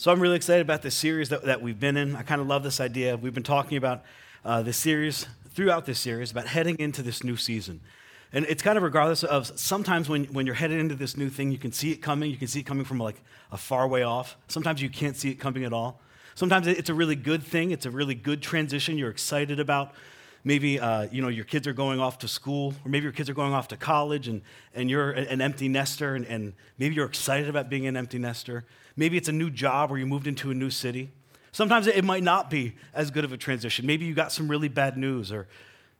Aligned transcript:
So 0.00 0.12
I'm 0.12 0.20
really 0.20 0.36
excited 0.36 0.60
about 0.60 0.82
this 0.82 0.94
series 0.94 1.28
that, 1.30 1.42
that 1.42 1.60
we've 1.60 1.80
been 1.80 1.96
in. 1.96 2.14
I 2.14 2.22
kind 2.22 2.40
of 2.40 2.46
love 2.46 2.62
this 2.62 2.78
idea. 2.78 3.16
We've 3.16 3.34
been 3.34 3.42
talking 3.42 3.76
about 3.76 4.04
uh, 4.44 4.62
this 4.62 4.76
series 4.76 5.26
throughout 5.48 5.86
this 5.86 5.98
series 5.98 6.30
about 6.30 6.46
heading 6.46 6.76
into 6.78 7.02
this 7.02 7.24
new 7.24 7.36
season. 7.36 7.80
And 8.32 8.46
it's 8.48 8.62
kind 8.62 8.76
of 8.76 8.84
regardless 8.84 9.24
of 9.24 9.48
sometimes 9.58 10.08
when, 10.08 10.26
when 10.26 10.46
you're 10.46 10.54
headed 10.54 10.78
into 10.78 10.94
this 10.94 11.16
new 11.16 11.28
thing, 11.28 11.50
you 11.50 11.58
can 11.58 11.72
see 11.72 11.90
it 11.90 11.96
coming. 11.96 12.30
You 12.30 12.36
can 12.36 12.46
see 12.46 12.60
it 12.60 12.62
coming 12.62 12.84
from 12.84 12.98
like 12.98 13.20
a 13.50 13.56
far 13.56 13.88
way 13.88 14.04
off. 14.04 14.36
Sometimes 14.46 14.80
you 14.80 14.88
can't 14.88 15.16
see 15.16 15.30
it 15.30 15.40
coming 15.40 15.64
at 15.64 15.72
all. 15.72 16.00
Sometimes 16.36 16.68
it's 16.68 16.90
a 16.90 16.94
really 16.94 17.16
good 17.16 17.42
thing. 17.42 17.72
It's 17.72 17.84
a 17.84 17.90
really 17.90 18.14
good 18.14 18.40
transition 18.40 18.98
you're 18.98 19.10
excited 19.10 19.58
about. 19.58 19.94
Maybe 20.44 20.78
uh, 20.78 21.08
you 21.10 21.20
know 21.20 21.28
your 21.28 21.44
kids 21.44 21.66
are 21.66 21.72
going 21.72 21.98
off 21.98 22.18
to 22.18 22.28
school, 22.28 22.72
or 22.84 22.88
maybe 22.88 23.02
your 23.02 23.12
kids 23.12 23.28
are 23.28 23.34
going 23.34 23.52
off 23.52 23.66
to 23.68 23.76
college, 23.76 24.28
and, 24.28 24.42
and 24.72 24.88
you're 24.88 25.10
an 25.10 25.40
empty 25.40 25.66
nester, 25.68 26.14
and, 26.14 26.24
and 26.26 26.52
maybe 26.78 26.94
you're 26.94 27.06
excited 27.06 27.48
about 27.48 27.68
being 27.68 27.88
an 27.88 27.96
empty 27.96 28.20
nester. 28.20 28.64
Maybe 28.98 29.16
it's 29.16 29.28
a 29.28 29.32
new 29.32 29.48
job 29.48 29.92
or 29.92 29.96
you 29.96 30.06
moved 30.06 30.26
into 30.26 30.50
a 30.50 30.54
new 30.54 30.70
city. 30.70 31.12
Sometimes 31.52 31.86
it 31.86 32.04
might 32.04 32.24
not 32.24 32.50
be 32.50 32.74
as 32.92 33.12
good 33.12 33.24
of 33.24 33.32
a 33.32 33.36
transition. 33.36 33.86
Maybe 33.86 34.04
you 34.04 34.12
got 34.12 34.32
some 34.32 34.48
really 34.48 34.66
bad 34.66 34.98
news 34.98 35.30
or 35.30 35.46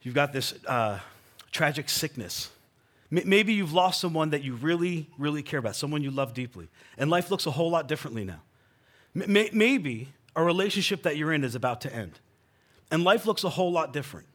you've 0.03 0.17
got 0.17 0.33
this 0.33 0.53
uh, 0.67 0.99
tragic 1.53 1.89
sickness. 1.89 2.51
Maybe 3.09 3.55
you've 3.55 3.73
lost 3.73 4.01
someone 4.01 4.31
that 4.31 4.43
you 4.43 4.57
really, 4.57 5.09
really 5.17 5.45
care 5.45 5.61
about, 5.61 5.77
someone 5.77 6.03
you 6.03 6.11
love 6.11 6.35
deeply, 6.35 6.69
and 6.99 7.09
life 7.09 7.31
looks 7.31 7.47
a 7.47 7.53
whole 7.53 7.71
lot 7.71 7.87
differently 7.87 8.25
now. 8.25 8.41
Maybe 9.15 10.09
a 10.35 10.43
relationship 10.43 11.05
that 11.05 11.17
you're 11.17 11.33
in 11.33 11.45
is 11.45 11.55
about 11.55 11.81
to 11.83 11.95
end, 11.95 12.19
and 12.91 13.05
life 13.05 13.25
looks 13.27 13.45
a 13.45 13.49
whole 13.49 13.73
lot 13.73 13.95
different. 13.95 14.27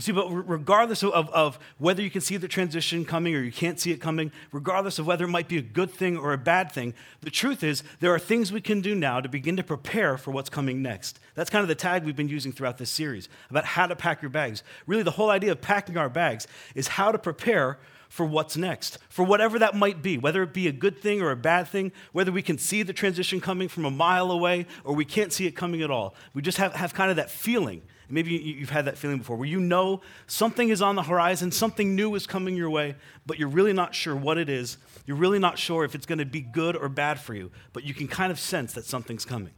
You 0.00 0.02
see, 0.02 0.12
but 0.12 0.30
regardless 0.30 1.02
of, 1.02 1.28
of, 1.28 1.58
whether 1.76 2.00
you 2.00 2.08
can 2.08 2.22
see 2.22 2.38
the 2.38 2.48
transition 2.48 3.04
coming 3.04 3.34
or 3.34 3.42
you 3.42 3.52
can't 3.52 3.78
see 3.78 3.92
it 3.92 3.98
coming, 3.98 4.32
regardless 4.50 4.98
of 4.98 5.06
whether 5.06 5.26
it 5.26 5.28
might 5.28 5.46
be 5.46 5.58
a 5.58 5.62
good 5.62 5.90
thing 5.90 6.16
or 6.16 6.32
a 6.32 6.38
bad 6.38 6.72
thing, 6.72 6.94
the 7.20 7.28
truth 7.28 7.62
is 7.62 7.82
there 7.98 8.10
are 8.14 8.18
things 8.18 8.50
we 8.50 8.62
can 8.62 8.80
do 8.80 8.94
now 8.94 9.20
to 9.20 9.28
begin 9.28 9.58
to 9.58 9.62
prepare 9.62 10.16
for 10.16 10.30
what's 10.30 10.48
coming 10.48 10.80
next. 10.80 11.20
That's 11.34 11.50
kind 11.50 11.60
of 11.60 11.68
the 11.68 11.74
tag 11.74 12.04
we've 12.04 12.16
been 12.16 12.30
using 12.30 12.50
throughout 12.50 12.78
this 12.78 12.88
series 12.88 13.28
about 13.50 13.66
how 13.66 13.86
to 13.86 13.94
pack 13.94 14.22
your 14.22 14.30
bags. 14.30 14.62
Really, 14.86 15.02
the 15.02 15.10
whole 15.10 15.28
idea 15.28 15.52
of 15.52 15.60
packing 15.60 15.98
our 15.98 16.08
bags 16.08 16.46
is 16.74 16.88
how 16.88 17.12
to 17.12 17.18
prepare 17.18 17.78
for 18.10 18.26
what's 18.26 18.58
next, 18.58 18.98
for 19.08 19.24
whatever 19.24 19.58
that 19.58 19.74
might 19.74 20.02
be, 20.02 20.18
whether 20.18 20.42
it 20.42 20.52
be 20.52 20.68
a 20.68 20.72
good 20.72 21.00
thing 21.00 21.22
or 21.22 21.30
a 21.30 21.36
bad 21.36 21.66
thing, 21.66 21.92
whether 22.12 22.30
we 22.30 22.42
can 22.42 22.58
see 22.58 22.82
the 22.82 22.92
transition 22.92 23.40
coming 23.40 23.68
from 23.68 23.86
a 23.86 23.90
mile 23.90 24.30
away 24.30 24.66
or 24.84 24.94
we 24.94 25.06
can't 25.06 25.32
see 25.32 25.46
it 25.46 25.52
coming 25.52 25.80
at 25.80 25.90
all. 25.90 26.14
We 26.34 26.42
just 26.42 26.58
have, 26.58 26.74
have 26.74 26.92
kind 26.92 27.08
of 27.10 27.16
that 27.16 27.30
feeling 27.30 27.80
Maybe 28.10 28.32
you've 28.32 28.70
had 28.70 28.86
that 28.86 28.98
feeling 28.98 29.18
before 29.18 29.36
where 29.36 29.48
you 29.48 29.60
know 29.60 30.00
something 30.26 30.68
is 30.68 30.82
on 30.82 30.96
the 30.96 31.02
horizon, 31.02 31.52
something 31.52 31.94
new 31.94 32.14
is 32.16 32.26
coming 32.26 32.56
your 32.56 32.68
way, 32.68 32.96
but 33.24 33.38
you're 33.38 33.48
really 33.48 33.72
not 33.72 33.94
sure 33.94 34.16
what 34.16 34.36
it 34.36 34.48
is. 34.48 34.78
You're 35.06 35.16
really 35.16 35.38
not 35.38 35.58
sure 35.58 35.84
if 35.84 35.94
it's 35.94 36.06
going 36.06 36.18
to 36.18 36.24
be 36.24 36.40
good 36.40 36.76
or 36.76 36.88
bad 36.88 37.20
for 37.20 37.34
you, 37.34 37.52
but 37.72 37.84
you 37.84 37.94
can 37.94 38.08
kind 38.08 38.32
of 38.32 38.38
sense 38.38 38.72
that 38.72 38.84
something's 38.84 39.24
coming. 39.24 39.52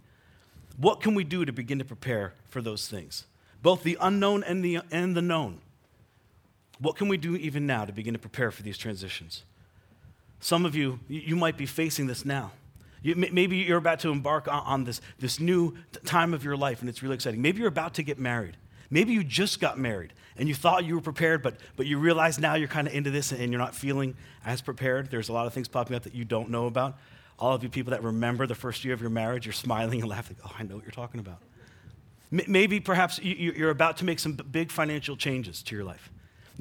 What 0.77 1.01
can 1.01 1.15
we 1.15 1.25
do 1.25 1.45
to 1.45 1.53
begin 1.53 1.79
to 1.79 1.85
prepare 1.85 2.35
for 2.49 2.61
those 2.61 2.89
things? 2.89 3.27
Both 3.63 3.83
the 3.83 3.97
unknown 4.01 4.45
and 4.45 4.65
the, 4.65 4.81
and 4.91 5.17
the 5.17 5.23
known. 5.23 5.61
What 6.83 6.97
can 6.97 7.07
we 7.07 7.17
do 7.17 7.37
even 7.37 7.65
now 7.65 7.85
to 7.85 7.93
begin 7.93 8.13
to 8.13 8.19
prepare 8.19 8.51
for 8.51 8.63
these 8.63 8.77
transitions? 8.77 9.45
Some 10.41 10.67
of 10.67 10.75
you, 10.75 10.99
you 11.07 11.37
might 11.37 11.57
be 11.57 11.65
facing 11.65 12.09
this 12.09 12.25
now. 12.25 12.51
You, 13.03 13.15
maybe 13.15 13.59
you're 13.59 13.79
about 13.79 14.01
to 14.01 14.11
embark 14.11 14.49
on, 14.49 14.63
on 14.65 14.85
this, 14.85 15.01
this 15.21 15.39
new 15.39 15.77
time 16.05 16.35
of 16.35 16.43
your 16.43 16.57
life 16.57 16.81
and 16.81 16.89
it's 16.89 17.03
really 17.03 17.15
exciting. 17.15 17.41
Maybe 17.41 17.61
you're 17.61 17.69
about 17.69 17.95
to 17.95 18.03
get 18.03 18.19
married. 18.19 18.57
Maybe 18.91 19.13
you 19.13 19.23
just 19.23 19.61
got 19.61 19.79
married 19.79 20.13
and 20.37 20.49
you 20.49 20.57
thought 20.57 20.85
you 20.85 20.97
were 20.97 21.01
prepared, 21.01 21.43
but, 21.43 21.55
but 21.77 21.87
you 21.87 21.99
realize 21.99 22.41
now 22.41 22.55
you're 22.55 22.69
kind 22.69 22.89
of 22.89 22.95
into 22.95 23.11
this 23.11 23.31
and 23.31 23.53
you're 23.53 23.61
not 23.61 23.77
feeling 23.77 24.17
as 24.45 24.61
prepared. 24.61 25.11
There's 25.11 25.29
a 25.29 25.33
lot 25.33 25.47
of 25.47 25.53
things 25.53 25.69
popping 25.69 25.97
up 25.97 26.03
that 26.03 26.17
you 26.17 26.25
don't 26.25 26.51
know 26.51 26.67
about. 26.67 26.99
All 27.39 27.55
of 27.55 27.63
you 27.63 27.69
people 27.69 27.93
that 27.93 28.03
remember 28.03 28.47
the 28.47 28.55
first 28.57 28.85
year 28.85 28.95
of 28.95 29.01
your 29.01 29.11
marriage, 29.11 29.47
you're 29.47 29.53
smiling 29.53 30.01
and 30.01 30.11
laughing. 30.11 30.37
Oh, 30.45 30.53
I 30.59 30.65
know 30.65 30.75
what 30.75 30.85
you're 30.85 30.91
talking 30.91 31.21
about. 31.21 31.39
Maybe 32.31 32.81
perhaps 32.81 33.21
you're 33.23 33.71
about 33.71 33.99
to 33.99 34.05
make 34.05 34.19
some 34.19 34.33
big 34.33 34.71
financial 34.71 35.17
changes 35.17 35.63
to 35.65 35.77
your 35.77 35.85
life. 35.85 36.11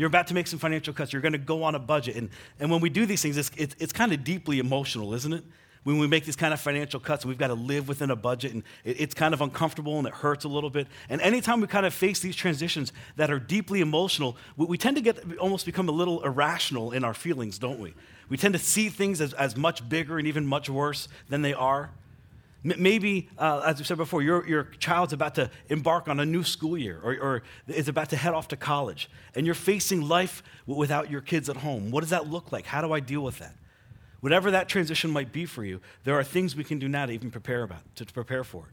You're 0.02 0.07
about 0.07 0.25
to 0.27 0.33
make 0.33 0.47
some 0.47 0.57
financial 0.57 0.95
cuts. 0.95 1.13
You're 1.13 1.22
going 1.22 1.34
to 1.34 1.38
go 1.38 1.62
on 1.62 1.75
a 1.75 1.79
budget. 1.79 2.16
And, 2.16 2.31
and 2.59 2.72
when 2.72 2.81
we 2.81 2.89
do 2.89 3.06
these 3.06 3.22
things, 3.22 3.38
it's, 3.38 3.51
it's, 3.56 3.75
it's 3.78 3.94
kind 3.94 4.12
of 4.12 4.23
deeply 4.23 4.57
emotional, 4.57 5.13
isn't 5.13 5.31
it? 5.31 5.44
when 5.84 6.00
we 6.00 6.07
make 6.07 6.25
these 6.25 6.35
kind 6.35 6.53
of 6.53 6.59
financial 6.59 7.00
cuts 7.00 7.25
we've 7.25 7.39
got 7.39 7.47
to 7.47 7.56
live 7.56 7.88
within 7.88 8.12
a 8.12 8.16
budget 8.16 8.53
and 8.53 8.62
it's 8.84 9.16
kind 9.16 9.34
of 9.34 9.41
uncomfortable 9.41 9.97
and 9.97 10.07
it 10.07 10.13
hurts 10.13 10.44
a 10.44 10.47
little 10.47 10.69
bit. 10.69 10.88
And 11.09 11.19
anytime 11.22 11.59
we 11.59 11.66
kind 11.67 11.85
of 11.85 11.94
face 11.94 12.19
these 12.19 12.35
transitions 12.35 12.94
that 13.16 13.31
are 13.31 13.39
deeply 13.39 13.81
emotional, 13.81 14.38
we, 14.57 14.78
tend 14.78 14.95
to 14.97 15.01
get 15.01 15.38
almost 15.39 15.66
become 15.66 15.88
a 15.88 15.91
little 15.91 16.23
irrational 16.23 16.91
in 16.91 17.03
our 17.03 17.16
feelings, 17.16 17.59
don't 17.59 17.79
we? 17.79 17.94
We 18.29 18.38
tend 18.38 18.53
to 18.53 18.59
see 18.59 18.89
things 18.89 19.22
as, 19.22 19.33
as 19.33 19.56
much 19.56 19.88
bigger 19.88 20.18
and 20.18 20.28
even 20.28 20.47
much 20.47 20.69
worse 20.69 21.07
than 21.29 21.41
they 21.41 21.53
are. 21.53 21.91
Maybe, 22.63 23.27
uh, 23.39 23.63
as 23.66 23.79
we 23.79 23.85
said 23.85 23.97
before, 23.97 24.22
your, 24.22 24.47
your 24.47 24.66
child's 24.77 25.13
about 25.13 25.33
to 25.35 25.49
embark 25.69 26.07
on 26.07 26.19
a 26.19 26.25
new 26.25 26.44
school 26.44 26.77
year 26.77 26.99
or, 27.03 27.13
or 27.13 27.44
is 27.67 27.88
about 27.88 28.09
to 28.11 28.16
head 28.16 28.35
off 28.35 28.49
to 28.49 28.55
college, 28.55 29.09
and 29.33 29.47
you're 29.47 29.55
facing 29.55 30.01
life 30.01 30.44
without 30.67 31.09
your 31.09 31.21
kids 31.21 31.50
at 31.50 31.57
home. 31.57 31.89
What 31.89 32.01
does 32.01 32.11
that 32.11 32.27
look 32.27 32.51
like? 32.51 32.67
How 32.67 32.81
do 32.81 32.94
I 32.94 33.00
deal 33.00 33.21
with 33.21 33.39
that? 33.39 33.55
Whatever 34.19 34.51
that 34.51 34.69
transition 34.69 35.09
might 35.09 35.31
be 35.31 35.45
for 35.47 35.66
you, 35.66 35.81
there 36.03 36.13
are 36.13 36.23
things 36.23 36.55
we 36.55 36.63
can 36.63 36.77
do 36.77 36.88
now 36.88 37.07
to 37.07 37.11
even 37.11 37.31
prepare 37.31 37.63
about, 37.63 37.81
to, 37.95 38.05
prepare 38.05 38.44
for 38.44 38.66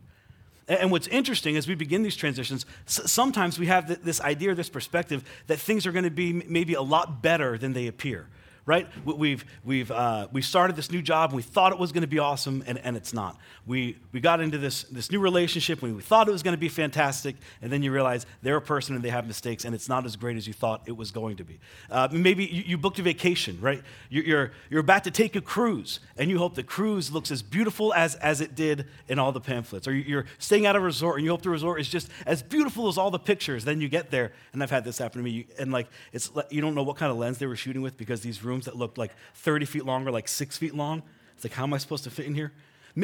it. 0.69 0.79
And 0.81 0.91
what's 0.91 1.09
interesting 1.09 1.57
as 1.57 1.67
we 1.67 1.75
begin 1.75 2.03
these 2.03 2.17
transitions, 2.17 2.67
sometimes 2.85 3.59
we 3.59 3.69
have 3.69 4.05
this 4.05 4.21
idea, 4.21 4.55
this 4.55 4.69
perspective 4.69 5.25
that 5.47 5.59
things 5.59 5.87
are 5.87 5.93
going 5.93 6.05
to 6.05 6.11
be 6.11 6.35
maybe 6.35 6.75
a 6.75 6.83
lot 6.83 7.23
better 7.23 7.57
than 7.57 7.73
they 7.73 7.87
appear 7.87 8.27
right? 8.69 8.87
We've, 9.03 9.47
we've, 9.65 9.91
uh, 9.91 10.29
we 10.31 10.43
started 10.43 10.77
this 10.77 10.93
new 10.93 11.01
job 11.01 11.31
and 11.31 11.37
we 11.37 11.43
thought 11.43 11.73
it 11.73 11.79
was 11.79 11.91
going 11.91 12.03
to 12.03 12.07
be 12.07 12.19
awesome, 12.19 12.63
and, 12.67 12.79
and 12.85 12.99
it's 12.99 13.15
not. 13.15 13.39
We, 13.67 13.97
we 14.13 14.21
got 14.21 14.43
into 14.43 14.59
this, 14.59 14.83
this 14.85 15.11
new 15.11 15.21
relationship 15.21 15.83
and 15.83 15.97
we 15.97 16.03
thought 16.03 16.29
it 16.29 16.33
was 16.33 16.43
going 16.43 16.53
to 16.53 16.61
be 16.61 16.69
fantastic, 16.69 17.37
and 17.63 17.73
then 17.73 17.83
you 17.83 17.91
realize 17.91 18.27
they're 18.43 18.59
a 18.59 18.61
person 18.61 18.95
and 18.95 19.03
they 19.03 19.09
have 19.09 19.27
mistakes, 19.27 19.65
and 19.65 19.75
it's 19.75 19.89
not 19.89 20.05
as 20.05 20.17
great 20.17 20.37
as 20.37 20.47
you 20.47 20.53
thought 20.53 20.83
it 20.85 20.95
was 20.95 21.11
going 21.11 21.39
to 21.39 21.45
be. 21.45 21.59
Uh, 21.91 22.09
maybe 22.13 22.45
you, 22.45 22.63
you, 22.67 22.77
booked 22.77 22.99
a 22.99 23.03
vacation, 23.03 23.59
right? 23.63 23.83
You're, 24.11 24.25
you're, 24.25 24.53
you're 24.69 24.81
about 24.81 25.05
to 25.05 25.11
take 25.11 25.35
a 25.35 25.41
cruise, 25.41 26.01
and 26.19 26.29
you 26.29 26.37
hope 26.37 26.55
the 26.55 26.63
cruise 26.63 27.11
looks 27.11 27.31
as 27.31 27.43
beautiful 27.43 27.95
as, 27.95 28.17
as 28.17 28.43
it 28.43 28.55
did 28.55 28.85
in 29.09 29.19
all 29.19 29.33
the 29.33 29.41
pamphlets. 29.41 29.89
Or 29.89 29.95
you're 29.95 30.27
staying 30.39 30.67
at 30.67 30.77
a 30.77 30.81
resort 30.81 31.17
and 31.17 31.25
you 31.25 31.31
hope 31.31 31.41
the 31.41 31.49
resort 31.49 31.81
is 31.81 31.89
just 31.89 32.11
as 32.27 32.43
beautiful 32.43 32.87
as 32.89 32.99
all 32.99 33.11
the 33.11 33.19
pictures. 33.19 33.65
Then 33.65 33.81
you 33.81 33.89
get 33.89 34.11
there, 34.11 34.33
and 34.53 34.63
I've 34.63 34.71
had 34.71 34.85
this 34.85 34.99
happen 34.99 35.21
to 35.21 35.25
me, 35.25 35.47
and 35.59 35.73
like, 35.73 35.87
it's, 36.13 36.31
you 36.51 36.61
don't 36.61 36.75
know 36.75 36.83
what 36.83 36.97
kind 36.97 37.11
of 37.11 37.17
lens 37.17 37.39
they 37.39 37.47
were 37.47 37.57
shooting 37.57 37.81
with 37.81 37.97
because 37.97 38.21
these 38.21 38.45
rooms 38.45 38.58
rooms 38.59 38.65
that 38.65 38.77
looked 38.77 38.99
like 38.99 39.13
30 39.35 39.67
feet 39.67 39.85
long 39.85 40.07
or 40.07 40.11
like 40.11 40.27
six 40.27 40.59
feet 40.59 40.75
long. 40.75 41.03
It's 41.35 41.45
like, 41.45 41.53
how 41.53 41.63
am 41.63 41.73
I 41.73 41.79
supposed 41.79 42.05
to 42.05 42.11
fit 42.11 42.27
in 42.27 42.35
here? 42.35 42.53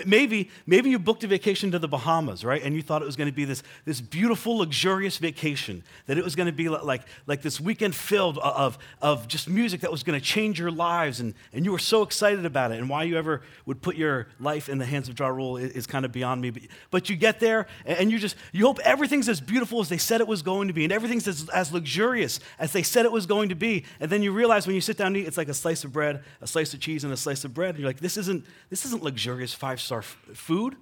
Maybe, 0.05 0.51
maybe 0.67 0.91
you 0.91 0.99
booked 0.99 1.23
a 1.23 1.29
vacation 1.29 1.71
to 1.71 1.79
the 1.79 1.87
Bahamas, 1.87 2.45
right? 2.45 2.61
And 2.61 2.75
you 2.75 2.83
thought 2.83 3.01
it 3.01 3.05
was 3.05 3.15
going 3.15 3.31
to 3.31 3.35
be 3.35 3.45
this, 3.45 3.63
this 3.85 4.01
beautiful, 4.01 4.57
luxurious 4.57 5.19
vacation, 5.19 5.85
that 6.07 6.19
it 6.19 6.25
was 6.25 6.35
going 6.35 6.49
to 6.49 6.53
be 6.53 6.69
like, 6.69 7.03
like 7.29 7.43
this 7.43 7.61
weekend 7.61 7.95
filled 7.95 8.39
of, 8.39 8.77
of 9.01 9.29
just 9.29 9.49
music 9.49 9.83
that 9.83 9.93
was 9.93 10.03
going 10.03 10.19
to 10.19 10.25
change 10.25 10.59
your 10.59 10.73
lives. 10.73 11.21
And, 11.21 11.33
and 11.53 11.65
you 11.65 11.71
were 11.71 11.79
so 11.79 12.03
excited 12.03 12.45
about 12.45 12.73
it. 12.73 12.81
And 12.81 12.89
why 12.89 13.05
you 13.05 13.17
ever 13.17 13.43
would 13.67 13.83
put 13.83 13.95
your 13.95 14.27
life 14.41 14.69
in 14.69 14.79
the 14.79 14.85
hands 14.85 15.09
of 15.09 15.17
Ja 15.17 15.29
Rule 15.29 15.59
is, 15.59 15.71
is 15.73 15.87
kind 15.87 16.05
of 16.05 16.11
beyond 16.11 16.41
me. 16.41 16.51
But, 16.51 16.63
but 16.91 17.09
you 17.09 17.15
get 17.15 17.39
there 17.39 17.69
and 17.87 18.11
you 18.11 18.19
just, 18.19 18.35
you 18.51 18.67
hope 18.67 18.81
everything's 18.81 19.29
as 19.29 19.41
beautiful 19.41 19.79
as 19.79 19.89
they 19.89 19.99
said 19.99 20.21
it 20.21 20.27
was 20.27 20.43
going 20.43 20.67
to 20.67 20.75
be. 20.75 20.83
And 20.83 20.93
everything's 20.93 21.29
as, 21.29 21.49
as 21.51 21.73
luxurious 21.73 22.41
as 22.59 22.73
they 22.73 22.83
said 22.83 23.05
it 23.05 23.13
was 23.13 23.27
going 23.27 23.51
to 23.51 23.55
be. 23.55 23.85
And 24.01 24.11
then 24.11 24.25
you 24.25 24.33
realize 24.33 24.67
when 24.67 24.75
you 24.75 24.81
sit 24.81 24.97
down 24.97 25.09
and 25.09 25.19
eat, 25.19 25.29
it's 25.29 25.37
like 25.37 25.49
a 25.49 25.55
slice 25.55 25.85
of 25.85 25.93
bread, 25.93 26.25
a 26.41 26.49
slice 26.49 26.75
of 26.75 26.81
cheese, 26.81 27.05
and 27.05 27.13
a 27.13 27.17
slice 27.17 27.45
of 27.45 27.55
bread. 27.55 27.77
And 27.77 27.79
you're 27.79 27.89
like, 27.89 28.01
this 28.01 28.17
isn't, 28.17 28.45
this 28.71 28.85
isn't 28.87 29.05
luxurious 29.05 29.55
five 29.55 29.81
star 29.85 30.03
food. 30.03 30.77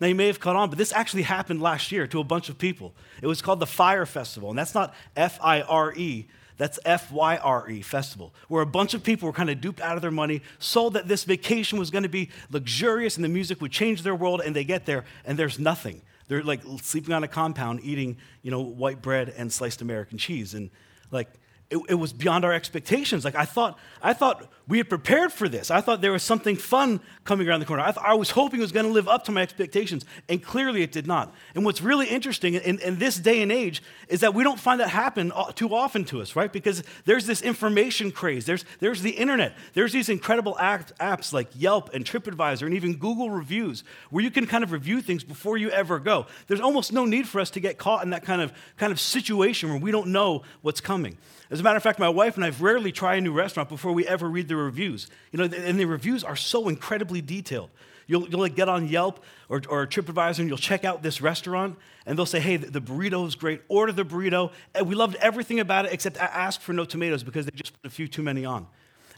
Now, 0.00 0.06
you 0.06 0.14
may 0.14 0.28
have 0.28 0.38
caught 0.38 0.54
on, 0.54 0.68
but 0.68 0.78
this 0.78 0.92
actually 0.92 1.22
happened 1.22 1.60
last 1.60 1.90
year 1.90 2.06
to 2.06 2.20
a 2.20 2.24
bunch 2.24 2.48
of 2.48 2.58
people. 2.58 2.94
It 3.20 3.26
was 3.26 3.42
called 3.42 3.58
the 3.58 3.66
Fyre 3.66 4.06
Festival, 4.06 4.50
and 4.50 4.58
that's 4.58 4.74
not 4.74 4.94
F 5.16 5.38
I 5.42 5.62
R 5.62 5.92
E, 5.94 6.26
that's 6.56 6.78
F 6.84 7.10
Y 7.10 7.36
R 7.36 7.68
E 7.68 7.82
Festival, 7.82 8.32
where 8.46 8.62
a 8.62 8.66
bunch 8.66 8.94
of 8.94 9.02
people 9.02 9.26
were 9.26 9.32
kind 9.32 9.50
of 9.50 9.60
duped 9.60 9.80
out 9.80 9.96
of 9.96 10.02
their 10.02 10.12
money, 10.12 10.42
sold 10.60 10.94
that 10.94 11.08
this 11.08 11.24
vacation 11.24 11.78
was 11.78 11.90
going 11.90 12.04
to 12.04 12.08
be 12.08 12.30
luxurious 12.50 13.16
and 13.16 13.24
the 13.24 13.28
music 13.28 13.60
would 13.60 13.72
change 13.72 14.02
their 14.02 14.14
world, 14.14 14.40
and 14.44 14.54
they 14.54 14.64
get 14.64 14.86
there 14.86 15.04
and 15.24 15.36
there's 15.36 15.58
nothing. 15.58 16.00
They're 16.28 16.42
like 16.42 16.60
sleeping 16.82 17.14
on 17.14 17.24
a 17.24 17.28
compound, 17.28 17.80
eating, 17.82 18.18
you 18.42 18.50
know, 18.50 18.60
white 18.60 19.02
bread 19.02 19.34
and 19.36 19.52
sliced 19.52 19.82
American 19.82 20.18
cheese. 20.18 20.54
And 20.54 20.70
like, 21.10 21.28
it, 21.70 21.78
it, 21.88 21.94
was 21.94 22.12
beyond 22.12 22.44
our 22.44 22.52
expectations. 22.52 23.24
Like 23.24 23.34
I 23.34 23.44
thought, 23.44 23.78
I 24.02 24.12
thought 24.12 24.50
we 24.68 24.76
had 24.76 24.88
prepared 24.90 25.32
for 25.32 25.48
this. 25.48 25.70
I 25.70 25.80
thought 25.80 26.02
there 26.02 26.12
was 26.12 26.22
something 26.22 26.54
fun 26.54 27.00
coming 27.24 27.48
around 27.48 27.60
the 27.60 27.66
corner. 27.66 27.82
I, 27.82 27.90
th- 27.92 28.04
I 28.04 28.14
was 28.14 28.30
hoping 28.30 28.60
it 28.60 28.62
was 28.62 28.72
going 28.72 28.84
to 28.84 28.92
live 28.92 29.08
up 29.08 29.24
to 29.24 29.32
my 29.32 29.40
expectations, 29.40 30.04
and 30.28 30.42
clearly 30.42 30.82
it 30.82 30.92
did 30.92 31.06
not. 31.06 31.34
And 31.54 31.64
what's 31.64 31.80
really 31.80 32.06
interesting 32.06 32.54
in, 32.54 32.78
in 32.80 32.98
this 32.98 33.16
day 33.16 33.40
and 33.40 33.50
age 33.50 33.82
is 34.08 34.20
that 34.20 34.34
we 34.34 34.44
don't 34.44 34.60
find 34.60 34.80
that 34.80 34.90
happen 34.90 35.32
too 35.54 35.74
often 35.74 36.04
to 36.06 36.20
us, 36.20 36.36
right? 36.36 36.52
Because 36.52 36.82
there's 37.06 37.26
this 37.26 37.40
information 37.40 38.12
craze. 38.12 38.44
There's, 38.44 38.66
there's 38.80 39.00
the 39.00 39.10
internet. 39.10 39.54
There's 39.72 39.92
these 39.92 40.10
incredible 40.10 40.54
apps 40.60 41.32
like 41.32 41.48
Yelp 41.56 41.94
and 41.94 42.04
TripAdvisor 42.04 42.62
and 42.62 42.74
even 42.74 42.96
Google 42.96 43.30
reviews 43.30 43.84
where 44.10 44.22
you 44.22 44.30
can 44.30 44.46
kind 44.46 44.62
of 44.62 44.72
review 44.72 45.00
things 45.00 45.24
before 45.24 45.56
you 45.56 45.70
ever 45.70 45.98
go. 45.98 46.26
There's 46.46 46.60
almost 46.60 46.92
no 46.92 47.06
need 47.06 47.26
for 47.26 47.40
us 47.40 47.50
to 47.50 47.60
get 47.60 47.78
caught 47.78 48.04
in 48.04 48.10
that 48.10 48.22
kind 48.22 48.42
of, 48.42 48.52
kind 48.76 48.92
of 48.92 49.00
situation 49.00 49.70
where 49.70 49.78
we 49.78 49.90
don't 49.90 50.08
know 50.08 50.42
what's 50.60 50.82
coming. 50.82 51.16
As 51.50 51.60
a 51.60 51.62
matter 51.62 51.78
of 51.78 51.82
fact, 51.82 51.98
my 51.98 52.10
wife 52.10 52.36
and 52.36 52.44
I 52.44 52.50
rarely 52.50 52.92
try 52.92 53.14
a 53.14 53.20
new 53.22 53.32
restaurant 53.32 53.70
before 53.70 53.92
we 53.92 54.06
ever 54.06 54.28
read 54.28 54.48
the 54.48 54.56
reviews. 54.64 55.08
You 55.32 55.38
know, 55.38 55.44
and 55.44 55.78
the 55.78 55.84
reviews 55.84 56.24
are 56.24 56.36
so 56.36 56.68
incredibly 56.68 57.20
detailed. 57.20 57.70
You'll, 58.06 58.26
you'll 58.28 58.40
like 58.40 58.56
get 58.56 58.68
on 58.68 58.88
Yelp 58.88 59.22
or, 59.48 59.60
or 59.68 59.86
TripAdvisor 59.86 60.38
and 60.38 60.48
you'll 60.48 60.56
check 60.56 60.84
out 60.84 61.02
this 61.02 61.20
restaurant 61.20 61.78
and 62.06 62.18
they'll 62.18 62.26
say, 62.26 62.40
hey, 62.40 62.56
the, 62.56 62.70
the 62.70 62.80
burrito 62.80 63.26
is 63.26 63.34
great. 63.34 63.60
Order 63.68 63.92
the 63.92 64.04
burrito. 64.04 64.50
And 64.74 64.88
we 64.88 64.94
loved 64.94 65.16
everything 65.16 65.60
about 65.60 65.84
it 65.84 65.92
except 65.92 66.20
I 66.20 66.24
asked 66.24 66.62
for 66.62 66.72
no 66.72 66.86
tomatoes 66.86 67.22
because 67.22 67.44
they 67.44 67.52
just 67.54 67.80
put 67.80 67.86
a 67.86 67.94
few 67.94 68.08
too 68.08 68.22
many 68.22 68.46
on. 68.46 68.66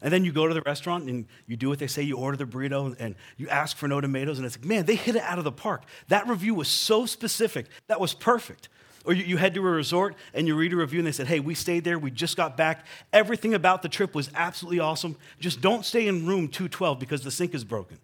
And 0.03 0.13
then 0.13 0.25
you 0.25 0.33
go 0.33 0.49
to 0.49 0.55
the 0.55 0.63
restaurant 0.63 1.09
and 1.09 1.27
you 1.47 1.57
do 1.57 1.69
what 1.69 1.79
they 1.79 1.87
say, 1.87 2.03
you 2.03 2.17
order 2.17 2.37
the 2.37 2.47
burrito 2.47 2.97
and 2.99 3.15
you 3.37 3.49
ask 3.49 3.77
for 3.77 3.87
no 3.87 4.01
tomatoes, 4.01 4.39
and 4.39 4.47
it's 4.47 4.57
like, 4.57 4.65
man, 4.65 4.87
they 4.87 4.95
hit 4.95 5.15
it 5.15 5.23
out 5.23 5.39
of 5.39 5.45
the 5.45 5.53
park. 5.53 5.85
That 6.09 6.27
review 6.27 6.55
was 6.55 6.69
so 6.69 7.07
specific. 7.07 7.67
That 7.87 8.01
was 8.01 8.15
perfect. 8.15 8.69
Or 9.11 9.13
you, 9.13 9.25
you 9.25 9.37
head 9.39 9.55
to 9.55 9.67
a 9.67 9.71
resort 9.71 10.15
and 10.35 10.47
you 10.47 10.55
read 10.55 10.73
a 10.73 10.77
review 10.77 11.01
and 11.01 11.07
they 11.09 11.11
said, 11.11 11.27
hey, 11.27 11.41
we 11.41 11.57
stayed 11.57 11.83
there, 11.83 11.99
we 11.99 12.13
just 12.13 12.37
got 12.37 12.57
back. 12.57 12.87
Everything 13.13 13.55
about 13.55 13.83
the 13.83 13.89
trip 13.89 14.15
was 14.15 14.31
absolutely 14.37 14.79
awesome. 14.79 15.17
Just 15.41 15.61
don't 15.61 15.85
stay 15.85 16.07
in 16.07 16.27
room 16.27 16.47
212 16.47 17.01
because 17.01 17.25
the 17.25 17.31
sink 17.33 17.53
is 17.53 17.65
broken. 17.65 17.99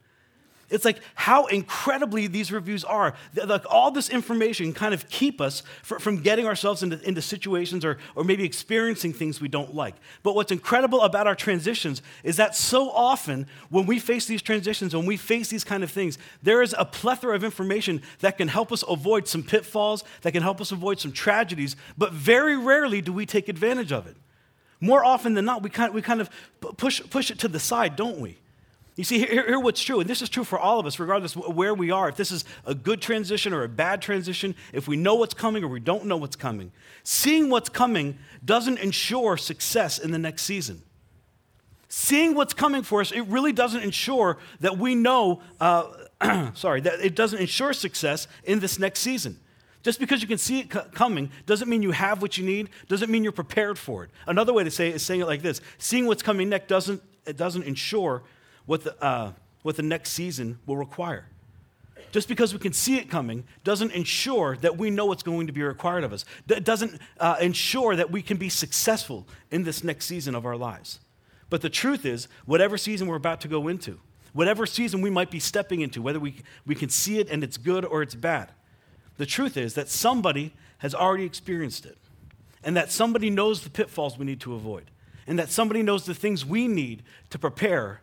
It's 0.68 0.84
like 0.84 0.98
how 1.14 1.46
incredibly 1.46 2.26
these 2.26 2.50
reviews 2.50 2.84
are. 2.84 3.14
Like 3.34 3.64
all 3.70 3.92
this 3.92 4.08
information 4.08 4.72
kind 4.72 4.94
of 4.94 5.08
keep 5.08 5.40
us 5.40 5.62
from 5.82 6.22
getting 6.22 6.46
ourselves 6.46 6.82
into, 6.82 7.00
into 7.06 7.22
situations 7.22 7.84
or, 7.84 7.98
or 8.16 8.24
maybe 8.24 8.44
experiencing 8.44 9.12
things 9.12 9.40
we 9.40 9.46
don't 9.46 9.74
like. 9.74 9.94
But 10.24 10.34
what's 10.34 10.50
incredible 10.50 11.02
about 11.02 11.28
our 11.28 11.36
transitions 11.36 12.02
is 12.24 12.36
that 12.38 12.56
so 12.56 12.90
often 12.90 13.46
when 13.70 13.86
we 13.86 14.00
face 14.00 14.26
these 14.26 14.42
transitions, 14.42 14.94
when 14.94 15.06
we 15.06 15.16
face 15.16 15.48
these 15.48 15.62
kind 15.64 15.84
of 15.84 15.90
things, 15.90 16.18
there 16.42 16.62
is 16.62 16.74
a 16.76 16.84
plethora 16.84 17.36
of 17.36 17.44
information 17.44 18.02
that 18.20 18.36
can 18.36 18.48
help 18.48 18.72
us 18.72 18.82
avoid 18.88 19.28
some 19.28 19.44
pitfalls, 19.44 20.02
that 20.22 20.32
can 20.32 20.42
help 20.42 20.60
us 20.60 20.72
avoid 20.72 20.98
some 20.98 21.12
tragedies, 21.12 21.76
but 21.96 22.12
very 22.12 22.56
rarely 22.56 23.00
do 23.00 23.12
we 23.12 23.24
take 23.24 23.48
advantage 23.48 23.92
of 23.92 24.08
it. 24.08 24.16
More 24.80 25.04
often 25.04 25.34
than 25.34 25.44
not, 25.44 25.62
we 25.62 25.70
kind, 25.70 25.94
we 25.94 26.02
kind 26.02 26.20
of 26.20 26.28
push, 26.76 27.00
push 27.08 27.30
it 27.30 27.38
to 27.38 27.48
the 27.48 27.60
side, 27.60 27.94
don't 27.94 28.18
we? 28.18 28.36
You 28.96 29.04
see, 29.04 29.18
here, 29.18 29.46
here 29.46 29.60
what's 29.60 29.82
true, 29.82 30.00
and 30.00 30.08
this 30.08 30.22
is 30.22 30.30
true 30.30 30.42
for 30.42 30.58
all 30.58 30.80
of 30.80 30.86
us, 30.86 30.98
regardless 30.98 31.36
of 31.36 31.54
where 31.54 31.74
we 31.74 31.90
are. 31.90 32.08
If 32.08 32.16
this 32.16 32.32
is 32.32 32.46
a 32.64 32.74
good 32.74 33.02
transition 33.02 33.52
or 33.52 33.62
a 33.62 33.68
bad 33.68 34.00
transition, 34.00 34.54
if 34.72 34.88
we 34.88 34.96
know 34.96 35.14
what's 35.16 35.34
coming 35.34 35.62
or 35.62 35.68
we 35.68 35.80
don't 35.80 36.06
know 36.06 36.16
what's 36.16 36.36
coming, 36.36 36.72
seeing 37.02 37.50
what's 37.50 37.68
coming 37.68 38.18
doesn't 38.42 38.78
ensure 38.78 39.36
success 39.36 39.98
in 39.98 40.12
the 40.12 40.18
next 40.18 40.42
season. 40.44 40.82
Seeing 41.88 42.34
what's 42.34 42.54
coming 42.54 42.82
for 42.82 43.02
us, 43.02 43.12
it 43.12 43.20
really 43.22 43.52
doesn't 43.52 43.82
ensure 43.82 44.38
that 44.60 44.78
we 44.78 44.94
know, 44.94 45.42
uh, 45.60 45.90
sorry, 46.54 46.80
that 46.80 47.00
it 47.00 47.14
doesn't 47.14 47.38
ensure 47.38 47.74
success 47.74 48.26
in 48.44 48.60
this 48.60 48.78
next 48.78 49.00
season. 49.00 49.38
Just 49.82 50.00
because 50.00 50.22
you 50.22 50.26
can 50.26 50.38
see 50.38 50.60
it 50.60 50.70
coming 50.94 51.30
doesn't 51.44 51.68
mean 51.68 51.82
you 51.82 51.92
have 51.92 52.22
what 52.22 52.38
you 52.38 52.44
need, 52.44 52.70
doesn't 52.88 53.10
mean 53.10 53.22
you're 53.22 53.30
prepared 53.30 53.78
for 53.78 54.04
it. 54.04 54.10
Another 54.26 54.54
way 54.54 54.64
to 54.64 54.70
say 54.70 54.88
it 54.88 54.96
is 54.96 55.02
saying 55.02 55.20
it 55.20 55.26
like 55.26 55.42
this 55.42 55.60
seeing 55.76 56.06
what's 56.06 56.22
coming 56.22 56.48
next 56.48 56.66
doesn't, 56.66 57.02
it 57.26 57.36
doesn't 57.36 57.62
ensure 57.62 58.22
what 58.66 58.84
the, 58.84 59.02
uh, 59.02 59.32
what 59.62 59.76
the 59.76 59.82
next 59.82 60.10
season 60.10 60.58
will 60.66 60.76
require. 60.76 61.26
Just 62.12 62.28
because 62.28 62.52
we 62.52 62.58
can 62.58 62.72
see 62.72 62.96
it 62.96 63.10
coming 63.10 63.44
doesn't 63.64 63.92
ensure 63.92 64.56
that 64.58 64.78
we 64.78 64.90
know 64.90 65.06
what's 65.06 65.22
going 65.22 65.46
to 65.48 65.52
be 65.52 65.62
required 65.62 66.04
of 66.04 66.12
us. 66.12 66.24
It 66.48 66.64
doesn't 66.64 67.00
uh, 67.18 67.36
ensure 67.40 67.96
that 67.96 68.10
we 68.10 68.22
can 68.22 68.36
be 68.36 68.48
successful 68.48 69.26
in 69.50 69.64
this 69.64 69.82
next 69.82 70.06
season 70.06 70.34
of 70.34 70.46
our 70.46 70.56
lives. 70.56 71.00
But 71.50 71.62
the 71.62 71.70
truth 71.70 72.04
is, 72.04 72.28
whatever 72.44 72.78
season 72.78 73.06
we're 73.06 73.16
about 73.16 73.40
to 73.42 73.48
go 73.48 73.68
into, 73.68 74.00
whatever 74.32 74.66
season 74.66 75.00
we 75.00 75.10
might 75.10 75.30
be 75.30 75.40
stepping 75.40 75.80
into, 75.80 76.02
whether 76.02 76.20
we, 76.20 76.36
we 76.64 76.74
can 76.74 76.88
see 76.88 77.18
it 77.18 77.28
and 77.28 77.44
it's 77.44 77.56
good 77.56 77.84
or 77.84 78.02
it's 78.02 78.14
bad, 78.14 78.52
the 79.16 79.26
truth 79.26 79.56
is 79.56 79.74
that 79.74 79.88
somebody 79.88 80.54
has 80.78 80.94
already 80.94 81.24
experienced 81.24 81.86
it. 81.86 81.98
And 82.62 82.76
that 82.76 82.90
somebody 82.90 83.30
knows 83.30 83.62
the 83.62 83.70
pitfalls 83.70 84.18
we 84.18 84.26
need 84.26 84.40
to 84.40 84.54
avoid. 84.54 84.90
And 85.26 85.38
that 85.38 85.50
somebody 85.50 85.82
knows 85.82 86.04
the 86.04 86.14
things 86.14 86.44
we 86.44 86.66
need 86.66 87.02
to 87.30 87.38
prepare 87.38 88.00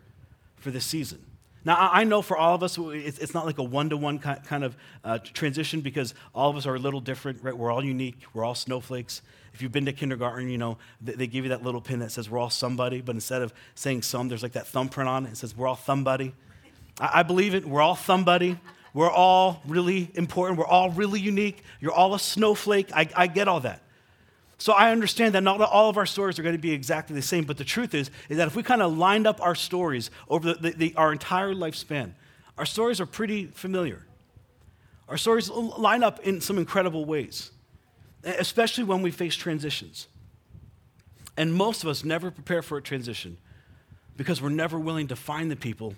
for 0.64 0.70
this 0.70 0.86
season. 0.86 1.24
Now, 1.66 1.90
I 1.92 2.04
know 2.04 2.20
for 2.20 2.36
all 2.36 2.54
of 2.54 2.62
us, 2.62 2.76
it's 2.78 3.32
not 3.32 3.46
like 3.46 3.58
a 3.58 3.62
one 3.62 3.90
to 3.90 3.96
one 3.96 4.18
kind 4.18 4.64
of 4.64 4.76
uh, 5.04 5.18
transition 5.18 5.80
because 5.82 6.14
all 6.34 6.50
of 6.50 6.56
us 6.56 6.66
are 6.66 6.74
a 6.74 6.78
little 6.78 7.00
different, 7.00 7.42
right? 7.42 7.56
We're 7.56 7.70
all 7.70 7.84
unique, 7.84 8.16
we're 8.34 8.44
all 8.44 8.54
snowflakes. 8.54 9.22
If 9.52 9.62
you've 9.62 9.72
been 9.72 9.86
to 9.86 9.92
kindergarten, 9.92 10.48
you 10.48 10.58
know, 10.58 10.78
they 11.00 11.26
give 11.26 11.44
you 11.44 11.50
that 11.50 11.62
little 11.62 11.80
pin 11.80 12.00
that 12.00 12.10
says 12.10 12.28
we're 12.28 12.38
all 12.38 12.50
somebody, 12.50 13.00
but 13.00 13.14
instead 13.14 13.40
of 13.40 13.54
saying 13.74 14.02
some, 14.02 14.28
there's 14.28 14.42
like 14.42 14.52
that 14.52 14.66
thumbprint 14.66 15.08
on 15.08 15.26
it. 15.26 15.32
It 15.32 15.36
says 15.36 15.56
we're 15.56 15.68
all 15.68 15.76
somebody. 15.76 16.34
I 16.98 17.22
believe 17.22 17.54
it, 17.54 17.64
we're 17.64 17.82
all 17.82 17.96
somebody. 17.96 18.58
We're 18.92 19.10
all 19.10 19.62
really 19.66 20.10
important, 20.14 20.58
we're 20.58 20.66
all 20.66 20.90
really 20.90 21.20
unique. 21.20 21.62
You're 21.80 21.92
all 21.92 22.14
a 22.14 22.18
snowflake. 22.18 22.90
I, 22.94 23.08
I 23.16 23.26
get 23.26 23.48
all 23.48 23.60
that. 23.60 23.80
So 24.58 24.72
I 24.72 24.92
understand 24.92 25.34
that 25.34 25.42
not 25.42 25.60
all 25.60 25.90
of 25.90 25.96
our 25.96 26.06
stories 26.06 26.38
are 26.38 26.42
going 26.42 26.54
to 26.54 26.60
be 26.60 26.72
exactly 26.72 27.14
the 27.14 27.22
same, 27.22 27.44
but 27.44 27.56
the 27.56 27.64
truth 27.64 27.94
is, 27.94 28.10
is 28.28 28.36
that 28.36 28.46
if 28.46 28.56
we 28.56 28.62
kind 28.62 28.82
of 28.82 28.96
lined 28.96 29.26
up 29.26 29.40
our 29.42 29.54
stories 29.54 30.10
over 30.28 30.54
the, 30.54 30.60
the, 30.60 30.70
the, 30.70 30.94
our 30.96 31.12
entire 31.12 31.52
lifespan, 31.52 32.12
our 32.56 32.66
stories 32.66 33.00
are 33.00 33.06
pretty 33.06 33.46
familiar. 33.46 34.06
Our 35.08 35.16
stories 35.16 35.50
line 35.50 36.02
up 36.02 36.20
in 36.20 36.40
some 36.40 36.56
incredible 36.56 37.04
ways, 37.04 37.50
especially 38.22 38.84
when 38.84 39.02
we 39.02 39.10
face 39.10 39.34
transitions. 39.34 40.08
And 41.36 41.52
most 41.52 41.82
of 41.82 41.88
us 41.88 42.04
never 42.04 42.30
prepare 42.30 42.62
for 42.62 42.78
a 42.78 42.82
transition 42.82 43.38
because 44.16 44.40
we're 44.40 44.50
never 44.50 44.78
willing 44.78 45.08
to 45.08 45.16
find 45.16 45.50
the 45.50 45.56
people 45.56 45.94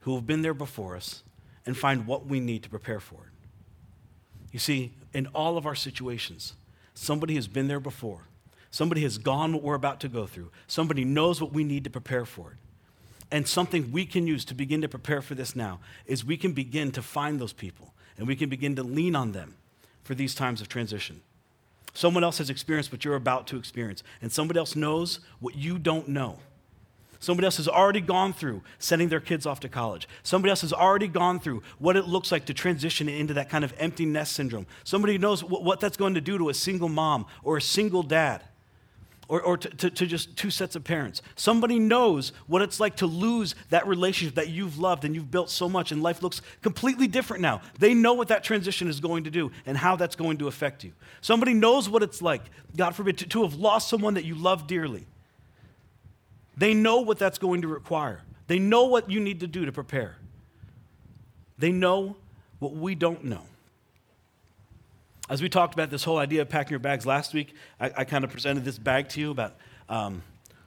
who 0.00 0.14
have 0.14 0.26
been 0.26 0.42
there 0.42 0.54
before 0.54 0.96
us 0.96 1.24
and 1.66 1.76
find 1.76 2.06
what 2.06 2.26
we 2.26 2.40
need 2.40 2.62
to 2.62 2.70
prepare 2.70 3.00
for 3.00 3.16
it. 3.16 3.32
You 4.52 4.58
see, 4.58 4.92
in 5.12 5.26
all 5.28 5.58
of 5.58 5.66
our 5.66 5.74
situations, 5.74 6.54
Somebody 7.00 7.36
has 7.36 7.46
been 7.46 7.68
there 7.68 7.78
before. 7.78 8.22
Somebody 8.72 9.02
has 9.02 9.18
gone 9.18 9.52
what 9.52 9.62
we're 9.62 9.76
about 9.76 10.00
to 10.00 10.08
go 10.08 10.26
through. 10.26 10.50
Somebody 10.66 11.04
knows 11.04 11.40
what 11.40 11.52
we 11.52 11.62
need 11.62 11.84
to 11.84 11.90
prepare 11.90 12.26
for 12.26 12.50
it. 12.50 12.56
And 13.30 13.46
something 13.46 13.92
we 13.92 14.04
can 14.04 14.26
use 14.26 14.44
to 14.46 14.54
begin 14.54 14.82
to 14.82 14.88
prepare 14.88 15.22
for 15.22 15.36
this 15.36 15.54
now 15.54 15.78
is 16.06 16.24
we 16.24 16.36
can 16.36 16.52
begin 16.52 16.90
to 16.92 17.00
find 17.00 17.38
those 17.38 17.52
people 17.52 17.94
and 18.16 18.26
we 18.26 18.34
can 18.34 18.48
begin 18.48 18.74
to 18.74 18.82
lean 18.82 19.14
on 19.14 19.30
them 19.30 19.54
for 20.02 20.16
these 20.16 20.34
times 20.34 20.60
of 20.60 20.68
transition. 20.68 21.20
Someone 21.94 22.24
else 22.24 22.38
has 22.38 22.50
experienced 22.50 22.90
what 22.90 23.04
you're 23.04 23.14
about 23.14 23.46
to 23.46 23.56
experience, 23.56 24.02
and 24.20 24.32
somebody 24.32 24.58
else 24.58 24.74
knows 24.74 25.20
what 25.38 25.54
you 25.54 25.78
don't 25.78 26.08
know. 26.08 26.40
Somebody 27.20 27.46
else 27.46 27.56
has 27.56 27.68
already 27.68 28.00
gone 28.00 28.32
through 28.32 28.62
sending 28.78 29.08
their 29.08 29.20
kids 29.20 29.44
off 29.44 29.60
to 29.60 29.68
college. 29.68 30.08
Somebody 30.22 30.50
else 30.50 30.60
has 30.60 30.72
already 30.72 31.08
gone 31.08 31.40
through 31.40 31.62
what 31.78 31.96
it 31.96 32.06
looks 32.06 32.30
like 32.30 32.44
to 32.46 32.54
transition 32.54 33.08
into 33.08 33.34
that 33.34 33.48
kind 33.48 33.64
of 33.64 33.74
empty 33.78 34.06
nest 34.06 34.34
syndrome. 34.34 34.66
Somebody 34.84 35.18
knows 35.18 35.42
what 35.42 35.80
that's 35.80 35.96
going 35.96 36.14
to 36.14 36.20
do 36.20 36.38
to 36.38 36.48
a 36.48 36.54
single 36.54 36.88
mom 36.88 37.26
or 37.42 37.56
a 37.56 37.62
single 37.62 38.04
dad 38.04 38.44
or, 39.28 39.42
or 39.42 39.56
to, 39.58 39.68
to, 39.68 39.90
to, 39.90 40.06
just 40.06 40.36
two 40.36 40.50
sets 40.50 40.74
of 40.74 40.84
parents. 40.84 41.20
Somebody 41.36 41.78
knows 41.78 42.32
what 42.46 42.62
it's 42.62 42.80
like 42.80 42.96
to 42.96 43.06
lose 43.06 43.54
that 43.68 43.86
relationship 43.86 44.36
that 44.36 44.48
you've 44.48 44.78
loved 44.78 45.04
and 45.04 45.14
you've 45.14 45.30
built 45.30 45.50
so 45.50 45.68
much, 45.68 45.92
and 45.92 46.02
life 46.02 46.22
looks 46.22 46.40
completely 46.62 47.06
different 47.06 47.42
now. 47.42 47.60
They 47.78 47.92
know 47.92 48.14
what 48.14 48.28
that 48.28 48.42
transition 48.42 48.88
is 48.88 49.00
going 49.00 49.24
to 49.24 49.30
do 49.30 49.52
and 49.66 49.76
how 49.76 49.96
that's 49.96 50.16
going 50.16 50.38
to 50.38 50.48
affect 50.48 50.82
you. 50.82 50.92
Somebody 51.20 51.52
knows 51.52 51.90
what 51.90 52.02
it's 52.02 52.22
like, 52.22 52.42
God 52.74 52.94
forbid, 52.94 53.18
to, 53.18 53.28
to 53.28 53.42
have 53.42 53.54
lost 53.54 53.88
someone 53.88 54.14
that 54.14 54.24
you 54.24 54.34
love 54.34 54.66
dearly 54.66 55.06
they 56.58 56.74
know 56.74 57.00
what 57.00 57.18
that's 57.18 57.38
going 57.38 57.62
to 57.62 57.68
require. 57.68 58.20
They 58.48 58.58
know 58.58 58.84
what 58.84 59.10
you 59.10 59.20
need 59.20 59.40
to 59.40 59.46
do 59.46 59.64
to 59.64 59.72
prepare. 59.72 60.16
They 61.58 61.70
know 61.70 62.16
what 62.58 62.74
we 62.74 62.94
don't 62.94 63.24
know. 63.24 63.42
As 65.30 65.40
we 65.42 65.48
talked 65.48 65.74
about 65.74 65.90
this 65.90 66.04
whole 66.04 66.18
idea 66.18 66.42
of 66.42 66.48
packing 66.48 66.70
your 66.70 66.80
bags 66.80 67.06
last 67.06 67.34
week, 67.34 67.54
I, 67.78 67.92
I 67.98 68.04
kind 68.04 68.24
of 68.24 68.30
presented 68.30 68.64
this 68.64 68.78
bag 68.78 69.08
to 69.10 69.20
you 69.20 69.30
about 69.30 69.54
um, 69.88 70.22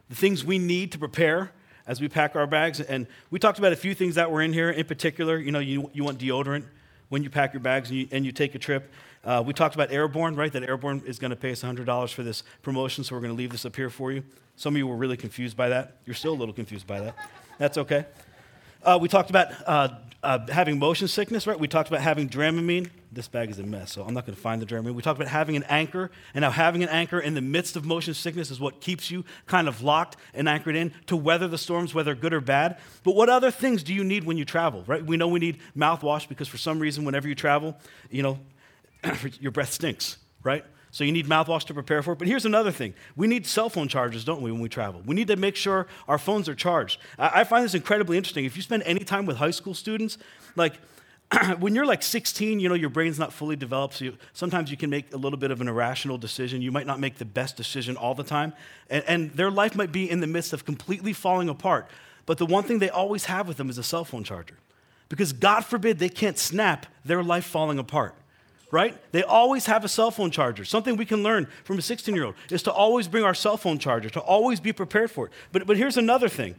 the 0.07 0.15
things 0.15 0.45
we 0.45 0.59
need 0.59 0.91
to 0.93 0.99
prepare 0.99 1.51
as 1.87 1.99
we 1.99 2.07
pack 2.07 2.35
our 2.35 2.47
bags. 2.47 2.79
And 2.79 3.07
we 3.31 3.39
talked 3.39 3.59
about 3.59 3.73
a 3.73 3.75
few 3.75 3.93
things 3.93 4.15
that 4.15 4.31
were 4.31 4.41
in 4.41 4.53
here. 4.53 4.69
In 4.69 4.85
particular, 4.85 5.37
you 5.37 5.51
know, 5.51 5.59
you, 5.59 5.89
you 5.93 6.03
want 6.03 6.19
deodorant 6.19 6.65
when 7.09 7.23
you 7.23 7.29
pack 7.29 7.53
your 7.53 7.59
bags 7.59 7.89
and 7.89 7.99
you, 7.99 8.07
and 8.11 8.25
you 8.25 8.31
take 8.31 8.55
a 8.55 8.59
trip. 8.59 8.91
Uh, 9.23 9.43
we 9.45 9.53
talked 9.53 9.75
about 9.75 9.91
Airborne, 9.91 10.35
right? 10.35 10.51
That 10.51 10.63
Airborne 10.63 11.03
is 11.05 11.19
going 11.19 11.29
to 11.29 11.35
pay 11.35 11.51
us 11.51 11.61
$100 11.61 12.13
for 12.13 12.23
this 12.23 12.43
promotion, 12.63 13.03
so 13.03 13.15
we're 13.15 13.21
going 13.21 13.33
to 13.33 13.37
leave 13.37 13.51
this 13.51 13.65
up 13.65 13.75
here 13.75 13.89
for 13.89 14.11
you. 14.11 14.23
Some 14.55 14.73
of 14.73 14.77
you 14.77 14.87
were 14.87 14.95
really 14.95 15.17
confused 15.17 15.55
by 15.55 15.69
that. 15.69 15.97
You're 16.05 16.15
still 16.15 16.33
a 16.33 16.39
little 16.39 16.53
confused 16.53 16.87
by 16.87 17.01
that. 17.01 17.15
That's 17.57 17.77
okay. 17.77 18.05
Uh, 18.83 18.97
we 18.99 19.07
talked 19.07 19.29
about 19.29 19.47
uh, 19.67 19.89
uh, 20.23 20.39
having 20.47 20.79
motion 20.79 21.07
sickness, 21.07 21.45
right? 21.45 21.59
We 21.59 21.67
talked 21.67 21.89
about 21.89 22.01
having 22.01 22.29
Dramamine. 22.29 22.89
This 23.11 23.27
bag 23.27 23.51
is 23.51 23.59
a 23.59 23.63
mess, 23.63 23.91
so 23.91 24.03
I'm 24.03 24.13
not 24.13 24.25
going 24.25 24.35
to 24.35 24.41
find 24.41 24.61
the 24.61 24.65
Dramamine. 24.65 24.95
We 24.95 25.01
talked 25.03 25.19
about 25.19 25.31
having 25.31 25.55
an 25.55 25.63
anchor, 25.63 26.09
and 26.33 26.43
how 26.43 26.49
having 26.49 26.81
an 26.81 26.89
anchor 26.89 27.19
in 27.19 27.35
the 27.35 27.41
midst 27.41 27.75
of 27.75 27.85
motion 27.85 28.13
sickness 28.13 28.49
is 28.49 28.59
what 28.59 28.81
keeps 28.81 29.11
you 29.11 29.25
kind 29.45 29.67
of 29.67 29.83
locked 29.83 30.17
and 30.33 30.49
anchored 30.49 30.75
in 30.75 30.93
to 31.07 31.15
weather 31.15 31.47
the 31.47 31.57
storms, 31.57 31.93
whether 31.93 32.15
good 32.15 32.33
or 32.33 32.41
bad. 32.41 32.79
But 33.03 33.15
what 33.15 33.29
other 33.29 33.51
things 33.51 33.83
do 33.83 33.93
you 33.93 34.03
need 34.03 34.23
when 34.23 34.37
you 34.37 34.45
travel, 34.45 34.83
right? 34.87 35.05
We 35.05 35.17
know 35.17 35.27
we 35.27 35.39
need 35.39 35.59
mouthwash 35.77 36.27
because 36.27 36.47
for 36.47 36.57
some 36.57 36.79
reason, 36.79 37.03
whenever 37.03 37.27
you 37.27 37.35
travel, 37.35 37.77
you 38.09 38.23
know, 38.23 38.39
your 39.39 39.51
breath 39.51 39.73
stinks, 39.73 40.17
right? 40.43 40.63
So 40.91 41.05
you 41.05 41.13
need 41.13 41.27
mouthwash 41.27 41.63
to 41.67 41.73
prepare 41.73 42.03
for 42.03 42.13
it. 42.13 42.19
But 42.19 42.27
here's 42.27 42.45
another 42.45 42.71
thing 42.71 42.93
we 43.15 43.27
need 43.27 43.47
cell 43.47 43.69
phone 43.69 43.87
chargers, 43.87 44.25
don't 44.25 44.41
we, 44.41 44.51
when 44.51 44.61
we 44.61 44.69
travel? 44.69 45.01
We 45.05 45.15
need 45.15 45.27
to 45.29 45.37
make 45.37 45.55
sure 45.55 45.87
our 46.07 46.17
phones 46.17 46.49
are 46.49 46.55
charged. 46.55 46.99
I 47.17 47.45
find 47.45 47.63
this 47.63 47.73
incredibly 47.73 48.17
interesting. 48.17 48.45
If 48.45 48.55
you 48.55 48.61
spend 48.61 48.83
any 48.83 49.03
time 49.03 49.25
with 49.25 49.37
high 49.37 49.51
school 49.51 49.73
students, 49.73 50.17
like, 50.55 50.73
when 51.59 51.73
you're 51.75 51.85
like 51.85 52.03
16, 52.03 52.59
you 52.59 52.67
know, 52.67 52.75
your 52.75 52.89
brain's 52.89 53.17
not 53.17 53.31
fully 53.31 53.55
developed, 53.55 53.95
so 53.95 54.05
you, 54.05 54.17
sometimes 54.33 54.69
you 54.69 54.75
can 54.75 54.89
make 54.89 55.13
a 55.13 55.17
little 55.17 55.39
bit 55.39 55.49
of 55.49 55.61
an 55.61 55.69
irrational 55.69 56.17
decision. 56.17 56.61
You 56.61 56.73
might 56.73 56.85
not 56.85 56.99
make 56.99 57.17
the 57.17 57.25
best 57.25 57.55
decision 57.55 57.95
all 57.95 58.13
the 58.13 58.23
time. 58.23 58.51
And, 58.89 59.03
and 59.07 59.31
their 59.31 59.49
life 59.49 59.75
might 59.75 59.93
be 59.93 60.09
in 60.09 60.19
the 60.19 60.27
midst 60.27 60.51
of 60.51 60.65
completely 60.65 61.13
falling 61.13 61.47
apart. 61.47 61.87
But 62.25 62.37
the 62.37 62.45
one 62.45 62.65
thing 62.65 62.79
they 62.79 62.89
always 62.89 63.25
have 63.25 63.47
with 63.47 63.55
them 63.55 63.69
is 63.69 63.77
a 63.77 63.83
cell 63.83 64.03
phone 64.03 64.25
charger. 64.25 64.57
Because 65.07 65.31
God 65.31 65.61
forbid 65.61 65.99
they 65.99 66.09
can't 66.09 66.37
snap 66.37 66.85
their 67.05 67.23
life 67.23 67.45
falling 67.45 67.79
apart 67.79 68.15
right? 68.71 68.97
They 69.11 69.23
always 69.23 69.65
have 69.65 69.83
a 69.83 69.89
cell 69.89 70.11
phone 70.11 70.31
charger. 70.31 70.65
Something 70.65 70.95
we 70.95 71.05
can 71.05 71.21
learn 71.21 71.47
from 71.63 71.77
a 71.77 71.81
16 71.81 72.15
year 72.15 72.25
old 72.25 72.35
is 72.49 72.63
to 72.63 72.71
always 72.71 73.07
bring 73.07 73.23
our 73.23 73.33
cell 73.33 73.57
phone 73.57 73.77
charger, 73.77 74.09
to 74.09 74.21
always 74.21 74.59
be 74.59 74.73
prepared 74.73 75.11
for 75.11 75.27
it. 75.27 75.33
But, 75.51 75.67
but 75.67 75.77
here's 75.77 75.97
another 75.97 76.29
thing 76.29 76.55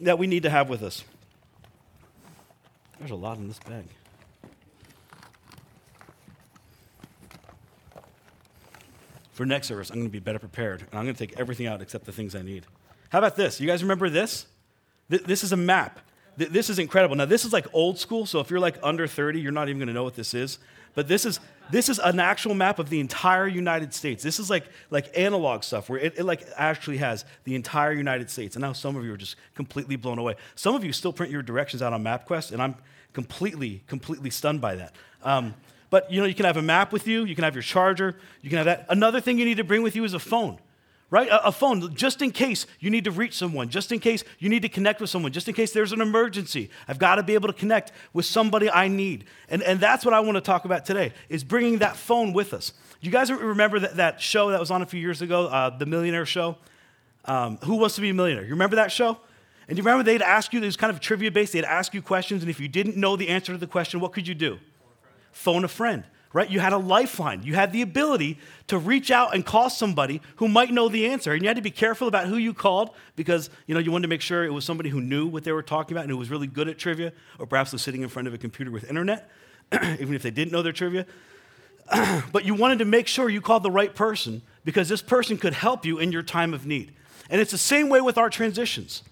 that 0.00 0.18
we 0.18 0.26
need 0.26 0.42
to 0.42 0.50
have 0.50 0.68
with 0.68 0.82
us 0.82 1.04
there's 2.98 3.10
a 3.10 3.14
lot 3.14 3.36
in 3.36 3.48
this 3.48 3.58
bag. 3.58 3.84
For 9.32 9.44
next 9.44 9.66
service, 9.66 9.90
I'm 9.90 9.96
going 9.96 10.06
to 10.06 10.12
be 10.12 10.18
better 10.18 10.38
prepared, 10.38 10.80
and 10.80 10.94
I'm 10.94 11.04
going 11.04 11.14
to 11.14 11.26
take 11.26 11.38
everything 11.38 11.66
out 11.66 11.82
except 11.82 12.06
the 12.06 12.12
things 12.12 12.34
I 12.34 12.40
need. 12.40 12.64
How 13.10 13.18
about 13.18 13.36
this? 13.36 13.60
You 13.60 13.66
guys 13.66 13.82
remember 13.82 14.08
this? 14.08 14.46
This 15.10 15.44
is 15.44 15.52
a 15.52 15.58
map. 15.58 16.00
This 16.38 16.70
is 16.70 16.78
incredible. 16.78 17.16
Now, 17.16 17.26
this 17.26 17.44
is 17.44 17.52
like 17.52 17.66
old 17.74 17.98
school, 17.98 18.24
so 18.24 18.40
if 18.40 18.50
you're 18.50 18.60
like 18.60 18.78
under 18.82 19.06
30, 19.06 19.40
you're 19.40 19.52
not 19.52 19.68
even 19.68 19.78
going 19.78 19.88
to 19.88 19.94
know 19.94 20.04
what 20.04 20.14
this 20.14 20.32
is. 20.32 20.58
But 20.96 21.08
this 21.08 21.26
is 21.26 21.38
this 21.70 21.88
is 21.88 21.98
an 21.98 22.18
actual 22.18 22.54
map 22.54 22.78
of 22.78 22.90
the 22.90 23.00
entire 23.00 23.46
United 23.46 23.92
States. 23.92 24.22
This 24.24 24.40
is 24.40 24.48
like 24.48 24.64
like 24.90 25.16
analog 25.16 25.62
stuff 25.62 25.88
where 25.88 26.00
it, 26.00 26.14
it 26.18 26.24
like 26.24 26.42
actually 26.56 26.96
has 26.96 27.24
the 27.44 27.54
entire 27.54 27.92
United 27.92 28.30
States. 28.30 28.56
And 28.56 28.62
now 28.62 28.72
some 28.72 28.96
of 28.96 29.04
you 29.04 29.12
are 29.12 29.18
just 29.18 29.36
completely 29.54 29.96
blown 29.96 30.18
away. 30.18 30.36
Some 30.54 30.74
of 30.74 30.82
you 30.82 30.92
still 30.92 31.12
print 31.12 31.30
your 31.30 31.42
directions 31.42 31.82
out 31.82 31.92
on 31.92 32.02
MapQuest, 32.02 32.50
and 32.50 32.62
I'm 32.62 32.76
completely 33.12 33.84
completely 33.86 34.30
stunned 34.30 34.62
by 34.62 34.76
that. 34.76 34.94
Um, 35.22 35.54
but 35.90 36.10
you 36.10 36.18
know, 36.18 36.26
you 36.26 36.34
can 36.34 36.46
have 36.46 36.56
a 36.56 36.62
map 36.62 36.92
with 36.92 37.06
you. 37.06 37.24
You 37.24 37.34
can 37.34 37.44
have 37.44 37.54
your 37.54 37.62
charger. 37.62 38.16
You 38.40 38.48
can 38.48 38.56
have 38.56 38.66
that. 38.66 38.86
Another 38.88 39.20
thing 39.20 39.38
you 39.38 39.44
need 39.44 39.58
to 39.58 39.64
bring 39.64 39.82
with 39.82 39.94
you 39.94 40.04
is 40.04 40.14
a 40.14 40.18
phone 40.18 40.58
right? 41.10 41.28
A, 41.28 41.46
a, 41.46 41.52
phone, 41.52 41.94
just 41.94 42.20
in 42.20 42.30
case 42.30 42.66
you 42.80 42.90
need 42.90 43.04
to 43.04 43.10
reach 43.10 43.34
someone, 43.34 43.68
just 43.68 43.92
in 43.92 44.00
case 44.00 44.24
you 44.38 44.48
need 44.48 44.62
to 44.62 44.68
connect 44.68 45.00
with 45.00 45.10
someone, 45.10 45.32
just 45.32 45.48
in 45.48 45.54
case 45.54 45.72
there's 45.72 45.92
an 45.92 46.00
emergency. 46.00 46.70
I've 46.88 46.98
got 46.98 47.16
to 47.16 47.22
be 47.22 47.34
able 47.34 47.48
to 47.48 47.54
connect 47.54 47.92
with 48.12 48.26
somebody 48.26 48.70
I 48.70 48.88
need. 48.88 49.24
And, 49.48 49.62
and 49.62 49.78
that's 49.78 50.04
what 50.04 50.14
I 50.14 50.20
want 50.20 50.36
to 50.36 50.40
talk 50.40 50.64
about 50.64 50.84
today, 50.84 51.12
is 51.28 51.44
bringing 51.44 51.78
that 51.78 51.96
phone 51.96 52.32
with 52.32 52.52
us. 52.52 52.72
You 53.00 53.10
guys 53.10 53.30
remember 53.30 53.78
that, 53.80 53.96
that 53.96 54.20
show 54.20 54.50
that 54.50 54.58
was 54.58 54.70
on 54.70 54.82
a 54.82 54.86
few 54.86 55.00
years 55.00 55.22
ago, 55.22 55.46
uh, 55.46 55.70
the 55.70 55.86
Millionaire 55.86 56.26
Show? 56.26 56.56
Um, 57.24 57.58
Who 57.64 57.76
Wants 57.76 57.96
to 57.96 58.00
Be 58.00 58.10
a 58.10 58.14
Millionaire? 58.14 58.44
You 58.44 58.50
remember 58.50 58.76
that 58.76 58.90
show? 58.90 59.18
And 59.68 59.76
you 59.76 59.82
remember 59.84 60.04
they'd 60.04 60.22
ask 60.22 60.52
you, 60.52 60.62
it 60.62 60.66
was 60.66 60.76
kind 60.76 60.92
of 60.92 61.00
trivia 61.00 61.30
based, 61.30 61.52
they'd 61.52 61.64
ask 61.64 61.92
you 61.92 62.00
questions, 62.00 62.42
and 62.42 62.50
if 62.50 62.60
you 62.60 62.68
didn't 62.68 62.96
know 62.96 63.16
the 63.16 63.28
answer 63.28 63.52
to 63.52 63.58
the 63.58 63.66
question, 63.66 63.98
what 64.00 64.12
could 64.12 64.26
you 64.26 64.34
do? 64.34 64.58
Phone 65.32 65.64
a 65.64 65.68
friend 65.68 66.04
right? 66.32 66.50
You 66.50 66.60
had 66.60 66.72
a 66.72 66.78
lifeline. 66.78 67.42
You 67.42 67.54
had 67.54 67.72
the 67.72 67.82
ability 67.82 68.38
to 68.66 68.78
reach 68.78 69.10
out 69.10 69.34
and 69.34 69.44
call 69.44 69.70
somebody 69.70 70.20
who 70.36 70.48
might 70.48 70.70
know 70.72 70.88
the 70.88 71.06
answer. 71.06 71.32
And 71.32 71.42
you 71.42 71.48
had 71.48 71.56
to 71.56 71.62
be 71.62 71.70
careful 71.70 72.08
about 72.08 72.26
who 72.26 72.36
you 72.36 72.52
called 72.52 72.90
because, 73.14 73.48
you 73.66 73.74
know, 73.74 73.80
you 73.80 73.90
wanted 73.90 74.02
to 74.02 74.08
make 74.08 74.20
sure 74.20 74.44
it 74.44 74.52
was 74.52 74.64
somebody 74.64 74.90
who 74.90 75.00
knew 75.00 75.26
what 75.26 75.44
they 75.44 75.52
were 75.52 75.62
talking 75.62 75.96
about 75.96 76.02
and 76.02 76.10
who 76.10 76.16
was 76.16 76.30
really 76.30 76.46
good 76.46 76.68
at 76.68 76.78
trivia, 76.78 77.12
or 77.38 77.46
perhaps 77.46 77.72
was 77.72 77.82
sitting 77.82 78.02
in 78.02 78.08
front 78.08 78.28
of 78.28 78.34
a 78.34 78.38
computer 78.38 78.70
with 78.70 78.88
internet, 78.88 79.30
even 79.72 80.14
if 80.14 80.22
they 80.22 80.30
didn't 80.30 80.52
know 80.52 80.62
their 80.62 80.72
trivia. 80.72 81.06
but 82.32 82.44
you 82.44 82.54
wanted 82.54 82.80
to 82.80 82.84
make 82.84 83.06
sure 83.06 83.28
you 83.28 83.40
called 83.40 83.62
the 83.62 83.70
right 83.70 83.94
person 83.94 84.42
because 84.64 84.88
this 84.88 85.02
person 85.02 85.38
could 85.38 85.52
help 85.52 85.86
you 85.86 85.98
in 85.98 86.12
your 86.12 86.22
time 86.22 86.52
of 86.52 86.66
need. 86.66 86.92
And 87.30 87.40
it's 87.40 87.52
the 87.52 87.58
same 87.58 87.88
way 87.88 88.00
with 88.00 88.18
our 88.18 88.30
transitions. 88.30 89.02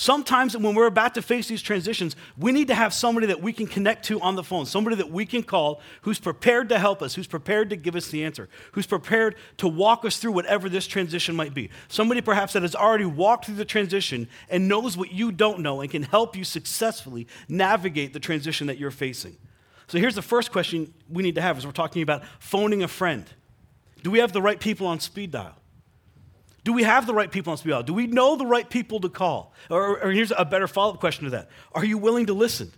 Sometimes 0.00 0.56
when 0.56 0.76
we're 0.76 0.86
about 0.86 1.16
to 1.16 1.22
face 1.22 1.48
these 1.48 1.60
transitions, 1.60 2.14
we 2.36 2.52
need 2.52 2.68
to 2.68 2.74
have 2.76 2.94
somebody 2.94 3.26
that 3.26 3.42
we 3.42 3.52
can 3.52 3.66
connect 3.66 4.04
to 4.04 4.20
on 4.20 4.36
the 4.36 4.44
phone, 4.44 4.64
somebody 4.64 4.94
that 4.94 5.10
we 5.10 5.26
can 5.26 5.42
call 5.42 5.80
who's 6.02 6.20
prepared 6.20 6.68
to 6.68 6.78
help 6.78 7.02
us, 7.02 7.16
who's 7.16 7.26
prepared 7.26 7.70
to 7.70 7.76
give 7.76 7.96
us 7.96 8.06
the 8.06 8.22
answer, 8.22 8.48
who's 8.70 8.86
prepared 8.86 9.34
to 9.56 9.66
walk 9.66 10.04
us 10.04 10.18
through 10.18 10.30
whatever 10.30 10.68
this 10.68 10.86
transition 10.86 11.34
might 11.34 11.52
be. 11.52 11.68
Somebody 11.88 12.20
perhaps 12.20 12.52
that 12.52 12.62
has 12.62 12.76
already 12.76 13.06
walked 13.06 13.46
through 13.46 13.56
the 13.56 13.64
transition 13.64 14.28
and 14.48 14.68
knows 14.68 14.96
what 14.96 15.10
you 15.10 15.32
don't 15.32 15.58
know 15.58 15.80
and 15.80 15.90
can 15.90 16.04
help 16.04 16.36
you 16.36 16.44
successfully 16.44 17.26
navigate 17.48 18.12
the 18.12 18.20
transition 18.20 18.68
that 18.68 18.78
you're 18.78 18.92
facing. 18.92 19.36
So 19.88 19.98
here's 19.98 20.14
the 20.14 20.22
first 20.22 20.52
question 20.52 20.94
we 21.10 21.24
need 21.24 21.34
to 21.34 21.42
have 21.42 21.58
as 21.58 21.66
we're 21.66 21.72
talking 21.72 22.02
about 22.02 22.22
phoning 22.38 22.84
a 22.84 22.88
friend. 22.88 23.28
Do 24.04 24.12
we 24.12 24.20
have 24.20 24.32
the 24.32 24.42
right 24.42 24.60
people 24.60 24.86
on 24.86 25.00
speed 25.00 25.32
dial? 25.32 25.57
Do 26.68 26.74
we 26.74 26.82
have 26.82 27.06
the 27.06 27.14
right 27.14 27.32
people 27.32 27.52
on 27.52 27.56
speed 27.56 27.70
dial? 27.70 27.82
Do 27.82 27.94
we 27.94 28.06
know 28.06 28.36
the 28.36 28.44
right 28.44 28.68
people 28.68 29.00
to 29.00 29.08
call? 29.08 29.54
Or, 29.70 30.02
or 30.02 30.10
here's 30.10 30.34
a 30.36 30.44
better 30.44 30.68
follow 30.68 30.92
up 30.92 31.00
question 31.00 31.24
to 31.24 31.30
that 31.30 31.48
Are 31.72 31.82
you 31.82 31.96
willing 31.96 32.26
to 32.26 32.34
listen? 32.34 32.70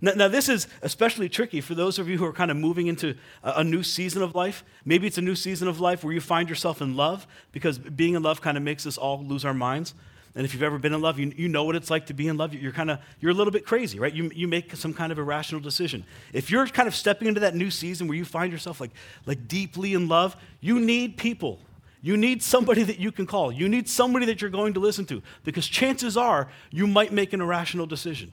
Now, 0.00 0.12
now, 0.12 0.28
this 0.28 0.48
is 0.48 0.68
especially 0.82 1.28
tricky 1.28 1.60
for 1.60 1.74
those 1.74 1.98
of 1.98 2.08
you 2.08 2.16
who 2.16 2.24
are 2.24 2.32
kind 2.32 2.52
of 2.52 2.56
moving 2.56 2.86
into 2.86 3.16
a, 3.42 3.54
a, 3.56 3.64
new 3.64 3.82
season 3.82 4.22
of 4.22 4.36
life. 4.36 4.62
Maybe 4.84 5.08
it's 5.08 5.18
a 5.18 5.20
new 5.20 5.34
season 5.34 5.66
of 5.66 5.80
life 5.80 6.04
where 6.04 6.14
you 6.14 6.20
find 6.20 6.48
yourself 6.48 6.80
in 6.80 6.94
love 6.94 7.26
because 7.50 7.76
being 7.76 8.14
in 8.14 8.22
love 8.22 8.40
kind 8.40 8.56
of 8.56 8.62
makes 8.62 8.86
us 8.86 8.96
all 8.96 9.20
lose 9.24 9.44
our 9.44 9.52
minds. 9.52 9.94
And 10.36 10.44
if 10.44 10.54
you've 10.54 10.62
ever 10.62 10.78
been 10.78 10.94
in 10.94 11.00
love, 11.00 11.18
you, 11.18 11.32
you 11.36 11.48
know 11.48 11.64
what 11.64 11.74
it's 11.74 11.90
like 11.90 12.06
to 12.06 12.14
be 12.14 12.28
in 12.28 12.36
love. 12.36 12.54
You're 12.54 12.70
kind 12.70 12.88
of, 12.88 13.00
you're 13.18 13.32
a 13.32 13.34
little 13.34 13.52
bit 13.52 13.66
crazy, 13.66 13.98
right? 13.98 14.14
You, 14.14 14.30
you 14.32 14.46
make 14.46 14.76
some 14.76 14.94
kind 14.94 15.10
of 15.10 15.18
irrational 15.18 15.60
decision. 15.60 16.04
If 16.32 16.52
you're 16.52 16.68
kind 16.68 16.86
of 16.86 16.94
stepping 16.94 17.26
into 17.26 17.40
that 17.40 17.56
new 17.56 17.72
season 17.72 18.06
where 18.06 18.16
you 18.16 18.24
find 18.24 18.52
yourself 18.52 18.80
like, 18.80 18.92
like 19.26 19.48
deeply 19.48 19.94
in 19.94 20.06
love, 20.06 20.36
you 20.60 20.78
need 20.78 21.16
people 21.16 21.58
you 22.00 22.16
need 22.16 22.42
somebody 22.42 22.82
that 22.84 22.98
you 22.98 23.10
can 23.10 23.26
call. 23.26 23.50
You 23.50 23.68
need 23.68 23.88
somebody 23.88 24.26
that 24.26 24.40
you're 24.40 24.50
going 24.50 24.74
to 24.74 24.80
listen 24.80 25.04
to 25.06 25.22
because 25.44 25.66
chances 25.66 26.16
are 26.16 26.48
you 26.70 26.86
might 26.86 27.12
make 27.12 27.32
an 27.32 27.40
irrational 27.40 27.86
decision. 27.86 28.32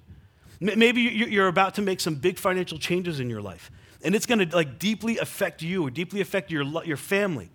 Maybe 0.59 1.01
you're 1.01 1.47
about 1.47 1.75
to 1.75 1.81
make 1.81 1.99
some 1.99 2.15
big 2.15 2.37
financial 2.37 2.77
changes 2.77 3.19
in 3.19 3.29
your 3.29 3.41
life 3.41 3.71
and 4.05 4.13
it's 4.13 4.27
going 4.27 4.47
to 4.47 4.55
like 4.55 4.77
deeply 4.77 5.17
affect 5.17 5.63
you 5.63 5.85
or 5.85 5.89
deeply 5.89 6.21
affect 6.21 6.51
your, 6.51 6.63
your 6.85 6.95
family. 6.95 7.49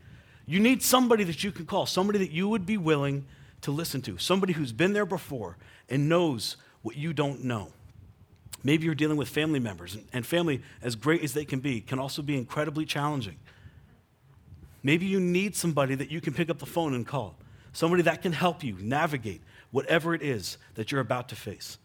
You 0.46 0.58
need 0.58 0.82
somebody 0.82 1.22
that 1.24 1.44
you 1.44 1.52
can 1.52 1.64
call, 1.64 1.86
somebody 1.86 2.18
that 2.18 2.32
you 2.32 2.48
would 2.48 2.66
be 2.66 2.76
willing 2.76 3.24
to 3.60 3.70
listen 3.70 4.02
to, 4.02 4.18
somebody 4.18 4.52
who's 4.52 4.72
been 4.72 4.92
there 4.92 5.06
before 5.06 5.56
and 5.88 6.08
knows 6.08 6.56
what 6.82 6.96
you 6.96 7.12
don't 7.12 7.44
know. 7.44 7.72
Maybe 8.64 8.84
you're 8.84 8.96
dealing 8.96 9.16
with 9.16 9.28
family 9.28 9.60
members, 9.60 9.96
and 10.12 10.26
family, 10.26 10.60
as 10.82 10.96
great 10.96 11.22
as 11.22 11.32
they 11.32 11.44
can 11.44 11.60
be, 11.60 11.80
can 11.80 11.98
also 11.98 12.20
be 12.20 12.36
incredibly 12.36 12.84
challenging. 12.84 13.36
Maybe 14.82 15.06
you 15.06 15.20
need 15.20 15.54
somebody 15.54 15.94
that 15.94 16.10
you 16.10 16.20
can 16.20 16.32
pick 16.32 16.50
up 16.50 16.58
the 16.58 16.66
phone 16.66 16.94
and 16.94 17.06
call, 17.06 17.36
somebody 17.72 18.02
that 18.02 18.22
can 18.22 18.32
help 18.32 18.64
you 18.64 18.76
navigate 18.80 19.42
whatever 19.70 20.14
it 20.14 20.22
is 20.22 20.58
that 20.74 20.90
you're 20.90 21.00
about 21.00 21.28
to 21.28 21.36
face. 21.36 21.78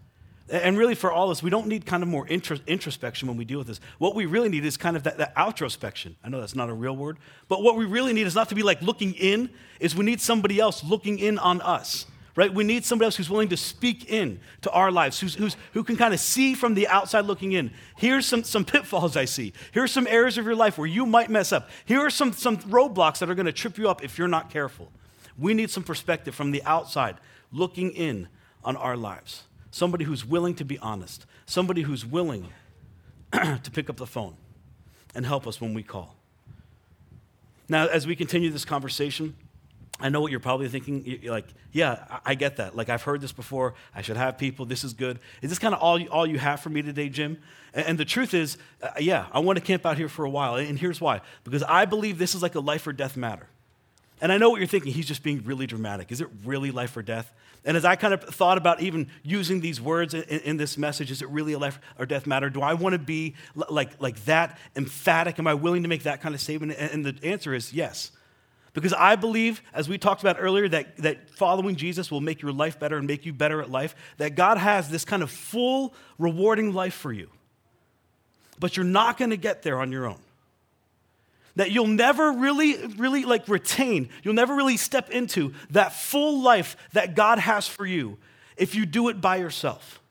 And 0.48 0.78
really, 0.78 0.94
for 0.94 1.12
all 1.12 1.32
us, 1.32 1.42
we 1.42 1.50
don't 1.50 1.66
need 1.66 1.88
kind 1.88 2.04
of 2.04 2.10
more 2.10 2.28
introspection 2.28 3.28
when 3.28 3.36
we 3.36 3.46
deal 3.46 3.58
with 3.58 3.68
this. 3.68 3.80
What 3.98 4.14
we 4.14 4.28
really 4.28 4.50
need 4.50 4.64
is 4.64 4.78
kind 4.78 4.96
of 4.96 5.04
that, 5.04 5.18
that 5.18 5.36
outrospection. 5.36 6.16
I 6.24 6.30
know 6.30 6.40
that's 6.40 6.56
not 6.56 6.70
a 6.70 6.74
real 6.74 6.96
word, 6.96 7.18
but 7.48 7.64
what 7.64 7.75
we 7.75 7.86
really 7.86 8.14
need 8.14 8.28
is 8.28 8.36
not 8.36 8.50
to 8.50 8.56
be 8.56 8.62
like 8.62 8.80
looking 8.84 9.14
in, 9.14 9.50
is 9.80 9.96
we 9.96 10.06
need 10.06 10.22
somebody 10.22 10.60
else 10.60 10.84
looking 10.84 11.18
in 11.18 11.40
on 11.40 11.62
us 11.62 12.06
right? 12.36 12.54
We 12.54 12.63
need 12.63 12.84
somebody 12.84 13.06
else 13.06 13.15
who's 13.15 13.30
willing 13.30 13.50
to 13.50 13.58
speak 13.58 14.10
in 14.12 14.39
to 14.62 14.72
our 14.72 14.92
lives, 14.92 15.20
who's, 15.20 15.36
who's, 15.36 15.56
who 15.74 15.84
can 15.84 15.96
kind 15.96 16.13
of 16.13 16.20
see 16.20 16.54
from 16.54 16.74
the 16.74 16.88
outside 16.88 17.25
looking 17.25 17.54
in. 17.54 17.72
Here's 17.96 18.25
some, 18.25 18.44
some 18.44 18.65
pitfalls 18.65 19.15
I 19.15 19.25
see. 19.25 19.54
Here's 19.72 19.92
some 19.92 20.06
areas 20.08 20.38
of 20.38 20.46
your 20.46 20.56
life 20.56 20.77
where 20.77 20.88
you 20.88 21.06
might 21.06 21.30
mess 21.30 21.51
up. 21.51 21.70
Here 21.86 22.00
are 22.00 22.10
some, 22.10 22.34
some 22.34 22.58
roadblocks 22.58 23.20
that 23.20 23.30
are 23.30 23.36
going 23.36 23.46
to 23.46 23.54
trip 23.54 23.77
you 23.77 23.89
up 23.89 24.04
if 24.04 24.18
you're 24.18 24.27
not 24.27 24.50
careful. 24.50 24.92
We 25.38 25.54
need 25.54 25.70
some 25.70 25.84
perspective 25.84 26.36
from 26.36 26.51
the 26.51 26.63
outside 26.63 27.18
looking 27.51 27.92
in 27.92 28.27
on 28.63 28.75
our 28.75 28.98
lives. 28.98 29.44
Somebody 29.72 30.06
who's 30.06 30.25
willing 30.25 30.56
to 30.56 30.65
be 30.65 30.77
honest, 30.80 31.25
somebody 31.46 31.84
who's 31.84 32.06
willing 32.06 32.50
to 33.32 33.72
pick 33.72 33.89
up 33.89 33.98
the 33.98 34.06
phone 34.06 34.36
and 35.13 35.25
help 35.25 35.48
us 35.48 35.62
when 35.62 35.74
we 35.74 35.84
call. 35.84 36.15
Now, 37.68 37.88
as 37.88 38.06
we 38.06 38.15
continue 38.15 38.50
this 38.51 38.65
conversation, 38.65 39.36
I 40.00 40.10
know 40.10 40.20
what 40.20 40.30
you're 40.30 40.42
probably 40.42 40.68
thinking. 40.68 41.04
You're 41.06 41.32
like, 41.32 41.48
yeah, 41.72 42.20
I 42.25 42.36
get 42.36 42.58
that. 42.58 42.75
Like, 42.75 42.90
I've 42.90 43.04
heard 43.04 43.22
this 43.22 43.32
before. 43.32 43.75
I 43.96 44.02
should 44.02 44.18
have 44.18 44.38
people. 44.38 44.66
This 44.66 44.84
is 44.84 44.94
good. 44.94 45.20
Is 45.42 45.50
this 45.50 45.60
kind 45.60 45.74
of 45.74 45.80
all, 45.80 46.02
all 46.10 46.28
you 46.28 46.38
have 46.38 46.60
for 46.60 46.70
me 46.70 46.82
today, 46.82 47.08
Jim? 47.08 47.38
And, 47.74 47.86
and 47.86 47.98
the 47.98 48.04
truth 48.04 48.34
is, 48.34 48.58
uh, 48.82 48.90
yeah, 49.00 49.28
I 49.32 49.40
want 49.40 49.58
to 49.58 49.64
camp 49.64 49.86
out 49.86 49.98
here 49.98 50.10
for 50.10 50.25
a 50.25 50.30
while. 50.30 50.56
And 50.56 50.78
here's 50.78 51.00
why 51.00 51.22
because 51.44 51.64
I 51.64 51.86
believe 51.86 52.18
this 52.18 52.36
is 52.36 52.42
like 52.42 52.56
a 52.56 52.60
life 52.60 52.86
or 52.88 52.94
death 52.94 53.16
matter. 53.16 53.48
And 54.22 54.32
I 54.32 54.38
know 54.38 54.50
what 54.50 54.60
you're 54.60 54.68
thinking. 54.68 54.94
He's 54.94 55.08
just 55.08 55.24
being 55.24 55.44
really 55.44 55.68
dramatic. 55.68 56.12
Is 56.12 56.22
it 56.22 56.28
really 56.44 56.72
life 56.72 56.96
or 56.96 57.02
death? 57.02 57.32
And 57.66 57.75
as 57.75 57.84
I 57.84 57.96
kind 57.96 58.14
of 58.14 58.24
thought 58.24 58.58
about 58.58 58.82
even 58.82 59.08
using 59.24 59.60
these 59.60 59.82
words 59.82 60.14
in, 60.14 60.24
in 60.24 60.58
this 60.58 60.78
message, 60.78 61.10
is 61.10 61.22
it 61.22 61.30
really 61.30 61.54
a 61.54 61.60
life 61.60 61.80
or 61.98 62.06
death 62.06 62.28
matter? 62.28 62.50
Do 62.50 62.62
I 62.62 62.74
want 62.75 62.94
to 62.94 63.00
be 63.00 63.36
like, 63.56 64.00
like 64.02 64.24
that 64.25 64.58
emphatic? 64.75 65.40
Am 65.40 65.48
I 65.48 65.54
willing 65.54 65.84
to 65.84 65.90
make 65.90 66.04
that 66.04 66.22
kind 66.22 66.36
of 66.36 66.42
statement? 66.42 66.74
And 66.78 67.06
the 67.06 67.18
answer 67.28 67.54
is 67.54 67.74
yes. 67.74 68.12
Because 68.75 68.91
I 68.91 69.15
believe, 69.15 69.62
as 69.74 69.88
we 69.88 69.98
talked 69.98 70.22
about 70.22 70.36
earlier, 70.38 70.67
that, 70.67 70.98
that 70.98 71.29
following 71.32 71.77
Jesus 71.77 72.12
will 72.12 72.20
make 72.20 72.41
your 72.41 72.51
life 72.51 72.77
better 72.77 72.98
and 72.98 73.08
make 73.08 73.25
you 73.25 73.32
better 73.32 73.62
at 73.62 73.72
life, 73.72 73.96
that 74.17 74.36
God 74.36 74.58
has 74.58 74.89
this 74.89 75.05
kind 75.05 75.24
of 75.24 75.32
full, 75.32 75.94
rewarding 76.20 76.74
life 76.74 76.94
for 76.94 77.13
you. 77.13 77.29
But 78.60 78.75
you're 78.75 78.84
not 78.84 79.17
going 79.17 79.32
to 79.32 79.38
get 79.38 79.63
there 79.63 79.79
on 79.79 79.94
your 79.94 80.05
own. 80.05 80.20
That 81.55 81.72
you'll 81.72 81.88
never 81.88 82.34
really, 82.34 82.86
really 82.98 83.24
like 83.24 83.48
retain, 83.48 84.10
you'll 84.24 84.34
never 84.34 84.53
really 84.53 84.75
step 84.75 85.10
into 85.10 85.53
that 85.70 85.94
full 85.94 86.41
life 86.41 86.75
that 86.91 87.15
God 87.15 87.39
has 87.39 87.65
for 87.65 87.86
you 87.86 88.17
if 88.58 88.75
you 88.75 88.86
do 88.86 89.08
it 89.08 89.22
by 89.22 89.38
yourself. 89.38 90.01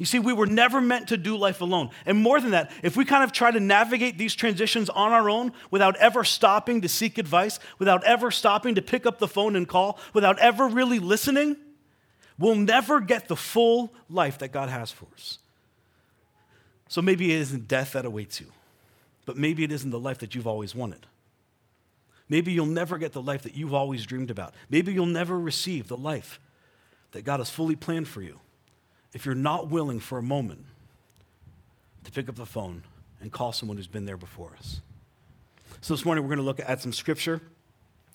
You 0.00 0.06
see, 0.06 0.18
we 0.18 0.32
were 0.32 0.46
never 0.46 0.80
meant 0.80 1.08
to 1.08 1.18
do 1.18 1.36
life 1.36 1.60
alone. 1.60 1.90
And 2.06 2.16
more 2.16 2.40
than 2.40 2.52
that, 2.52 2.70
if 2.82 2.96
we 2.96 3.04
kind 3.04 3.22
of 3.22 3.32
try 3.32 3.50
to 3.50 3.60
navigate 3.60 4.16
these 4.16 4.34
transitions 4.34 4.88
on 4.88 5.12
our 5.12 5.28
own 5.28 5.52
without 5.70 5.94
ever 5.96 6.24
stopping 6.24 6.80
to 6.80 6.88
seek 6.88 7.18
advice, 7.18 7.60
without 7.78 8.02
ever 8.04 8.30
stopping 8.30 8.76
to 8.76 8.82
pick 8.82 9.04
up 9.04 9.18
the 9.18 9.28
phone 9.28 9.56
and 9.56 9.68
call, 9.68 9.98
without 10.14 10.38
ever 10.38 10.68
really 10.68 10.98
listening, 10.98 11.54
we'll 12.38 12.54
never 12.54 13.00
get 13.00 13.28
the 13.28 13.36
full 13.36 13.92
life 14.08 14.38
that 14.38 14.52
God 14.52 14.70
has 14.70 14.90
for 14.90 15.04
us. 15.12 15.38
So 16.88 17.02
maybe 17.02 17.34
it 17.34 17.40
isn't 17.40 17.68
death 17.68 17.92
that 17.92 18.06
awaits 18.06 18.40
you, 18.40 18.46
but 19.26 19.36
maybe 19.36 19.64
it 19.64 19.70
isn't 19.70 19.90
the 19.90 20.00
life 20.00 20.20
that 20.20 20.34
you've 20.34 20.46
always 20.46 20.74
wanted. 20.74 21.06
Maybe 22.26 22.52
you'll 22.52 22.64
never 22.64 22.96
get 22.96 23.12
the 23.12 23.20
life 23.20 23.42
that 23.42 23.54
you've 23.54 23.74
always 23.74 24.06
dreamed 24.06 24.30
about. 24.30 24.54
Maybe 24.70 24.94
you'll 24.94 25.04
never 25.04 25.38
receive 25.38 25.88
the 25.88 25.96
life 25.98 26.40
that 27.12 27.26
God 27.26 27.40
has 27.40 27.50
fully 27.50 27.76
planned 27.76 28.08
for 28.08 28.22
you 28.22 28.40
if 29.12 29.26
you're 29.26 29.34
not 29.34 29.68
willing 29.68 30.00
for 30.00 30.18
a 30.18 30.22
moment 30.22 30.64
to 32.04 32.12
pick 32.12 32.28
up 32.28 32.36
the 32.36 32.46
phone 32.46 32.82
and 33.20 33.30
call 33.32 33.52
someone 33.52 33.76
who's 33.76 33.86
been 33.86 34.06
there 34.06 34.16
before 34.16 34.52
us. 34.58 34.80
So 35.80 35.94
this 35.94 36.04
morning 36.04 36.24
we're 36.24 36.28
going 36.28 36.38
to 36.38 36.44
look 36.44 36.60
at 36.60 36.80
some 36.80 36.92
scripture 36.92 37.40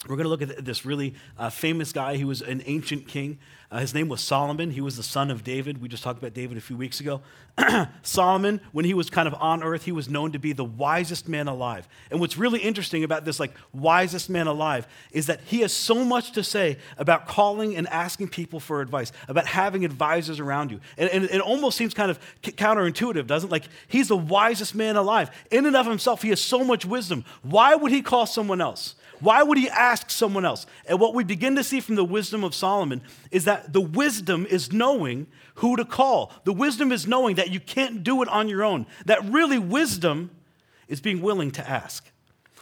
we're 0.04 0.16
going 0.16 0.24
to 0.24 0.28
look 0.28 0.42
at 0.42 0.64
this 0.64 0.84
really 0.84 1.14
uh, 1.38 1.50
famous 1.50 1.92
guy. 1.92 2.16
He 2.16 2.24
was 2.24 2.42
an 2.42 2.62
ancient 2.66 3.08
king. 3.08 3.38
Uh, 3.68 3.80
his 3.80 3.94
name 3.94 4.08
was 4.08 4.20
Solomon. 4.20 4.70
He 4.70 4.80
was 4.80 4.96
the 4.96 5.02
son 5.02 5.30
of 5.30 5.42
David. 5.42 5.82
We 5.82 5.88
just 5.88 6.04
talked 6.04 6.18
about 6.18 6.34
David 6.34 6.56
a 6.56 6.60
few 6.60 6.76
weeks 6.76 7.00
ago. 7.00 7.22
Solomon, 8.02 8.60
when 8.70 8.84
he 8.84 8.94
was 8.94 9.10
kind 9.10 9.26
of 9.26 9.34
on 9.34 9.64
earth, 9.64 9.84
he 9.84 9.90
was 9.90 10.08
known 10.08 10.30
to 10.32 10.38
be 10.38 10.52
the 10.52 10.64
wisest 10.64 11.28
man 11.28 11.48
alive. 11.48 11.88
And 12.10 12.20
what's 12.20 12.36
really 12.36 12.60
interesting 12.60 13.02
about 13.02 13.24
this, 13.24 13.40
like, 13.40 13.52
wisest 13.72 14.30
man 14.30 14.46
alive, 14.46 14.86
is 15.10 15.26
that 15.26 15.40
he 15.46 15.62
has 15.62 15.72
so 15.72 16.04
much 16.04 16.32
to 16.32 16.44
say 16.44 16.78
about 16.98 17.26
calling 17.26 17.74
and 17.76 17.88
asking 17.88 18.28
people 18.28 18.60
for 18.60 18.80
advice, 18.80 19.10
about 19.26 19.46
having 19.46 19.84
advisors 19.84 20.38
around 20.38 20.70
you. 20.70 20.80
And, 20.96 21.10
and 21.10 21.24
it 21.24 21.40
almost 21.40 21.76
seems 21.76 21.94
kind 21.94 22.10
of 22.10 22.20
counterintuitive, 22.42 23.26
doesn't 23.26 23.48
it? 23.48 23.52
Like, 23.52 23.64
he's 23.88 24.08
the 24.08 24.16
wisest 24.16 24.76
man 24.76 24.94
alive. 24.94 25.30
In 25.50 25.66
and 25.66 25.74
of 25.74 25.86
himself, 25.86 26.22
he 26.22 26.28
has 26.28 26.40
so 26.40 26.62
much 26.62 26.84
wisdom. 26.84 27.24
Why 27.42 27.74
would 27.74 27.90
he 27.90 28.02
call 28.02 28.26
someone 28.26 28.60
else? 28.60 28.94
Why 29.20 29.42
would 29.42 29.58
he 29.58 29.68
ask 29.68 30.10
someone 30.10 30.44
else? 30.44 30.66
And 30.86 31.00
what 31.00 31.14
we 31.14 31.24
begin 31.24 31.56
to 31.56 31.64
see 31.64 31.80
from 31.80 31.94
the 31.94 32.04
wisdom 32.04 32.44
of 32.44 32.54
Solomon 32.54 33.02
is 33.30 33.44
that 33.44 33.72
the 33.72 33.80
wisdom 33.80 34.46
is 34.46 34.72
knowing 34.72 35.26
who 35.56 35.76
to 35.76 35.84
call. 35.84 36.32
The 36.44 36.52
wisdom 36.52 36.92
is 36.92 37.06
knowing 37.06 37.36
that 37.36 37.50
you 37.50 37.60
can't 37.60 38.02
do 38.02 38.22
it 38.22 38.28
on 38.28 38.48
your 38.48 38.62
own. 38.62 38.86
That 39.06 39.24
really 39.24 39.58
wisdom 39.58 40.30
is 40.88 41.00
being 41.00 41.22
willing 41.22 41.50
to 41.52 41.68
ask. 41.68 42.10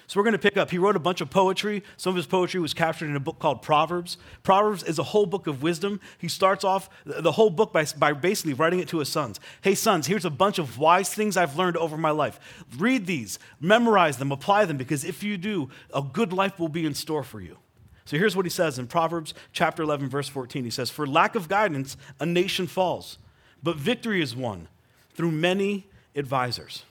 So 0.07 0.21
we're 0.21 0.25
going 0.25 0.33
to 0.33 0.39
pick 0.39 0.57
up. 0.57 0.71
He 0.71 0.79
wrote 0.79 0.97
a 0.97 1.01
bunch 1.01 1.21
of 1.21 1.31
poetry. 1.31 1.83
Some 1.97 2.11
of 2.11 2.17
his 2.17 2.27
poetry 2.27 2.61
was 2.61 2.75
captured 2.75 3.09
in 3.09 3.17
a 3.17 3.21
book 3.21 3.39
called 3.39 3.63
Proverbs. 3.63 4.19
Proverbs 4.43 4.83
is 4.83 4.99
a 4.99 5.03
whole 5.03 5.25
book 5.25 5.47
of 5.47 5.63
wisdom. 5.63 6.01
He 6.19 6.29
starts 6.29 6.63
off 6.63 6.91
the 7.07 7.33
whole 7.33 7.51
book 7.51 7.73
by, 7.73 7.87
by 7.97 8.13
basically 8.13 8.53
writing 8.53 8.81
it 8.81 8.89
to 8.89 8.99
his 8.99 9.09
sons. 9.09 9.41
Hey, 9.63 9.75
sons, 9.75 10.07
here's 10.07 10.27
a 10.27 10.31
bunch 10.31 10.59
of 10.59 10.79
wise 10.79 11.13
things 11.13 11.37
I've 11.37 11.57
learned 11.57 11.77
over 11.79 11.97
my 11.97 12.11
life. 12.11 12.39
Read 12.77 13.07
these, 13.07 13.39
memorize 13.61 14.19
them, 14.19 14.31
apply 14.31 14.67
them, 14.67 14.77
because 14.77 15.05
if 15.05 15.23
you 15.23 15.39
do, 15.39 15.71
a 15.95 16.03
good 16.03 16.33
life 16.33 16.59
will 16.59 16.69
be 16.69 16.85
in 16.85 16.95
store 16.95 17.23
for 17.23 17.41
you. 17.41 17.59
So 18.05 18.19
here's 18.19 18.37
what 18.37 18.45
he 18.45 18.51
says 18.51 18.79
in 18.79 18.87
Proverbs 18.87 19.33
chapter 19.53 19.83
11, 19.83 20.11
verse 20.11 20.29
14. 20.29 20.65
He 20.65 20.71
says, 20.71 20.91
For 20.91 21.07
lack 21.07 21.35
of 21.35 21.49
guidance, 21.49 21.97
a 22.21 22.27
nation 22.27 22.67
falls, 22.67 23.17
but 23.63 23.77
victory 23.77 24.21
is 24.21 24.37
won 24.37 24.69
through 25.15 25.31
many 25.31 25.87
advisors. 26.15 26.85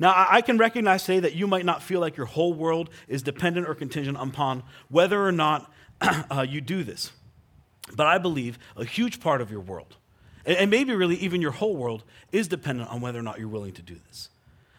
Now, 0.00 0.26
I 0.30 0.40
can 0.40 0.56
recognize 0.56 1.04
today 1.04 1.20
that 1.20 1.34
you 1.34 1.46
might 1.46 1.66
not 1.66 1.82
feel 1.82 2.00
like 2.00 2.16
your 2.16 2.24
whole 2.24 2.54
world 2.54 2.88
is 3.06 3.22
dependent 3.22 3.68
or 3.68 3.74
contingent 3.74 4.16
upon 4.18 4.62
whether 4.88 5.22
or 5.22 5.30
not 5.30 5.70
uh, 6.00 6.46
you 6.48 6.62
do 6.62 6.82
this. 6.82 7.12
But 7.94 8.06
I 8.06 8.16
believe 8.16 8.58
a 8.76 8.84
huge 8.86 9.20
part 9.20 9.42
of 9.42 9.50
your 9.50 9.60
world, 9.60 9.96
and 10.46 10.70
maybe 10.70 10.94
really 10.94 11.16
even 11.16 11.42
your 11.42 11.50
whole 11.50 11.76
world, 11.76 12.04
is 12.32 12.48
dependent 12.48 12.88
on 12.88 13.02
whether 13.02 13.18
or 13.18 13.22
not 13.22 13.38
you're 13.38 13.48
willing 13.48 13.74
to 13.74 13.82
do 13.82 13.96
this. 14.08 14.30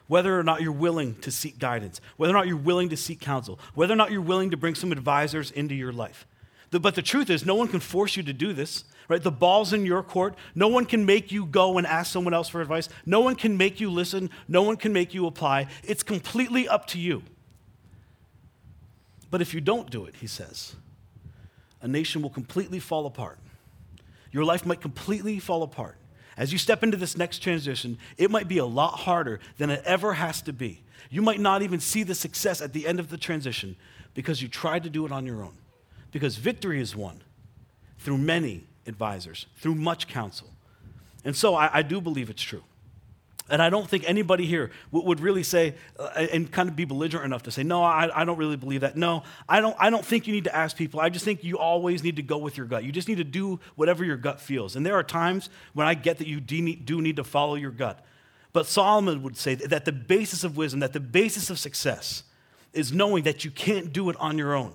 Whether 0.08 0.38
or 0.38 0.44
not 0.44 0.62
you're 0.62 0.72
willing 0.72 1.14
to 1.22 1.30
seek 1.30 1.60
guidance, 1.60 2.02
whether 2.18 2.34
or 2.34 2.38
not 2.38 2.48
you're 2.48 2.58
willing 2.58 2.90
to 2.90 2.98
seek 2.98 3.22
counsel, 3.22 3.60
whether 3.76 3.94
or 3.94 3.98
not 3.98 4.12
you're 4.12 4.22
willing 4.22 4.50
to 4.50 4.58
bring 4.58 4.74
some 4.74 4.92
advisors 4.92 5.52
into 5.52 5.76
your 5.76 5.94
life. 5.94 6.26
But 6.72 6.96
the 6.96 7.02
truth 7.02 7.30
is, 7.30 7.46
no 7.46 7.54
one 7.54 7.68
can 7.68 7.80
force 7.80 8.18
you 8.18 8.24
to 8.24 8.34
do 8.34 8.54
this 8.54 8.86
right? 9.12 9.22
The 9.22 9.30
ball's 9.30 9.74
in 9.74 9.86
your 9.86 10.04
court. 10.04 10.36
No 10.56 10.70
one 10.70 10.86
can 10.86 11.06
make 11.06 11.34
you 11.34 11.46
go 11.46 11.78
and 11.78 11.86
ask 11.86 12.12
someone 12.12 12.34
else 12.34 12.48
for 12.48 12.62
advice. 12.62 12.88
No 13.06 13.20
one 13.20 13.36
can 13.36 13.58
make 13.58 13.82
you 13.82 13.92
listen. 13.92 14.30
No 14.48 14.64
one 14.64 14.78
can 14.78 14.94
make 14.94 15.14
you 15.14 15.28
apply. 15.28 15.68
It's 15.84 16.02
completely 16.02 16.66
up 16.66 16.88
to 16.88 17.00
you. 17.00 17.22
But 19.30 19.42
if 19.42 19.54
you 19.54 19.60
don't 19.60 19.90
do 19.90 20.06
it, 20.06 20.16
he 20.16 20.28
says, 20.28 20.76
a 21.82 21.90
nation 21.90 22.22
will 22.22 22.30
completely 22.30 22.80
fall 22.80 23.06
apart. 23.06 23.38
Your 24.32 24.46
life 24.46 24.66
might 24.66 24.80
completely 24.80 25.40
fall 25.40 25.62
apart. 25.62 25.98
As 26.38 26.54
you 26.54 26.58
step 26.58 26.82
into 26.82 26.96
this 26.96 27.18
next 27.18 27.40
transition, 27.40 27.98
it 28.18 28.32
might 28.32 28.48
be 28.48 28.60
a 28.60 28.66
lot 28.66 29.00
harder 29.00 29.42
than 29.58 29.70
it 29.70 29.84
ever 29.84 30.14
has 30.14 30.42
to 30.44 30.54
be. 30.54 30.84
You 31.10 31.22
might 31.22 31.42
not 31.42 31.62
even 31.64 31.82
see 31.82 32.04
the 32.04 32.16
success 32.16 32.62
at 32.62 32.72
the 32.72 32.88
end 32.88 33.02
of 33.02 33.10
the 33.10 33.18
transition 33.18 33.76
because 34.14 34.42
you 34.42 34.48
tried 34.48 34.84
to 34.84 34.90
do 34.90 35.06
it 35.06 35.12
on 35.12 35.26
your 35.26 35.44
own. 35.44 35.58
Because 36.12 36.38
victory 36.38 36.80
is 36.80 36.96
won 36.96 37.22
through 38.00 38.18
many 38.18 38.68
advisors, 38.88 39.48
through 39.58 39.76
much 39.76 40.08
counsel. 40.08 40.50
And 41.24 41.36
so 41.36 41.56
I, 41.56 41.70
I 41.80 41.82
do 41.82 42.02
believe 42.02 42.30
it's 42.30 42.42
true. 42.42 42.64
And 43.50 43.62
I 43.62 43.70
don't 43.70 43.88
think 43.88 44.06
anybody 44.08 44.46
here 44.46 44.72
would 44.92 45.20
really 45.20 45.44
say 45.44 45.76
uh, 46.00 46.08
and 46.32 46.50
kind 46.50 46.70
of 46.70 46.76
be 46.78 46.86
belligerent 46.86 47.26
enough 47.26 47.44
to 47.44 47.52
say, 47.52 47.64
no, 47.64 47.84
I, 47.84 48.10
I, 48.22 48.24
don't 48.24 48.38
really 48.38 48.56
believe 48.56 48.82
that. 48.82 48.96
No, 48.96 49.24
I 49.50 49.60
don't, 49.60 49.76
I 49.78 49.90
don't 49.90 50.06
think 50.06 50.26
you 50.26 50.34
need 50.34 50.46
to 50.46 50.56
ask 50.56 50.78
people. 50.78 51.02
I 51.02 51.10
just 51.10 51.26
think 51.26 51.44
you 51.44 51.58
always 51.58 52.02
need 52.02 52.16
to 52.16 52.22
go 52.22 52.38
with 52.38 52.56
your 52.56 52.66
gut. 52.66 52.86
You 52.86 52.94
just 52.94 53.10
need 53.10 53.18
to 53.18 53.26
do 53.26 53.60
whatever 53.76 54.06
your 54.06 54.16
gut 54.16 54.40
feels. 54.40 54.78
And 54.78 54.86
there 54.86 54.96
are 54.96 55.04
times 55.04 55.50
when 55.74 55.86
I 55.86 55.96
get 55.96 56.20
that 56.20 56.28
you 56.28 56.40
do 56.40 56.62
need, 56.62 56.86
do 56.86 57.02
need 57.02 57.18
to 57.18 57.26
follow 57.26 57.56
your 57.56 57.72
gut. 57.72 58.06
But 58.54 58.68
Solomon 58.68 59.22
would 59.24 59.36
say 59.36 59.56
that 59.56 59.84
the 59.84 59.92
basis 59.92 60.46
of 60.46 60.56
wisdom, 60.56 60.80
that 60.80 60.94
the 60.94 61.02
basis 61.02 61.50
of 61.50 61.60
success 61.60 62.24
is 62.72 62.94
knowing 62.94 63.24
that 63.24 63.44
you 63.44 63.52
can't 63.52 63.92
do 63.92 64.10
it 64.10 64.16
on 64.18 64.38
your 64.38 64.56
own 64.56 64.74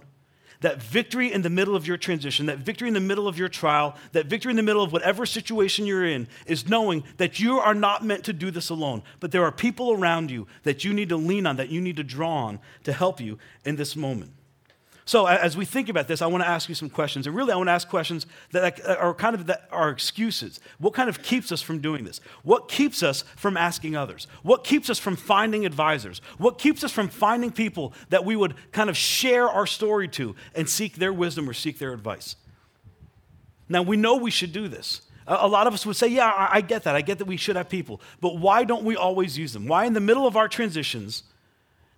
that 0.61 0.83
victory 0.83 1.33
in 1.33 1.42
the 1.42 1.51
middle 1.51 1.77
of 1.77 1.87
your 1.87 1.97
transition, 1.97 2.47
that 2.47 2.59
victory 2.59 2.88
in 2.88 2.95
the 2.95 3.01
middle 3.01 3.29
of 3.29 3.38
your 3.38 3.49
trial, 3.49 3.97
that 4.12 4.27
victory 4.27 4.51
in 4.51 4.57
the 4.57 4.62
middle 4.62 4.83
of 4.83 4.92
whatever 4.92 5.27
situation 5.27 5.87
you're 5.87 6.07
in 6.07 6.29
is 6.47 6.69
knowing 6.69 7.05
that 7.16 7.40
you 7.40 7.59
are 7.59 7.75
not 7.75 8.05
meant 8.05 8.25
to 8.25 8.33
do 8.33 8.51
this 8.51 8.71
alone, 8.71 9.03
but 9.21 9.33
there 9.33 9.45
are 9.45 9.53
people 9.53 9.92
around 9.92 10.31
you 10.31 10.47
that 10.62 10.85
you 10.85 10.92
need 10.92 11.09
to 11.09 11.16
lean 11.16 11.47
on, 11.47 11.57
that 11.57 11.69
you 11.69 11.81
need 11.81 11.97
to 11.97 12.05
draw 12.05 12.47
on 12.47 12.59
to 12.85 12.92
help 12.92 13.21
you 13.21 13.38
in 13.64 13.77
this 13.77 13.97
moment. 13.97 14.33
So, 15.09 15.27
as 15.27 15.57
we 15.57 15.64
think 15.64 15.88
about 15.88 16.09
this, 16.09 16.21
I 16.21 16.27
want 16.27 16.42
to 16.42 16.49
ask 16.49 16.69
you 16.69 16.75
some 16.75 16.90
questions. 16.90 17.29
And 17.29 17.37
really, 17.37 17.53
I 17.53 17.57
want 17.57 17.69
to 17.69 17.73
ask 17.73 17.88
questions 17.88 18.27
that 18.51 18.85
uh, 18.85 18.97
are 18.99 19.14
kind 19.14 19.37
of 19.37 19.47
that 19.47 19.69
excuses. 19.73 20.59
What 20.79 20.95
kind 20.95 21.09
of 21.09 21.23
keeps 21.23 21.53
us 21.53 21.62
from 21.62 21.79
doing 21.79 22.05
this? 22.05 22.21
What 22.42 22.69
keeps 22.69 23.05
us 23.05 23.23
from 23.37 23.57
asking 23.57 23.95
others? 23.95 24.27
What 24.42 24.64
keeps 24.64 24.90
us 24.90 24.99
from 24.99 25.14
finding 25.14 25.64
advisors? 25.64 26.21
What 26.38 26.59
keeps 26.59 26.83
us 26.83 26.90
from 26.90 27.07
finding 27.09 27.53
people 27.53 27.92
that 28.09 28.25
we 28.25 28.35
would 28.35 28.57
kind 28.73 28.90
of 28.90 28.97
share 28.97 29.49
our 29.49 29.64
story 29.64 30.09
to 30.09 30.35
and 30.57 30.69
seek 30.69 30.97
their 30.97 31.12
wisdom 31.12 31.49
or 31.49 31.53
seek 31.53 31.79
their 31.79 31.92
advice? 31.92 32.35
Now, 33.69 33.83
we 33.83 33.97
know 33.97 34.16
we 34.16 34.33
should 34.33 34.53
do 34.53 34.66
this. 34.66 35.03
A 35.29 35.47
lot 35.47 35.69
of 35.69 35.75
us 35.75 35.87
would 35.87 35.95
say, 35.95 36.09
Yeah, 36.09 36.49
I 36.51 36.61
get 36.62 36.83
that. 36.83 36.97
I 36.97 37.01
get 37.01 37.19
that 37.19 37.27
we 37.27 37.37
should 37.37 37.55
have 37.55 37.69
people. 37.69 38.01
But 38.21 38.38
why 38.38 38.64
don't 38.64 38.83
we 38.83 38.97
always 38.97 39.38
use 39.38 39.53
them? 39.53 39.69
Why, 39.69 39.85
in 39.85 39.92
the 39.92 40.01
middle 40.01 40.27
of 40.27 40.37
our 40.37 40.49
transitions, 40.49 41.23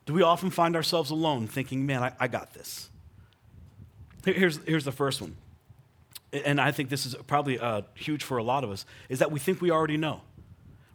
do 0.05 0.13
we 0.13 0.23
often 0.23 0.51
find 0.51 0.77
ourselves 0.77 1.11
alone 1.11 1.47
thinking, 1.47 1.87
Man, 1.87 2.03
I, 2.03 2.13
I 2.21 2.29
got 2.29 2.53
this? 2.53 2.91
Here's, 4.35 4.59
here's 4.59 4.85
the 4.85 4.93
first 4.93 5.21
one. 5.21 5.37
And 6.33 6.61
I 6.61 6.73
think 6.73 6.91
this 6.91 7.07
is 7.07 7.15
probably 7.27 7.59
uh, 7.59 7.83
huge 7.95 8.23
for 8.23 8.39
a 8.39 8.43
lot 8.43 8.65
of 8.65 8.71
us, 8.71 8.85
is 9.09 9.21
that 9.21 9.33
we 9.33 9.39
think 9.39 9.61
we 9.61 9.71
already 9.71 9.97
know. 9.97 10.21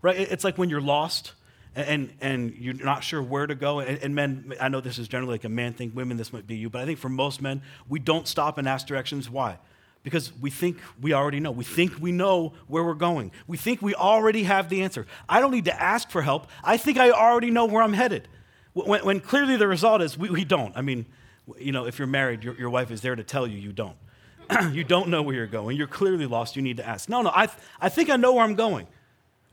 Right? 0.02 0.18
It's 0.18 0.44
like 0.44 0.58
when 0.58 0.70
you're 0.70 0.82
lost 0.82 1.34
and, 1.76 2.14
and 2.22 2.54
you're 2.56 2.74
not 2.76 3.04
sure 3.04 3.22
where 3.22 3.48
to 3.48 3.56
go. 3.56 3.80
And, 3.80 3.98
and, 4.00 4.16
men, 4.16 4.54
I 4.60 4.70
know 4.70 4.82
this 4.82 5.00
is 5.00 5.08
generally 5.08 5.34
like 5.34 5.44
a 5.44 5.50
man 5.50 5.74
thing, 5.74 5.94
women, 5.96 6.18
this 6.18 6.32
might 6.32 6.46
be 6.46 6.56
you, 6.56 6.70
but 6.70 6.82
I 6.82 6.86
think 6.86 7.00
for 7.00 7.10
most 7.10 7.42
men, 7.42 7.62
we 7.90 8.00
don't 8.00 8.28
stop 8.28 8.58
and 8.58 8.68
ask 8.68 8.86
directions. 8.86 9.30
Why? 9.30 9.58
Because 10.04 10.34
we 10.40 10.50
think 10.50 10.78
we 11.02 11.14
already 11.14 11.40
know. 11.40 11.52
We 11.52 11.64
think 11.64 11.98
we 12.00 12.12
know 12.12 12.54
where 12.68 12.84
we're 12.84 12.94
going. 12.94 13.32
We 13.48 13.58
think 13.58 13.82
we 13.82 13.96
already 13.96 14.44
have 14.44 14.70
the 14.70 14.84
answer. 14.84 15.08
I 15.28 15.40
don't 15.40 15.52
need 15.52 15.66
to 15.66 15.82
ask 15.82 16.10
for 16.12 16.22
help. 16.22 16.48
I 16.64 16.78
think 16.78 16.98
I 16.98 17.12
already 17.12 17.50
know 17.50 17.66
where 17.66 17.82
I'm 17.82 17.94
headed. 17.94 18.28
When, 18.74 19.04
when 19.06 19.20
clearly 19.22 19.56
the 19.56 19.68
result 19.68 20.02
is 20.02 20.18
we, 20.18 20.30
we 20.30 20.44
don't. 20.44 20.76
I 20.76 20.82
mean, 20.82 21.06
you 21.58 21.72
know, 21.72 21.86
if 21.86 22.00
you're 22.00 22.08
married, 22.08 22.44
your, 22.44 22.56
your 22.56 22.70
wife 22.70 22.92
is 22.92 23.02
there 23.02 23.16
to 23.16 23.24
tell 23.24 23.46
you 23.48 23.58
you 23.58 23.72
don't. 23.72 23.98
you 24.72 24.84
don't 24.84 25.10
know 25.10 25.22
where 25.22 25.36
you're 25.36 25.48
going. 25.48 25.78
You're 25.78 25.88
clearly 25.88 26.26
lost. 26.26 26.56
You 26.56 26.62
need 26.62 26.78
to 26.78 26.88
ask. 26.88 27.10
No, 27.10 27.22
no, 27.22 27.32
I, 27.34 27.48
th- 27.48 27.58
I 27.80 27.90
think 27.90 28.10
I 28.10 28.16
know 28.16 28.34
where 28.34 28.44
I'm 28.44 28.56
going. 28.56 28.88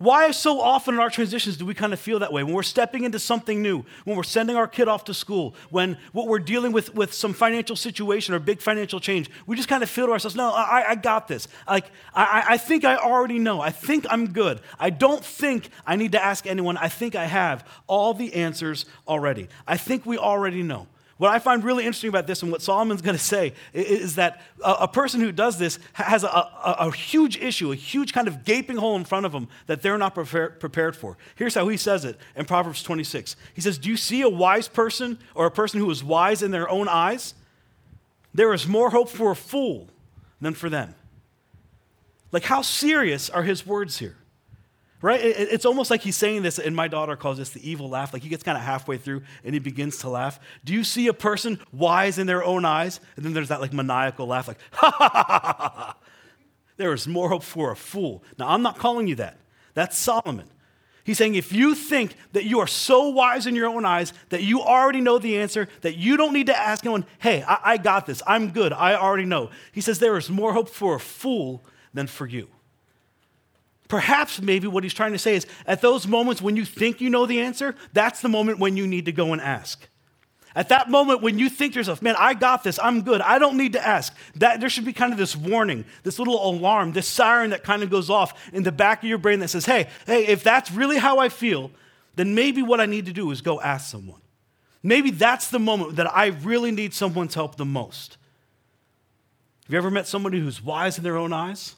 Why 0.00 0.30
so 0.30 0.62
often 0.62 0.94
in 0.94 1.00
our 1.00 1.10
transitions 1.10 1.58
do 1.58 1.66
we 1.66 1.74
kind 1.74 1.92
of 1.92 2.00
feel 2.00 2.20
that 2.20 2.32
way? 2.32 2.42
When 2.42 2.54
we're 2.54 2.62
stepping 2.62 3.04
into 3.04 3.18
something 3.18 3.60
new, 3.60 3.84
when 4.04 4.16
we're 4.16 4.22
sending 4.22 4.56
our 4.56 4.66
kid 4.66 4.88
off 4.88 5.04
to 5.04 5.14
school, 5.14 5.54
when 5.68 5.98
what 6.12 6.26
we're 6.26 6.38
dealing 6.38 6.72
with 6.72 6.94
with 6.94 7.12
some 7.12 7.34
financial 7.34 7.76
situation 7.76 8.34
or 8.34 8.38
big 8.38 8.62
financial 8.62 8.98
change, 8.98 9.28
we 9.46 9.56
just 9.56 9.68
kind 9.68 9.82
of 9.82 9.90
feel 9.90 10.06
to 10.06 10.12
ourselves, 10.12 10.34
no, 10.34 10.52
I, 10.52 10.84
I 10.88 10.94
got 10.94 11.28
this. 11.28 11.48
Like, 11.68 11.84
I, 12.14 12.44
I 12.48 12.56
think 12.56 12.86
I 12.86 12.96
already 12.96 13.38
know. 13.38 13.60
I 13.60 13.68
think 13.68 14.06
I'm 14.08 14.32
good. 14.32 14.62
I 14.78 14.88
don't 14.88 15.22
think 15.22 15.68
I 15.86 15.96
need 15.96 16.12
to 16.12 16.24
ask 16.24 16.46
anyone. 16.46 16.78
I 16.78 16.88
think 16.88 17.14
I 17.14 17.26
have 17.26 17.68
all 17.86 18.14
the 18.14 18.32
answers 18.32 18.86
already. 19.06 19.48
I 19.66 19.76
think 19.76 20.06
we 20.06 20.16
already 20.16 20.62
know. 20.62 20.86
What 21.20 21.30
I 21.30 21.38
find 21.38 21.62
really 21.62 21.84
interesting 21.84 22.08
about 22.08 22.26
this 22.26 22.42
and 22.42 22.50
what 22.50 22.62
Solomon's 22.62 23.02
going 23.02 23.16
to 23.16 23.22
say 23.22 23.52
is 23.74 24.14
that 24.14 24.40
a, 24.64 24.88
person 24.88 25.20
who 25.20 25.32
does 25.32 25.58
this 25.58 25.78
has 25.92 26.24
a, 26.24 26.28
a, 26.28 26.76
a, 26.78 26.92
huge 26.92 27.36
issue, 27.36 27.72
a 27.72 27.74
huge 27.74 28.14
kind 28.14 28.26
of 28.26 28.42
gaping 28.42 28.78
hole 28.78 28.96
in 28.96 29.04
front 29.04 29.26
of 29.26 29.32
them 29.32 29.46
that 29.66 29.82
they're 29.82 29.98
not 29.98 30.14
prepared 30.14 30.96
for. 30.96 31.18
Here's 31.34 31.54
how 31.54 31.68
he 31.68 31.76
says 31.76 32.06
it 32.06 32.18
in 32.36 32.46
Proverbs 32.46 32.82
26. 32.82 33.36
He 33.52 33.60
says, 33.60 33.76
Do 33.76 33.90
you 33.90 33.98
see 33.98 34.22
a 34.22 34.30
wise 34.30 34.66
person 34.66 35.18
or 35.34 35.44
a 35.44 35.50
person 35.50 35.78
who 35.78 35.90
is 35.90 36.02
wise 36.02 36.42
in 36.42 36.52
their 36.52 36.70
own 36.70 36.88
eyes? 36.88 37.34
There 38.32 38.54
is 38.54 38.66
more 38.66 38.88
hope 38.88 39.10
for 39.10 39.30
a 39.30 39.36
fool 39.36 39.88
than 40.40 40.54
for 40.54 40.70
them. 40.70 40.94
Like, 42.32 42.44
how 42.44 42.62
serious 42.62 43.28
are 43.28 43.42
his 43.42 43.66
words 43.66 43.98
here? 43.98 44.16
Right? 45.02 45.20
It's 45.22 45.64
almost 45.64 45.90
like 45.90 46.02
he's 46.02 46.16
saying 46.16 46.42
this, 46.42 46.58
and 46.58 46.76
my 46.76 46.86
daughter 46.86 47.16
calls 47.16 47.38
this 47.38 47.50
the 47.50 47.68
evil 47.68 47.88
laugh. 47.88 48.12
Like 48.12 48.22
he 48.22 48.28
gets 48.28 48.42
kind 48.42 48.58
of 48.58 48.64
halfway 48.64 48.98
through 48.98 49.22
and 49.44 49.54
he 49.54 49.58
begins 49.58 49.98
to 49.98 50.10
laugh. 50.10 50.38
Do 50.62 50.74
you 50.74 50.84
see 50.84 51.06
a 51.06 51.14
person 51.14 51.58
wise 51.72 52.18
in 52.18 52.26
their 52.26 52.44
own 52.44 52.66
eyes? 52.66 53.00
And 53.16 53.24
then 53.24 53.32
there's 53.32 53.48
that 53.48 53.62
like 53.62 53.72
maniacal 53.72 54.26
laugh, 54.26 54.46
like, 54.46 54.58
ha 54.72 54.90
ha 54.90 55.08
ha 55.08 55.24
ha 55.26 55.40
ha 55.40 55.72
ha. 55.74 55.96
There 56.76 56.92
is 56.92 57.08
more 57.08 57.30
hope 57.30 57.42
for 57.42 57.70
a 57.70 57.76
fool. 57.76 58.22
Now, 58.38 58.48
I'm 58.48 58.62
not 58.62 58.78
calling 58.78 59.06
you 59.06 59.14
that. 59.16 59.38
That's 59.74 59.96
Solomon. 59.96 60.48
He's 61.04 61.18
saying 61.18 61.34
if 61.34 61.52
you 61.52 61.74
think 61.74 62.14
that 62.32 62.44
you 62.44 62.60
are 62.60 62.66
so 62.66 63.08
wise 63.08 63.46
in 63.46 63.54
your 63.54 63.68
own 63.68 63.84
eyes 63.84 64.12
that 64.28 64.42
you 64.42 64.60
already 64.60 65.00
know 65.00 65.18
the 65.18 65.38
answer, 65.38 65.68
that 65.80 65.96
you 65.96 66.16
don't 66.16 66.32
need 66.32 66.46
to 66.46 66.56
ask 66.56 66.84
anyone, 66.84 67.06
hey, 67.18 67.42
I, 67.42 67.58
I 67.64 67.76
got 67.78 68.06
this, 68.06 68.22
I'm 68.26 68.50
good, 68.50 68.72
I 68.72 68.94
already 68.94 69.24
know. 69.24 69.50
He 69.72 69.80
says 69.80 69.98
there 69.98 70.16
is 70.16 70.30
more 70.30 70.52
hope 70.52 70.68
for 70.68 70.94
a 70.94 71.00
fool 71.00 71.64
than 71.92 72.06
for 72.06 72.26
you. 72.26 72.48
Perhaps 73.90 74.40
maybe 74.40 74.68
what 74.68 74.84
he's 74.84 74.94
trying 74.94 75.12
to 75.12 75.18
say 75.18 75.34
is 75.34 75.46
at 75.66 75.82
those 75.82 76.06
moments 76.06 76.40
when 76.40 76.56
you 76.56 76.64
think 76.64 77.00
you 77.00 77.10
know 77.10 77.26
the 77.26 77.40
answer, 77.40 77.74
that's 77.92 78.22
the 78.22 78.28
moment 78.28 78.60
when 78.60 78.76
you 78.76 78.86
need 78.86 79.04
to 79.06 79.12
go 79.12 79.32
and 79.32 79.42
ask. 79.42 79.88
At 80.54 80.68
that 80.70 80.90
moment, 80.90 81.22
when 81.22 81.38
you 81.38 81.48
think 81.48 81.74
to 81.74 81.80
yourself, 81.80 82.02
man, 82.02 82.16
I 82.18 82.34
got 82.34 82.64
this, 82.64 82.78
I'm 82.82 83.02
good, 83.02 83.20
I 83.20 83.38
don't 83.38 83.56
need 83.56 83.74
to 83.74 83.86
ask, 83.86 84.12
that 84.36 84.60
there 84.60 84.68
should 84.68 84.84
be 84.84 84.92
kind 84.92 85.12
of 85.12 85.18
this 85.18 85.36
warning, 85.36 85.84
this 86.02 86.18
little 86.18 86.44
alarm, 86.48 86.92
this 86.92 87.06
siren 87.06 87.50
that 87.50 87.62
kind 87.62 87.82
of 87.82 87.90
goes 87.90 88.10
off 88.10 88.50
in 88.52 88.64
the 88.64 88.72
back 88.72 89.02
of 89.02 89.08
your 89.08 89.18
brain 89.18 89.38
that 89.40 89.48
says, 89.48 89.66
hey, 89.66 89.88
hey, 90.06 90.26
if 90.26 90.42
that's 90.42 90.72
really 90.72 90.98
how 90.98 91.18
I 91.18 91.28
feel, 91.28 91.70
then 92.16 92.34
maybe 92.34 92.62
what 92.62 92.80
I 92.80 92.86
need 92.86 93.06
to 93.06 93.12
do 93.12 93.30
is 93.30 93.42
go 93.42 93.60
ask 93.60 93.90
someone. 93.90 94.20
Maybe 94.82 95.10
that's 95.10 95.50
the 95.50 95.60
moment 95.60 95.96
that 95.96 96.12
I 96.12 96.26
really 96.26 96.72
need 96.72 96.94
someone's 96.94 97.34
help 97.34 97.56
the 97.56 97.64
most. 97.64 98.16
Have 99.64 99.72
you 99.72 99.78
ever 99.78 99.90
met 99.90 100.08
somebody 100.08 100.40
who's 100.40 100.62
wise 100.62 100.98
in 100.98 101.04
their 101.04 101.16
own 101.16 101.32
eyes? 101.32 101.76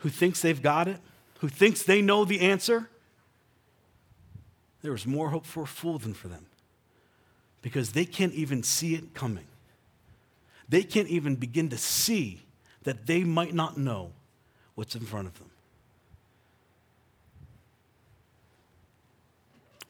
Who 0.00 0.08
thinks 0.08 0.42
they've 0.42 0.60
got 0.60 0.88
it? 0.88 0.98
Who 1.40 1.48
thinks 1.48 1.82
they 1.82 2.02
know 2.02 2.24
the 2.24 2.40
answer? 2.40 2.88
There 4.82 4.94
is 4.94 5.06
more 5.06 5.30
hope 5.30 5.46
for 5.46 5.62
a 5.64 5.66
fool 5.66 5.98
than 5.98 6.14
for 6.14 6.28
them 6.28 6.46
because 7.62 7.92
they 7.92 8.04
can't 8.04 8.32
even 8.32 8.62
see 8.62 8.94
it 8.94 9.14
coming. 9.14 9.46
They 10.68 10.82
can't 10.82 11.08
even 11.08 11.36
begin 11.36 11.68
to 11.70 11.78
see 11.78 12.42
that 12.84 13.06
they 13.06 13.24
might 13.24 13.54
not 13.54 13.76
know 13.76 14.12
what's 14.74 14.94
in 14.94 15.02
front 15.02 15.26
of 15.26 15.38
them. 15.38 15.50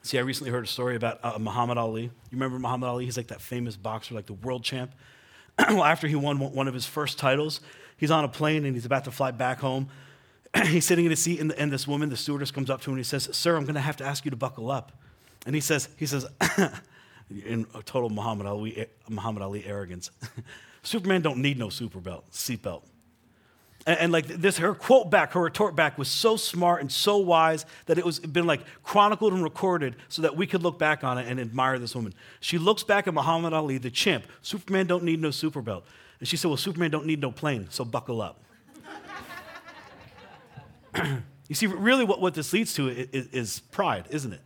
See, 0.03 0.17
I 0.17 0.21
recently 0.21 0.51
heard 0.51 0.63
a 0.63 0.67
story 0.67 0.95
about 0.95 1.19
uh, 1.23 1.37
Muhammad 1.37 1.77
Ali. 1.77 2.03
You 2.03 2.11
remember 2.31 2.57
Muhammad 2.57 2.89
Ali? 2.89 3.05
He's 3.05 3.17
like 3.17 3.27
that 3.27 3.39
famous 3.39 3.77
boxer, 3.77 4.15
like 4.15 4.25
the 4.25 4.33
world 4.33 4.63
champ. 4.63 4.91
well, 5.59 5.83
after 5.83 6.07
he 6.07 6.15
won 6.15 6.39
one 6.39 6.67
of 6.67 6.73
his 6.73 6.85
first 6.85 7.19
titles, 7.19 7.61
he's 8.01 8.11
on 8.11 8.25
a 8.25 8.27
plane 8.27 8.65
and 8.65 8.75
he's 8.75 8.85
about 8.85 9.05
to 9.05 9.11
fly 9.11 9.31
back 9.31 9.59
home. 9.59 9.87
he's 10.65 10.85
sitting 10.85 11.05
in 11.05 11.11
his 11.11 11.21
seat, 11.21 11.39
and, 11.39 11.53
and 11.53 11.71
this 11.71 11.87
woman, 11.87 12.09
the 12.09 12.17
stewardess, 12.17 12.51
comes 12.51 12.69
up 12.69 12.81
to 12.81 12.89
him 12.89 12.95
and 12.95 12.99
he 12.99 13.03
says, 13.05 13.29
Sir, 13.31 13.55
I'm 13.55 13.63
going 13.63 13.75
to 13.75 13.81
have 13.81 13.95
to 13.97 14.03
ask 14.03 14.25
you 14.25 14.31
to 14.31 14.37
buckle 14.37 14.69
up. 14.69 14.91
And 15.45 15.55
he 15.55 15.61
says, 15.61 15.87
he 15.95 16.07
says 16.07 16.25
in 17.29 17.65
total 17.85 18.09
Muhammad 18.09 18.47
Ali, 18.47 18.87
Muhammad 19.07 19.43
Ali 19.43 19.63
arrogance. 19.65 20.11
Superman 20.83 21.21
don't 21.21 21.37
need 21.37 21.59
no 21.59 21.69
super 21.69 21.99
belt, 21.99 22.25
seatbelt. 22.31 22.81
And, 23.85 23.99
and, 23.99 24.11
like 24.11 24.27
this, 24.27 24.57
her 24.57 24.73
quote 24.73 25.09
back, 25.09 25.33
her 25.33 25.41
retort 25.41 25.75
back 25.75 25.97
was 25.97 26.07
so 26.07 26.37
smart 26.37 26.81
and 26.81 26.91
so 26.91 27.17
wise 27.17 27.65
that 27.85 27.97
it 27.97 28.05
was 28.05 28.19
been 28.19 28.45
like 28.45 28.61
chronicled 28.83 29.33
and 29.33 29.43
recorded 29.43 29.95
so 30.09 30.23
that 30.23 30.35
we 30.35 30.47
could 30.47 30.63
look 30.63 30.77
back 30.77 31.03
on 31.03 31.17
it 31.17 31.27
and 31.27 31.39
admire 31.39 31.79
this 31.79 31.95
woman. 31.95 32.13
She 32.39 32.57
looks 32.57 32.83
back 32.83 33.07
at 33.07 33.13
Muhammad 33.13 33.53
Ali, 33.53 33.77
the 33.77 33.91
champ. 33.91 34.25
Superman 34.41 34.87
don't 34.87 35.03
need 35.03 35.19
no 35.19 35.31
super 35.31 35.61
belt. 35.61 35.85
And 36.21 36.27
she 36.27 36.37
said, 36.37 36.47
Well, 36.47 36.57
Superman 36.57 36.91
don't 36.91 37.05
need 37.05 37.19
no 37.19 37.31
plane, 37.31 37.67
so 37.71 37.83
buckle 37.83 38.21
up. 38.21 38.39
you 41.47 41.55
see, 41.55 41.65
really 41.67 42.05
what, 42.05 42.21
what 42.21 42.35
this 42.35 42.53
leads 42.53 42.73
to 42.75 42.89
is, 42.89 43.27
is 43.27 43.59
pride, 43.71 44.05
isn't 44.11 44.31
it? 44.31 44.41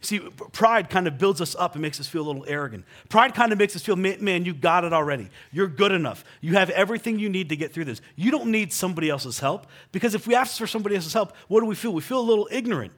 See, 0.00 0.20
pride 0.52 0.88
kind 0.88 1.06
of 1.06 1.18
builds 1.18 1.40
us 1.40 1.54
up 1.56 1.74
and 1.74 1.82
makes 1.82 2.00
us 2.00 2.06
feel 2.06 2.22
a 2.22 2.28
little 2.28 2.44
arrogant. 2.46 2.84
Pride 3.08 3.34
kind 3.34 3.52
of 3.52 3.58
makes 3.58 3.74
us 3.76 3.82
feel, 3.82 3.96
man, 3.96 4.44
you 4.44 4.54
got 4.54 4.84
it 4.84 4.92
already. 4.92 5.28
You're 5.52 5.66
good 5.66 5.90
enough. 5.90 6.24
You 6.40 6.54
have 6.54 6.70
everything 6.70 7.18
you 7.18 7.28
need 7.28 7.48
to 7.48 7.56
get 7.56 7.72
through 7.72 7.86
this. 7.86 8.00
You 8.14 8.30
don't 8.30 8.50
need 8.50 8.72
somebody 8.72 9.10
else's 9.10 9.40
help 9.40 9.66
because 9.92 10.14
if 10.14 10.26
we 10.26 10.34
ask 10.34 10.58
for 10.58 10.66
somebody 10.66 10.94
else's 10.94 11.12
help, 11.12 11.34
what 11.48 11.60
do 11.60 11.66
we 11.66 11.74
feel? 11.74 11.92
We 11.92 12.02
feel 12.02 12.20
a 12.20 12.22
little 12.22 12.48
ignorant. 12.50 12.92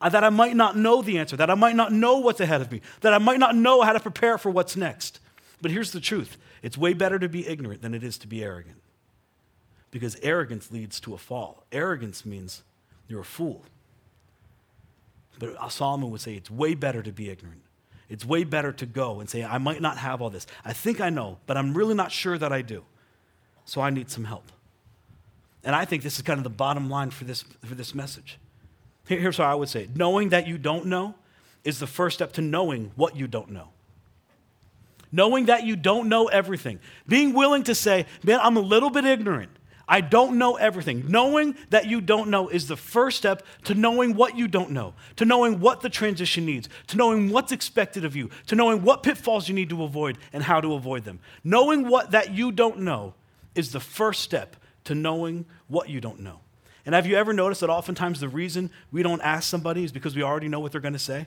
Uh, 0.00 0.08
that 0.08 0.22
I 0.22 0.30
might 0.30 0.54
not 0.54 0.76
know 0.76 1.02
the 1.02 1.18
answer, 1.18 1.36
that 1.36 1.50
I 1.50 1.56
might 1.56 1.74
not 1.74 1.92
know 1.92 2.18
what's 2.18 2.38
ahead 2.38 2.60
of 2.60 2.70
me, 2.70 2.82
that 3.00 3.12
I 3.12 3.18
might 3.18 3.40
not 3.40 3.56
know 3.56 3.82
how 3.82 3.92
to 3.92 3.98
prepare 3.98 4.38
for 4.38 4.48
what's 4.48 4.76
next. 4.76 5.18
But 5.60 5.72
here's 5.72 5.90
the 5.90 6.00
truth 6.00 6.38
it's 6.62 6.76
way 6.76 6.92
better 6.92 7.18
to 7.18 7.28
be 7.28 7.46
ignorant 7.46 7.82
than 7.82 7.94
it 7.94 8.02
is 8.02 8.18
to 8.18 8.26
be 8.26 8.42
arrogant. 8.42 8.80
Because 9.90 10.16
arrogance 10.22 10.70
leads 10.70 11.00
to 11.00 11.14
a 11.14 11.18
fall. 11.18 11.64
Arrogance 11.72 12.26
means 12.26 12.62
you're 13.08 13.20
a 13.20 13.24
fool. 13.24 13.64
But 15.38 15.70
Solomon 15.70 16.10
would 16.10 16.20
say 16.20 16.34
it's 16.34 16.50
way 16.50 16.74
better 16.74 17.02
to 17.02 17.12
be 17.12 17.30
ignorant. 17.30 17.62
It's 18.08 18.24
way 18.24 18.44
better 18.44 18.72
to 18.72 18.86
go 18.86 19.20
and 19.20 19.28
say, 19.28 19.44
I 19.44 19.58
might 19.58 19.80
not 19.80 19.98
have 19.98 20.20
all 20.20 20.30
this. 20.30 20.46
I 20.64 20.72
think 20.72 21.00
I 21.00 21.10
know, 21.10 21.38
but 21.46 21.56
I'm 21.56 21.74
really 21.74 21.94
not 21.94 22.10
sure 22.10 22.38
that 22.38 22.52
I 22.52 22.62
do. 22.62 22.84
So 23.64 23.80
I 23.80 23.90
need 23.90 24.10
some 24.10 24.24
help. 24.24 24.50
And 25.62 25.76
I 25.76 25.84
think 25.84 26.02
this 26.02 26.16
is 26.16 26.22
kind 26.22 26.38
of 26.38 26.44
the 26.44 26.50
bottom 26.50 26.88
line 26.88 27.10
for 27.10 27.24
this, 27.24 27.42
for 27.64 27.74
this 27.74 27.94
message. 27.94 28.38
Here's 29.06 29.36
how 29.36 29.44
I 29.44 29.54
would 29.54 29.68
say 29.68 29.88
knowing 29.94 30.30
that 30.30 30.46
you 30.46 30.58
don't 30.58 30.86
know 30.86 31.14
is 31.64 31.78
the 31.78 31.86
first 31.86 32.16
step 32.16 32.32
to 32.32 32.40
knowing 32.40 32.92
what 32.94 33.16
you 33.16 33.26
don't 33.26 33.50
know. 33.50 33.68
Knowing 35.10 35.46
that 35.46 35.64
you 35.64 35.76
don't 35.76 36.08
know 36.08 36.26
everything. 36.26 36.78
Being 37.06 37.32
willing 37.32 37.62
to 37.64 37.74
say, 37.74 38.06
man, 38.22 38.40
I'm 38.42 38.56
a 38.56 38.60
little 38.60 38.90
bit 38.90 39.04
ignorant. 39.04 39.50
I 39.88 40.02
don't 40.02 40.36
know 40.36 40.56
everything. 40.56 41.06
Knowing 41.08 41.56
that 41.70 41.86
you 41.86 42.02
don't 42.02 42.28
know 42.28 42.48
is 42.48 42.68
the 42.68 42.76
first 42.76 43.16
step 43.16 43.42
to 43.64 43.74
knowing 43.74 44.14
what 44.14 44.36
you 44.36 44.46
don't 44.46 44.70
know, 44.70 44.92
to 45.16 45.24
knowing 45.24 45.60
what 45.60 45.80
the 45.80 45.88
transition 45.88 46.44
needs, 46.44 46.68
to 46.88 46.98
knowing 46.98 47.30
what's 47.30 47.52
expected 47.52 48.04
of 48.04 48.14
you, 48.14 48.28
to 48.48 48.54
knowing 48.54 48.82
what 48.82 49.02
pitfalls 49.02 49.48
you 49.48 49.54
need 49.54 49.70
to 49.70 49.82
avoid 49.82 50.18
and 50.34 50.42
how 50.42 50.60
to 50.60 50.74
avoid 50.74 51.04
them. 51.04 51.20
Knowing 51.42 51.88
what 51.88 52.10
that 52.10 52.32
you 52.32 52.52
don't 52.52 52.80
know 52.80 53.14
is 53.54 53.72
the 53.72 53.80
first 53.80 54.20
step 54.20 54.56
to 54.84 54.94
knowing 54.94 55.46
what 55.68 55.88
you 55.88 56.02
don't 56.02 56.20
know. 56.20 56.40
And 56.84 56.94
have 56.94 57.06
you 57.06 57.16
ever 57.16 57.32
noticed 57.32 57.62
that 57.62 57.70
oftentimes 57.70 58.20
the 58.20 58.28
reason 58.28 58.70
we 58.90 59.02
don't 59.02 59.22
ask 59.22 59.48
somebody 59.48 59.84
is 59.84 59.92
because 59.92 60.14
we 60.14 60.22
already 60.22 60.48
know 60.48 60.60
what 60.60 60.72
they're 60.72 60.80
going 60.82 60.92
to 60.92 60.98
say? 60.98 61.26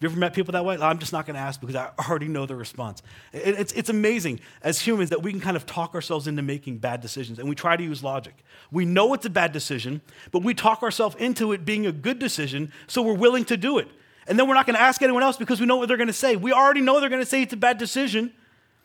You 0.00 0.08
ever 0.08 0.18
met 0.18 0.32
people 0.32 0.52
that 0.52 0.64
way? 0.64 0.78
I'm 0.78 0.98
just 0.98 1.12
not 1.12 1.26
going 1.26 1.34
to 1.34 1.40
ask 1.40 1.60
because 1.60 1.76
I 1.76 1.90
already 2.08 2.26
know 2.26 2.46
the 2.46 2.56
response. 2.56 3.02
It's, 3.34 3.72
it's 3.72 3.90
amazing 3.90 4.40
as 4.62 4.80
humans 4.80 5.10
that 5.10 5.22
we 5.22 5.30
can 5.30 5.40
kind 5.40 5.58
of 5.58 5.66
talk 5.66 5.94
ourselves 5.94 6.26
into 6.26 6.40
making 6.40 6.78
bad 6.78 7.02
decisions 7.02 7.38
and 7.38 7.48
we 7.48 7.54
try 7.54 7.76
to 7.76 7.82
use 7.82 8.02
logic. 8.02 8.34
We 8.70 8.86
know 8.86 9.12
it's 9.12 9.26
a 9.26 9.30
bad 9.30 9.52
decision, 9.52 10.00
but 10.32 10.42
we 10.42 10.54
talk 10.54 10.82
ourselves 10.82 11.16
into 11.16 11.52
it 11.52 11.66
being 11.66 11.86
a 11.86 11.92
good 11.92 12.18
decision, 12.18 12.72
so 12.86 13.02
we're 13.02 13.12
willing 13.12 13.44
to 13.46 13.58
do 13.58 13.76
it. 13.76 13.88
And 14.26 14.38
then 14.38 14.48
we're 14.48 14.54
not 14.54 14.64
going 14.64 14.76
to 14.76 14.82
ask 14.82 15.02
anyone 15.02 15.22
else 15.22 15.36
because 15.36 15.60
we 15.60 15.66
know 15.66 15.76
what 15.76 15.88
they're 15.88 15.98
going 15.98 16.06
to 16.06 16.12
say. 16.14 16.34
We 16.34 16.52
already 16.52 16.80
know 16.80 16.98
they're 17.00 17.10
going 17.10 17.22
to 17.22 17.26
say 17.26 17.42
it's 17.42 17.52
a 17.52 17.58
bad 17.58 17.76
decision, 17.76 18.32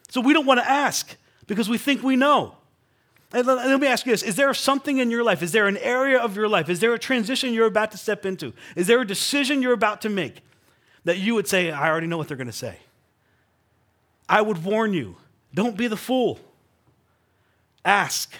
so 0.09 0.19
we 0.19 0.33
don't 0.33 0.45
want 0.45 0.59
to 0.59 0.69
ask 0.69 1.15
because 1.47 1.69
we 1.69 1.77
think 1.77 2.03
we 2.03 2.17
know. 2.17 2.55
And 3.31 3.47
let 3.47 3.79
me 3.79 3.87
ask 3.87 4.05
you 4.05 4.11
this 4.11 4.23
Is 4.23 4.35
there 4.35 4.53
something 4.53 4.97
in 4.97 5.11
your 5.11 5.23
life? 5.23 5.41
Is 5.41 5.51
there 5.51 5.67
an 5.67 5.77
area 5.77 6.19
of 6.19 6.35
your 6.35 6.49
life? 6.49 6.67
Is 6.69 6.79
there 6.79 6.93
a 6.93 6.99
transition 6.99 7.53
you're 7.53 7.67
about 7.67 7.91
to 7.91 7.97
step 7.97 8.25
into? 8.25 8.53
Is 8.75 8.87
there 8.87 8.99
a 8.99 9.07
decision 9.07 9.61
you're 9.61 9.73
about 9.73 10.01
to 10.01 10.09
make? 10.09 10.41
That 11.05 11.19
you 11.19 11.35
would 11.35 11.47
say, 11.47 11.71
I 11.71 11.87
already 11.89 12.07
know 12.07 12.17
what 12.17 12.27
they're 12.27 12.37
going 12.37 12.47
to 12.47 12.53
say. 12.53 12.77
I 14.27 14.41
would 14.41 14.63
warn 14.63 14.93
you 14.93 15.15
don't 15.53 15.77
be 15.77 15.87
the 15.87 15.97
fool. 15.97 16.39
Ask. 17.85 18.33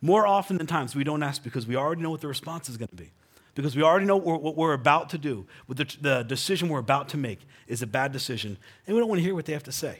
More 0.00 0.26
often 0.26 0.58
than 0.58 0.66
times, 0.66 0.94
we 0.94 1.02
don't 1.02 1.22
ask 1.22 1.42
because 1.42 1.66
we 1.66 1.76
already 1.76 2.02
know 2.02 2.10
what 2.10 2.20
the 2.20 2.28
response 2.28 2.68
is 2.68 2.76
going 2.76 2.88
to 2.88 2.94
be. 2.94 3.10
Because 3.54 3.74
we 3.74 3.82
already 3.82 4.04
know 4.04 4.16
what 4.16 4.56
we're 4.56 4.74
about 4.74 5.10
to 5.10 5.18
do, 5.18 5.46
what 5.66 5.78
the, 5.78 5.96
the 6.00 6.22
decision 6.22 6.68
we're 6.68 6.78
about 6.78 7.08
to 7.10 7.16
make 7.16 7.40
is 7.66 7.82
a 7.82 7.86
bad 7.86 8.12
decision, 8.12 8.58
and 8.86 8.94
we 8.94 9.00
don't 9.00 9.08
want 9.08 9.20
to 9.20 9.22
hear 9.24 9.34
what 9.34 9.46
they 9.46 9.52
have 9.52 9.62
to 9.64 9.72
say. 9.72 9.98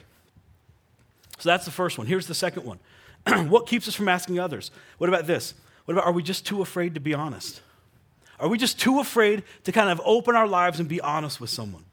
So 1.38 1.48
that's 1.48 1.64
the 1.64 1.70
first 1.70 1.96
one. 1.96 2.06
Here's 2.06 2.26
the 2.26 2.34
second 2.34 2.64
one. 2.64 2.78
what 3.48 3.66
keeps 3.66 3.88
us 3.88 3.94
from 3.94 4.08
asking 4.08 4.38
others? 4.38 4.70
What 4.98 5.08
about 5.08 5.26
this? 5.26 5.54
What 5.84 5.94
about 5.94 6.06
are 6.06 6.12
we 6.12 6.22
just 6.22 6.46
too 6.46 6.62
afraid 6.62 6.94
to 6.94 7.00
be 7.00 7.14
honest? 7.14 7.60
Are 8.44 8.48
we 8.48 8.58
just 8.58 8.78
too 8.78 9.00
afraid 9.00 9.42
to 9.62 9.72
kind 9.72 9.88
of 9.88 10.02
open 10.04 10.36
our 10.36 10.46
lives 10.46 10.78
and 10.78 10.86
be 10.86 11.00
honest 11.00 11.40
with 11.40 11.48
someone? 11.48 11.86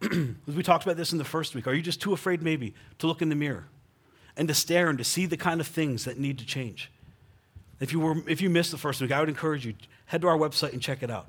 We 0.46 0.62
talked 0.62 0.84
about 0.84 0.96
this 0.96 1.10
in 1.10 1.18
the 1.18 1.24
first 1.24 1.52
week. 1.52 1.66
Are 1.66 1.74
you 1.74 1.82
just 1.82 2.00
too 2.00 2.12
afraid, 2.12 2.42
maybe, 2.42 2.74
to 3.00 3.08
look 3.08 3.22
in 3.22 3.28
the 3.28 3.34
mirror 3.34 3.66
and 4.36 4.46
to 4.46 4.54
stare 4.54 4.88
and 4.88 4.96
to 4.98 5.04
see 5.04 5.26
the 5.26 5.36
kind 5.36 5.60
of 5.60 5.66
things 5.66 6.04
that 6.04 6.16
need 6.16 6.38
to 6.38 6.46
change? 6.46 6.92
If 7.80 7.92
you, 7.92 7.98
were, 7.98 8.22
if 8.28 8.40
you 8.40 8.50
missed 8.50 8.70
the 8.70 8.78
first 8.78 9.00
week, 9.00 9.10
I 9.10 9.18
would 9.18 9.28
encourage 9.28 9.66
you, 9.66 9.74
head 10.06 10.20
to 10.20 10.28
our 10.28 10.38
website 10.38 10.74
and 10.74 10.80
check 10.80 11.02
it 11.02 11.10
out. 11.10 11.26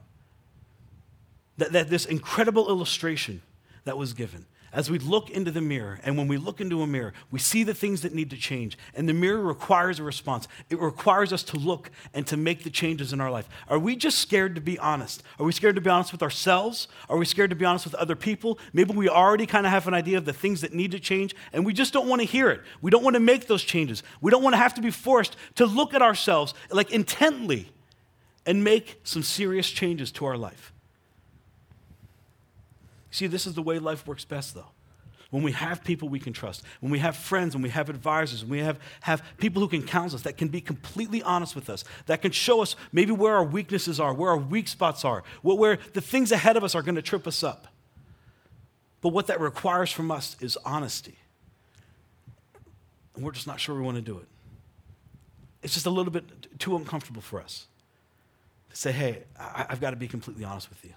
That, 1.57 1.71
that 1.71 1.89
this 1.89 2.05
incredible 2.05 2.69
illustration 2.69 3.41
that 3.85 3.97
was 3.97 4.13
given 4.13 4.45
as 4.73 4.89
we 4.89 4.97
look 4.97 5.29
into 5.29 5.51
the 5.51 5.61
mirror, 5.61 5.99
and 6.03 6.17
when 6.17 6.27
we 6.27 6.35
look 6.35 6.59
into 6.59 6.81
a 6.81 6.87
mirror, 6.87 7.13
we 7.29 7.37
see 7.37 7.63
the 7.63 7.75
things 7.75 8.01
that 8.01 8.13
need 8.13 8.31
to 8.31 8.37
change, 8.37 8.77
and 8.95 9.07
the 9.07 9.13
mirror 9.13 9.39
requires 9.39 9.99
a 9.99 10.03
response. 10.03 10.47
It 10.69 10.79
requires 10.79 11.31
us 11.31 11.43
to 11.43 11.57
look 11.57 11.91
and 12.13 12.25
to 12.27 12.35
make 12.35 12.63
the 12.63 12.71
changes 12.71 13.13
in 13.13 13.21
our 13.21 13.29
life. 13.29 13.47
Are 13.69 13.77
we 13.77 13.95
just 13.95 14.17
scared 14.17 14.55
to 14.55 14.61
be 14.61 14.79
honest? 14.79 15.21
Are 15.39 15.45
we 15.45 15.51
scared 15.51 15.75
to 15.75 15.81
be 15.81 15.91
honest 15.91 16.11
with 16.11 16.23
ourselves? 16.23 16.87
Are 17.07 17.17
we 17.17 17.25
scared 17.25 17.51
to 17.51 17.55
be 17.55 17.65
honest 17.65 17.85
with 17.85 17.93
other 17.95 18.15
people? 18.15 18.57
Maybe 18.73 18.93
we 18.93 19.07
already 19.07 19.45
kind 19.45 19.67
of 19.67 19.71
have 19.71 19.87
an 19.87 19.93
idea 19.93 20.17
of 20.17 20.25
the 20.25 20.33
things 20.33 20.61
that 20.61 20.73
need 20.73 20.91
to 20.91 20.99
change, 20.99 21.35
and 21.53 21.63
we 21.65 21.73
just 21.73 21.93
don't 21.93 22.07
want 22.07 22.21
to 22.21 22.27
hear 22.27 22.49
it. 22.49 22.61
We 22.81 22.89
don't 22.89 23.03
want 23.03 23.13
to 23.13 23.19
make 23.19 23.45
those 23.45 23.63
changes. 23.63 24.01
We 24.21 24.31
don't 24.31 24.41
want 24.41 24.53
to 24.53 24.57
have 24.57 24.73
to 24.73 24.81
be 24.81 24.91
forced 24.91 25.35
to 25.55 25.67
look 25.67 25.93
at 25.93 26.01
ourselves 26.01 26.55
like 26.71 26.91
intently 26.91 27.69
and 28.45 28.63
make 28.63 28.99
some 29.03 29.21
serious 29.21 29.69
changes 29.69 30.11
to 30.13 30.25
our 30.25 30.35
life. 30.35 30.72
See, 33.13 33.27
this 33.27 33.45
is 33.45 33.53
the 33.53 33.61
way 33.61 33.77
life 33.77 34.07
works 34.07 34.25
best, 34.25 34.55
though. 34.55 34.71
When 35.29 35.43
we 35.43 35.51
have 35.51 35.83
people 35.83 36.09
we 36.09 36.19
can 36.19 36.33
trust, 36.33 36.63
when 36.79 36.91
we 36.91 36.97
have 36.97 37.15
friends, 37.15 37.53
when 37.53 37.61
we 37.61 37.69
have 37.69 37.87
advisors, 37.87 38.41
when 38.41 38.49
we 38.49 38.59
have, 38.61 38.79
have 39.01 39.21
people 39.37 39.61
who 39.61 39.67
can 39.67 39.83
counsel 39.83 40.15
us, 40.15 40.23
that 40.23 40.35
can 40.35 40.47
be 40.47 40.59
completely 40.59 41.21
honest 41.21 41.53
with 41.53 41.69
us, 41.69 41.83
that 42.07 42.23
can 42.23 42.31
show 42.31 42.63
us 42.63 42.75
maybe 42.91 43.11
where 43.11 43.35
our 43.35 43.43
weaknesses 43.43 43.99
are, 43.99 44.15
where 44.15 44.31
our 44.31 44.37
weak 44.37 44.67
spots 44.67 45.05
are, 45.05 45.23
where 45.43 45.77
the 45.93 46.01
things 46.01 46.31
ahead 46.31 46.57
of 46.57 46.63
us 46.63 46.73
are 46.73 46.81
going 46.81 46.95
to 46.95 47.03
trip 47.03 47.27
us 47.27 47.43
up. 47.43 47.67
But 49.01 49.09
what 49.09 49.27
that 49.27 49.39
requires 49.39 49.91
from 49.91 50.09
us 50.09 50.35
is 50.39 50.57
honesty. 50.65 51.17
And 53.15 53.23
we're 53.23 53.31
just 53.31 53.45
not 53.45 53.59
sure 53.59 53.75
we 53.75 53.81
want 53.83 53.97
to 53.97 54.01
do 54.01 54.17
it. 54.17 54.27
It's 55.61 55.75
just 55.75 55.85
a 55.85 55.91
little 55.91 56.11
bit 56.11 56.59
too 56.59 56.75
uncomfortable 56.75 57.21
for 57.21 57.39
us 57.39 57.67
to 58.71 58.75
say, 58.75 58.91
hey, 58.91 59.23
I, 59.39 59.67
have 59.69 59.79
got 59.79 59.91
to 59.91 59.97
be 59.97 60.07
completely 60.07 60.43
honest 60.45 60.71
with 60.71 60.83
you 60.83 60.93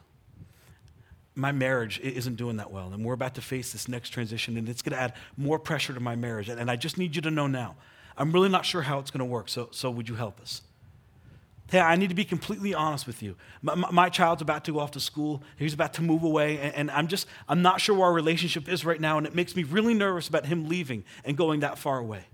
my 1.37 1.53
marriage 1.53 2.01
isn't 2.01 2.37
doing 2.37 2.57
that 2.57 2.72
well, 2.72 2.92
and 2.92 3.05
we're 3.05 3.12
about 3.12 3.35
to 3.35 3.42
face 3.42 3.70
this 3.72 3.88
next 3.88 4.09
transition, 4.09 4.57
and 4.57 4.68
it's 4.68 4.81
going 4.81 4.96
to 4.96 5.01
add 5.01 5.12
more 5.37 5.59
pressure 5.59 5.92
to 5.92 6.01
my 6.01 6.16
marriage. 6.16 6.49
And, 6.49 6.70
I 6.70 6.77
just 6.77 6.96
need 6.96 7.14
you 7.14 7.22
to 7.22 7.31
know 7.31 7.46
now, 7.46 7.77
I'm 8.16 8.33
really 8.33 8.49
not 8.49 8.64
sure 8.64 8.83
how 8.83 8.99
it's 8.99 9.11
going 9.11 9.18
to 9.20 9.27
work, 9.27 9.51
so, 9.51 9.68
so 9.70 9.90
would 9.90 10.09
you 10.09 10.14
help 10.14 10.40
us? 10.40 10.62
Hey, 11.70 11.81
I 11.81 11.96
need 11.96 12.09
to 12.09 12.14
be 12.14 12.25
completely 12.25 12.75
honest 12.75 13.07
with 13.07 13.22
you. 13.22 13.37
My, 13.61 13.75
my, 13.75 14.09
child's 14.09 14.40
about 14.40 14.64
to 14.64 14.72
go 14.72 14.79
off 14.79 14.92
to 14.92 15.01
school. 15.01 15.42
He's 15.59 15.75
about 15.75 15.94
to 15.94 16.03
move 16.03 16.22
away, 16.22 16.59
and, 16.59 16.75
and 16.75 16.90
I'm 16.90 17.09
just, 17.09 17.27
I'm 17.49 17.61
not 17.61 17.81
sure 17.81 17.96
where 17.96 18.07
our 18.07 18.12
relationship 18.12 18.68
is 18.68 18.85
right 18.85 19.01
now, 19.01 19.18
and 19.18 19.27
it 19.27 19.35
makes 19.35 19.55
me 19.55 19.64
really 19.64 19.92
nervous 19.92 20.29
about 20.29 20.46
him 20.46 20.68
leaving 20.68 21.05
and 21.25 21.37
going 21.37 21.61
that 21.61 21.77
far 21.77 21.99
away. 21.99 22.25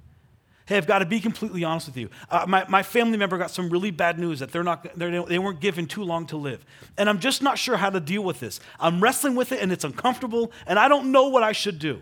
Hey, 0.73 0.79
I've 0.79 0.87
got 0.87 1.01
to 1.01 1.05
be 1.05 1.21
completely 1.21 1.65
honest 1.65 1.87
with 1.87 1.99
you. 1.99 2.09
Uh, 2.31 2.47
my, 2.49 2.65
my 2.67 2.83
family 2.83 3.19
member 3.19 3.37
got 3.37 3.51
some 3.51 3.69
really 3.69 3.91
bad 3.91 4.19
news 4.19 4.39
that 4.39 4.53
they're 4.53 4.63
not, 4.63 4.89
they're, 4.97 5.23
they 5.27 5.39
weren't 5.39 5.61
given 5.61 5.85
too 5.85 6.03
long 6.03 6.25
to 6.29 6.39
live. 6.39 6.65
And 6.97 7.11
I'm 7.11 7.19
just 7.19 7.43
not 7.43 7.59
sure 7.59 7.77
how 7.77 7.91
to 7.91 8.01
deal 8.01 8.25
with 8.25 8.41
this. 8.41 8.59
I'm 8.81 9.03
wrestling 9.03 9.35
with 9.35 9.53
it 9.53 9.61
and 9.61 9.71
it's 9.71 9.85
uncomfortable 9.85 10.51
and 10.67 10.79
I 10.79 10.89
don't 10.89 11.13
know 11.13 11.29
what 11.29 11.43
I 11.43 11.53
should 11.53 11.79
do. 11.79 12.01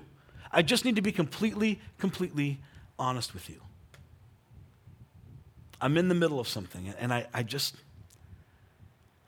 I 0.53 0.63
just 0.63 0.85
need 0.85 0.95
to 0.95 1.03
be 1.03 1.11
completely, 1.11 1.81
completely 1.99 2.61
honest 2.97 3.35
with 3.35 3.51
you. 3.51 3.61
I'm 5.81 5.97
in 5.97 6.07
the 6.07 6.15
middle 6.15 6.39
of 6.39 6.47
something 6.47 6.95
and 6.97 7.13
I, 7.13 7.27
I 7.35 7.43
just, 7.43 7.75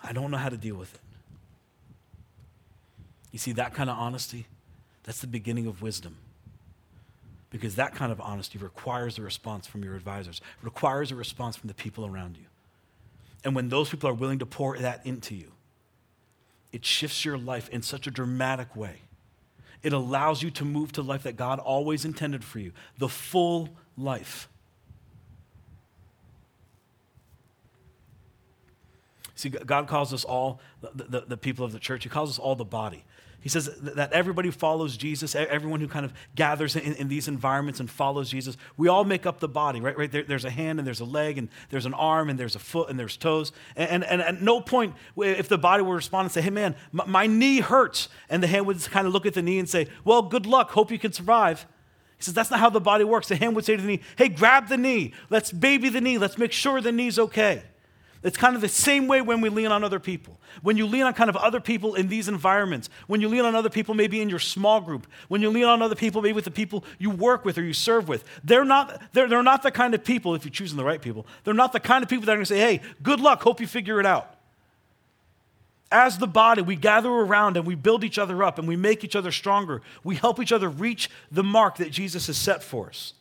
I 0.05 0.13
don't 0.13 0.31
know 0.31 0.37
how 0.37 0.51
to 0.51 0.57
deal 0.57 0.77
with 0.77 0.95
it. 0.95 1.01
You 3.33 3.41
see, 3.41 3.51
that 3.55 3.75
kind 3.75 3.91
of 3.91 3.99
honesty, 3.99 4.47
that's 5.03 5.21
the 5.21 5.27
beginning 5.27 5.67
of 5.67 5.83
wisdom 5.83 6.19
because 7.53 7.75
that 7.77 7.95
kind 7.95 8.11
of 8.11 8.21
honesty 8.21 8.59
requires 8.59 9.19
a 9.19 9.23
response 9.23 9.67
from 9.67 9.85
your 9.85 9.95
advisors, 9.95 10.41
requires 10.63 11.13
a 11.13 11.15
response 11.15 11.55
from 11.55 11.69
the 11.69 11.75
people 11.75 12.07
around 12.07 12.37
you. 12.37 12.47
And 13.45 13.55
when 13.55 13.69
those 13.69 13.91
people 13.91 14.09
are 14.09 14.15
willing 14.15 14.39
to 14.39 14.47
pour 14.47 14.79
that 14.79 15.05
into 15.05 15.35
you, 15.35 15.53
it 16.73 16.85
shifts 16.85 17.25
your 17.25 17.37
life 17.37 17.69
in 17.69 17.83
such 17.83 18.07
a 18.07 18.11
dramatic 18.11 18.75
way. 18.75 19.03
It 19.83 19.93
allows 19.93 20.43
you 20.43 20.51
to 20.53 20.65
move 20.65 20.93
to 20.93 21.03
life 21.03 21.25
that 21.25 21.37
God 21.37 21.59
always 21.59 22.07
intended 22.07 22.43
for 22.43 22.59
you, 22.59 22.73
the 22.97 23.09
full 23.09 23.69
life. 23.99 24.49
See, 29.35 29.51
God 29.51 29.89
calls 29.89 30.15
us 30.15 30.25
all, 30.25 30.61
the, 30.81 31.05
the, 31.05 31.21
the, 31.21 31.37
people 31.37 31.65
of 31.65 31.73
the 31.73 31.81
church, 31.81 32.05
He 32.05 32.09
calls 32.09 32.31
us 32.31 32.39
all 32.39 32.55
the 32.55 32.65
body. 32.65 33.05
He 33.43 33.49
says 33.49 33.69
that 33.81 34.13
everybody 34.13 34.53
follows 34.53 34.97
Jesus, 34.97 35.35
everyone 35.35 35.81
who 35.81 35.89
kind 35.89 36.05
of 36.05 36.13
gathers 36.37 36.77
in, 36.77 36.95
in, 36.95 37.09
these 37.09 37.27
environments 37.27 37.81
and 37.81 37.91
follows 37.91 38.31
Jesus, 38.31 38.57
we 38.77 38.87
all 38.87 39.03
make 39.03 39.27
up 39.27 39.41
the 39.41 39.49
body, 39.49 39.81
right? 39.81 39.99
right? 39.99 40.11
There, 40.11 40.23
there's 40.23 40.45
a 40.45 40.51
hand 40.51 40.79
and 40.79 40.87
there's 40.87 41.01
a 41.01 41.05
leg 41.05 41.39
and 41.39 41.49
there's 41.69 41.85
an 41.85 41.93
arm 41.93 42.31
and 42.31 42.39
there's 42.39 42.55
a 42.55 42.61
foot 42.61 42.89
and 42.89 42.99
there's 42.99 43.17
toes. 43.17 43.51
And, 43.75 43.91
and, 43.91 44.05
and 44.05 44.23
at 44.23 44.41
no 44.41 44.61
point, 44.61 44.95
if 45.17 45.49
the 45.49 45.59
body 45.59 45.83
would 45.83 45.93
respond 45.93 46.27
and 46.27 46.33
say, 46.33 46.41
hey 46.41 46.51
man, 46.51 46.77
my, 46.93 47.05
my 47.05 47.27
knee 47.27 47.59
hurts, 47.59 48.09
and 48.31 48.41
the 48.41 48.47
hand 48.47 48.65
would 48.67 48.81
kind 48.91 49.09
of 49.09 49.13
look 49.13 49.27
at 49.27 49.35
the 49.35 49.43
knee 49.43 49.59
and 49.59 49.69
say, 49.69 49.89
well, 50.05 50.23
good 50.23 50.47
luck, 50.47 50.71
hope 50.71 50.93
you 50.93 50.99
can 50.99 51.13
survive. 51.13 51.67
He 52.19 52.23
says 52.23 52.35
that's 52.35 52.53
not 52.53 52.61
how 52.61 52.71
the 52.71 52.81
body 52.81 53.03
works. 53.03 53.27
The 53.27 53.35
hand 53.35 53.57
would 53.57 53.65
say 53.65 53.75
to 53.75 53.83
the 53.83 53.89
knee, 53.89 54.03
hey, 54.17 54.29
grab 54.29 54.69
the 54.69 54.79
knee, 54.79 55.15
let's 55.31 55.51
baby 55.51 55.89
the 55.89 56.01
knee, 56.01 56.17
let's 56.17 56.39
make 56.39 56.53
sure 56.53 56.81
the 56.81 56.93
knee's 56.93 57.19
okay. 57.19 57.65
It's 58.23 58.37
kind 58.37 58.55
of 58.55 58.61
the 58.61 58.69
same 58.69 59.09
way 59.09 59.21
when 59.21 59.41
we 59.41 59.49
lean 59.49 59.73
on 59.73 59.83
other 59.83 59.99
people. 59.99 60.39
When 60.63 60.77
you 60.77 60.87
lean 60.87 61.03
on 61.03 61.13
kind 61.13 61.29
of 61.29 61.37
other 61.37 61.61
people 61.61 61.97
in 61.97 62.07
these 62.07 62.29
environments, 62.29 62.89
when 63.09 63.21
you 63.21 63.29
lean 63.29 63.45
on 63.45 63.57
other 63.57 63.71
people 63.71 63.95
maybe 63.95 64.21
in 64.21 64.29
your 64.29 64.39
small 64.39 64.81
group, 64.81 65.09
when 65.27 65.43
you 65.43 65.51
lean 65.51 65.65
on 65.65 65.83
other 65.83 65.97
people 65.97 66.23
maybe 66.23 66.35
with 66.35 66.45
the 66.45 66.53
people 66.53 66.85
you 66.99 67.11
work 67.11 67.45
with 67.45 67.59
or 67.59 67.65
you 67.65 67.73
serve 67.73 68.09
with, 68.09 68.25
they're 68.45 68.65
not, 68.65 69.03
they're, 69.13 69.29
they're 69.29 69.43
not 69.43 69.65
the 69.65 69.73
kind 69.73 69.93
of 69.93 70.05
people, 70.05 70.37
if 70.37 70.45
you're 70.45 70.53
choosing 70.53 70.77
the 70.77 70.85
right 70.85 71.03
people, 71.03 71.27
they're 71.43 71.53
not 71.53 71.73
the 71.73 71.81
kind 71.81 72.05
of 72.05 72.09
people 72.09 72.25
that 72.27 72.33
are 72.33 72.37
going 72.37 72.45
to 72.45 72.55
say, 72.55 72.61
hey, 72.61 72.81
good 73.03 73.19
luck, 73.19 73.43
hope 73.43 73.61
you 73.61 73.67
figure 73.67 73.99
it 73.99 74.07
out. 74.07 74.37
As 75.91 76.19
the 76.19 76.29
body, 76.29 76.63
we 76.63 76.77
gather 76.77 77.11
around 77.11 77.57
and 77.57 77.67
we 77.67 77.75
build 77.75 78.05
each 78.05 78.19
other 78.19 78.45
up 78.45 78.59
and 78.59 78.69
we 78.69 78.77
make 78.77 79.03
each 79.05 79.17
other 79.17 79.33
stronger. 79.33 79.83
We 80.05 80.15
help 80.15 80.39
each 80.41 80.53
other 80.53 80.69
reach 80.69 81.11
the 81.31 81.43
mark 81.43 81.77
that 81.79 81.91
Jesus 81.91 82.29
has 82.29 82.39
set 82.39 82.63
for 82.63 82.89
us 82.89 83.15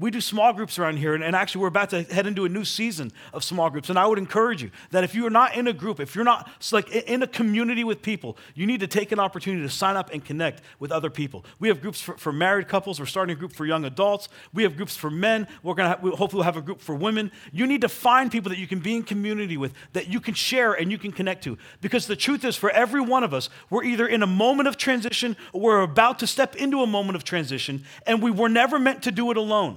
we 0.00 0.10
do 0.10 0.20
small 0.22 0.54
groups 0.54 0.78
around 0.78 0.96
here, 0.96 1.14
and, 1.14 1.22
and, 1.22 1.36
actually, 1.36 1.60
we're 1.60 1.68
about 1.68 1.90
to 1.90 2.02
head 2.04 2.26
into 2.26 2.46
a 2.46 2.48
new 2.48 2.64
season 2.64 3.12
of 3.34 3.44
small 3.44 3.68
groups. 3.68 3.90
And 3.90 3.98
I 3.98 4.06
would 4.06 4.16
encourage 4.16 4.62
you 4.62 4.70
that 4.92 5.04
if 5.04 5.14
you 5.14 5.26
are 5.26 5.30
not 5.30 5.54
in 5.54 5.68
a 5.68 5.74
group, 5.74 6.00
if 6.00 6.14
you're 6.14 6.24
not 6.24 6.48
like 6.72 6.90
in 6.90 7.22
a 7.22 7.26
community 7.26 7.84
with 7.84 8.00
people, 8.00 8.38
you 8.54 8.66
need 8.66 8.80
to 8.80 8.86
take 8.86 9.12
an 9.12 9.20
opportunity 9.20 9.62
to 9.62 9.68
sign 9.68 9.96
up 9.96 10.10
and 10.10 10.24
connect 10.24 10.62
with 10.78 10.90
other 10.90 11.10
people. 11.10 11.44
We 11.58 11.68
have 11.68 11.82
groups 11.82 12.00
for, 12.00 12.16
for 12.16 12.32
married 12.32 12.66
couples. 12.66 12.98
We're 12.98 13.06
starting 13.06 13.36
a 13.36 13.38
group 13.38 13.52
for 13.52 13.66
young 13.66 13.84
adults. 13.84 14.30
We 14.54 14.62
have 14.62 14.74
groups 14.74 14.96
for 14.96 15.10
men. 15.10 15.46
We're 15.62 15.74
gonna 15.74 15.90
have, 15.90 16.00
hopefully 16.00 16.38
we'll 16.38 16.44
have 16.44 16.56
a 16.56 16.62
group 16.62 16.80
for 16.80 16.94
women. 16.94 17.30
You 17.52 17.66
need 17.66 17.82
to 17.82 17.88
find 17.90 18.32
people 18.32 18.48
that 18.48 18.58
you 18.58 18.66
can 18.66 18.80
be 18.80 18.96
in 18.96 19.02
community 19.02 19.58
with, 19.58 19.74
that 19.92 20.08
you 20.08 20.18
can 20.18 20.32
share 20.32 20.72
and 20.72 20.90
you 20.90 20.96
can 20.96 21.12
connect 21.12 21.44
to. 21.44 21.58
Because 21.82 22.06
the 22.06 22.16
truth 22.16 22.42
is, 22.46 22.56
for 22.56 22.70
every 22.70 23.02
one 23.02 23.22
of 23.22 23.34
us, 23.34 23.50
we're 23.68 23.84
either 23.84 24.06
in 24.06 24.22
a 24.22 24.26
moment 24.26 24.66
of 24.66 24.78
transition 24.78 25.36
or 25.52 25.60
we're 25.60 25.82
about 25.82 26.20
to 26.20 26.26
step 26.26 26.56
into 26.56 26.80
a 26.80 26.86
moment 26.86 27.16
of 27.16 27.24
transition, 27.24 27.84
and 28.06 28.22
we 28.22 28.30
were 28.30 28.48
never 28.48 28.78
meant 28.78 29.02
to 29.02 29.12
do 29.12 29.30
it 29.30 29.36
alone. 29.36 29.76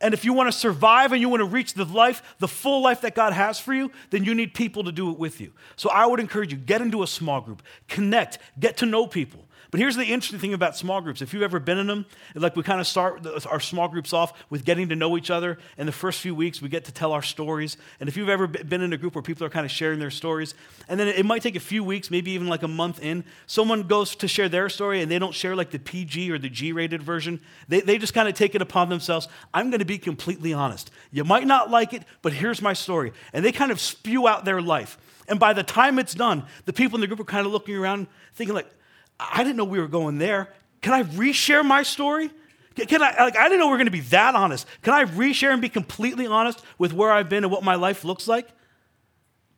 And 0.00 0.14
if 0.14 0.24
you 0.24 0.32
want 0.32 0.52
to 0.52 0.58
survive 0.58 1.12
and 1.12 1.20
you 1.20 1.28
want 1.28 1.40
to 1.40 1.46
reach 1.46 1.74
the 1.74 1.84
life, 1.84 2.36
the 2.38 2.48
full 2.48 2.82
life 2.82 3.00
that 3.02 3.14
God 3.14 3.32
has 3.32 3.58
for 3.58 3.72
you, 3.72 3.90
then 4.10 4.24
you 4.24 4.34
need 4.34 4.54
people 4.54 4.84
to 4.84 4.92
do 4.92 5.10
it 5.10 5.18
with 5.18 5.40
you. 5.40 5.52
So 5.76 5.90
I 5.90 6.06
would 6.06 6.20
encourage 6.20 6.52
you 6.52 6.58
get 6.58 6.80
into 6.80 7.02
a 7.02 7.06
small 7.06 7.40
group, 7.40 7.62
connect, 7.88 8.38
get 8.58 8.76
to 8.78 8.86
know 8.86 9.06
people. 9.06 9.43
But 9.74 9.80
here's 9.80 9.96
the 9.96 10.04
interesting 10.04 10.38
thing 10.38 10.54
about 10.54 10.76
small 10.76 11.00
groups. 11.00 11.20
If 11.20 11.34
you've 11.34 11.42
ever 11.42 11.58
been 11.58 11.78
in 11.78 11.88
them, 11.88 12.06
like 12.36 12.54
we 12.54 12.62
kind 12.62 12.80
of 12.80 12.86
start 12.86 13.26
our 13.46 13.58
small 13.58 13.88
groups 13.88 14.12
off 14.12 14.32
with 14.48 14.64
getting 14.64 14.90
to 14.90 14.94
know 14.94 15.16
each 15.16 15.32
other. 15.32 15.58
In 15.76 15.86
the 15.86 15.90
first 15.90 16.20
few 16.20 16.32
weeks, 16.32 16.62
we 16.62 16.68
get 16.68 16.84
to 16.84 16.92
tell 16.92 17.10
our 17.10 17.22
stories. 17.22 17.76
And 17.98 18.08
if 18.08 18.16
you've 18.16 18.28
ever 18.28 18.46
been 18.46 18.82
in 18.82 18.92
a 18.92 18.96
group 18.96 19.16
where 19.16 19.22
people 19.22 19.44
are 19.44 19.50
kind 19.50 19.66
of 19.66 19.72
sharing 19.72 19.98
their 19.98 20.12
stories, 20.12 20.54
and 20.88 21.00
then 21.00 21.08
it 21.08 21.26
might 21.26 21.42
take 21.42 21.56
a 21.56 21.60
few 21.60 21.82
weeks, 21.82 22.08
maybe 22.08 22.30
even 22.30 22.46
like 22.46 22.62
a 22.62 22.68
month 22.68 23.02
in, 23.02 23.24
someone 23.48 23.82
goes 23.82 24.14
to 24.14 24.28
share 24.28 24.48
their 24.48 24.68
story 24.68 25.02
and 25.02 25.10
they 25.10 25.18
don't 25.18 25.34
share 25.34 25.56
like 25.56 25.72
the 25.72 25.80
PG 25.80 26.30
or 26.30 26.38
the 26.38 26.48
G 26.48 26.70
rated 26.70 27.02
version. 27.02 27.40
They, 27.66 27.80
they 27.80 27.98
just 27.98 28.14
kind 28.14 28.28
of 28.28 28.34
take 28.34 28.54
it 28.54 28.62
upon 28.62 28.90
themselves. 28.90 29.26
I'm 29.52 29.70
going 29.70 29.80
to 29.80 29.84
be 29.84 29.98
completely 29.98 30.52
honest. 30.52 30.92
You 31.10 31.24
might 31.24 31.48
not 31.48 31.68
like 31.68 31.92
it, 31.92 32.04
but 32.22 32.32
here's 32.32 32.62
my 32.62 32.74
story. 32.74 33.12
And 33.32 33.44
they 33.44 33.50
kind 33.50 33.72
of 33.72 33.80
spew 33.80 34.28
out 34.28 34.44
their 34.44 34.62
life. 34.62 34.98
And 35.26 35.40
by 35.40 35.52
the 35.52 35.64
time 35.64 35.98
it's 35.98 36.14
done, 36.14 36.44
the 36.64 36.72
people 36.72 36.96
in 36.98 37.00
the 37.00 37.08
group 37.08 37.18
are 37.18 37.24
kind 37.24 37.44
of 37.44 37.52
looking 37.52 37.74
around 37.74 38.06
thinking 38.36 38.54
like, 38.54 38.70
I 39.18 39.44
didn't 39.44 39.56
know 39.56 39.64
we 39.64 39.80
were 39.80 39.88
going 39.88 40.18
there. 40.18 40.52
Can 40.82 40.92
I 40.92 41.02
reshare 41.04 41.64
my 41.64 41.82
story? 41.82 42.30
Can 42.74 43.02
I, 43.02 43.14
like, 43.22 43.36
I 43.36 43.44
didn't 43.44 43.60
know 43.60 43.66
we 43.66 43.72
were 43.72 43.78
going 43.78 43.86
to 43.86 43.92
be 43.92 44.00
that 44.00 44.34
honest. 44.34 44.66
Can 44.82 44.92
I 44.92 45.04
reshare 45.04 45.52
and 45.52 45.62
be 45.62 45.68
completely 45.68 46.26
honest 46.26 46.62
with 46.76 46.92
where 46.92 47.12
I've 47.12 47.28
been 47.28 47.44
and 47.44 47.52
what 47.52 47.62
my 47.62 47.76
life 47.76 48.04
looks 48.04 48.26
like? 48.26 48.48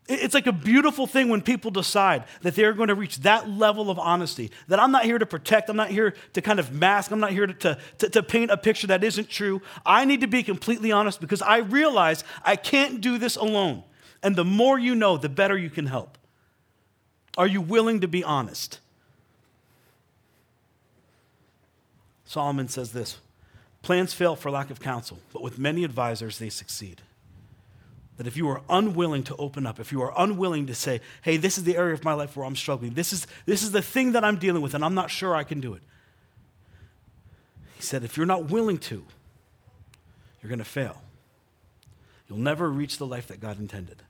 It's 0.08 0.34
like 0.34 0.46
a 0.46 0.52
beautiful 0.52 1.06
thing 1.06 1.28
when 1.28 1.42
people 1.42 1.70
decide 1.72 2.24
that 2.42 2.54
they're 2.54 2.74
going 2.74 2.88
to 2.88 2.94
reach 2.94 3.18
that 3.18 3.50
level 3.50 3.90
of 3.90 3.98
honesty. 3.98 4.52
That 4.68 4.78
I'm 4.78 4.92
not 4.92 5.04
here 5.04 5.18
to 5.18 5.26
protect, 5.26 5.68
I'm 5.68 5.76
not 5.76 5.90
here 5.90 6.14
to 6.34 6.42
kind 6.42 6.60
of 6.60 6.72
mask, 6.72 7.10
I'm 7.10 7.18
not 7.18 7.32
here 7.32 7.48
to, 7.48 7.78
to, 7.98 8.08
to, 8.10 8.22
paint 8.22 8.52
a 8.52 8.56
picture 8.56 8.86
that 8.86 9.02
isn't 9.02 9.28
true. 9.28 9.62
I 9.84 10.04
need 10.04 10.20
to 10.20 10.28
be 10.28 10.44
completely 10.44 10.92
honest 10.92 11.20
because 11.20 11.42
I 11.42 11.58
realize 11.58 12.22
I 12.44 12.54
can't 12.54 13.00
do 13.00 13.18
this 13.18 13.34
alone. 13.34 13.82
And 14.22 14.36
the 14.36 14.44
more 14.44 14.78
you 14.78 14.94
know, 14.94 15.16
the 15.16 15.28
better 15.28 15.58
you 15.58 15.70
can 15.70 15.86
help. 15.86 16.18
Are 17.36 17.46
you 17.46 17.60
willing 17.60 18.00
to 18.02 18.08
be 18.08 18.22
honest? 18.22 18.78
Solomon 22.36 22.68
says 22.68 22.92
this 22.92 23.16
Plans 23.80 24.12
fail 24.12 24.36
for 24.36 24.50
lack 24.50 24.68
of 24.68 24.78
counsel, 24.78 25.20
but 25.32 25.40
with 25.40 25.58
many 25.58 25.84
advisors, 25.84 26.38
they 26.38 26.50
succeed. 26.50 27.00
That 28.18 28.26
if 28.26 28.36
you 28.36 28.46
are 28.50 28.60
unwilling 28.68 29.22
to 29.22 29.36
open 29.36 29.66
up, 29.66 29.80
if 29.80 29.90
you 29.90 30.02
are 30.02 30.12
unwilling 30.14 30.66
to 30.66 30.74
say, 30.74 31.00
hey, 31.22 31.38
this 31.38 31.56
is 31.56 31.64
the 31.64 31.78
area 31.78 31.94
of 31.94 32.04
my 32.04 32.12
life 32.12 32.36
where 32.36 32.44
I'm 32.44 32.54
struggling, 32.54 32.92
this 32.92 33.14
is, 33.14 33.26
this 33.46 33.62
is 33.62 33.72
the 33.72 33.80
thing 33.80 34.12
that 34.12 34.22
I'm 34.22 34.36
dealing 34.36 34.60
with, 34.60 34.74
and 34.74 34.84
I'm 34.84 34.92
not 34.92 35.10
sure 35.10 35.34
I 35.34 35.44
can 35.44 35.60
do 35.60 35.72
it. 35.72 35.82
He 37.76 37.82
said, 37.82 38.04
if 38.04 38.18
you're 38.18 38.26
not 38.26 38.50
willing 38.50 38.76
to, 38.78 39.02
you're 40.42 40.50
going 40.50 40.58
to 40.58 40.64
fail. 40.66 41.00
You'll 42.28 42.38
never 42.38 42.70
reach 42.70 42.98
the 42.98 43.06
life 43.06 43.28
that 43.28 43.40
God 43.40 43.58
intended. 43.58 44.02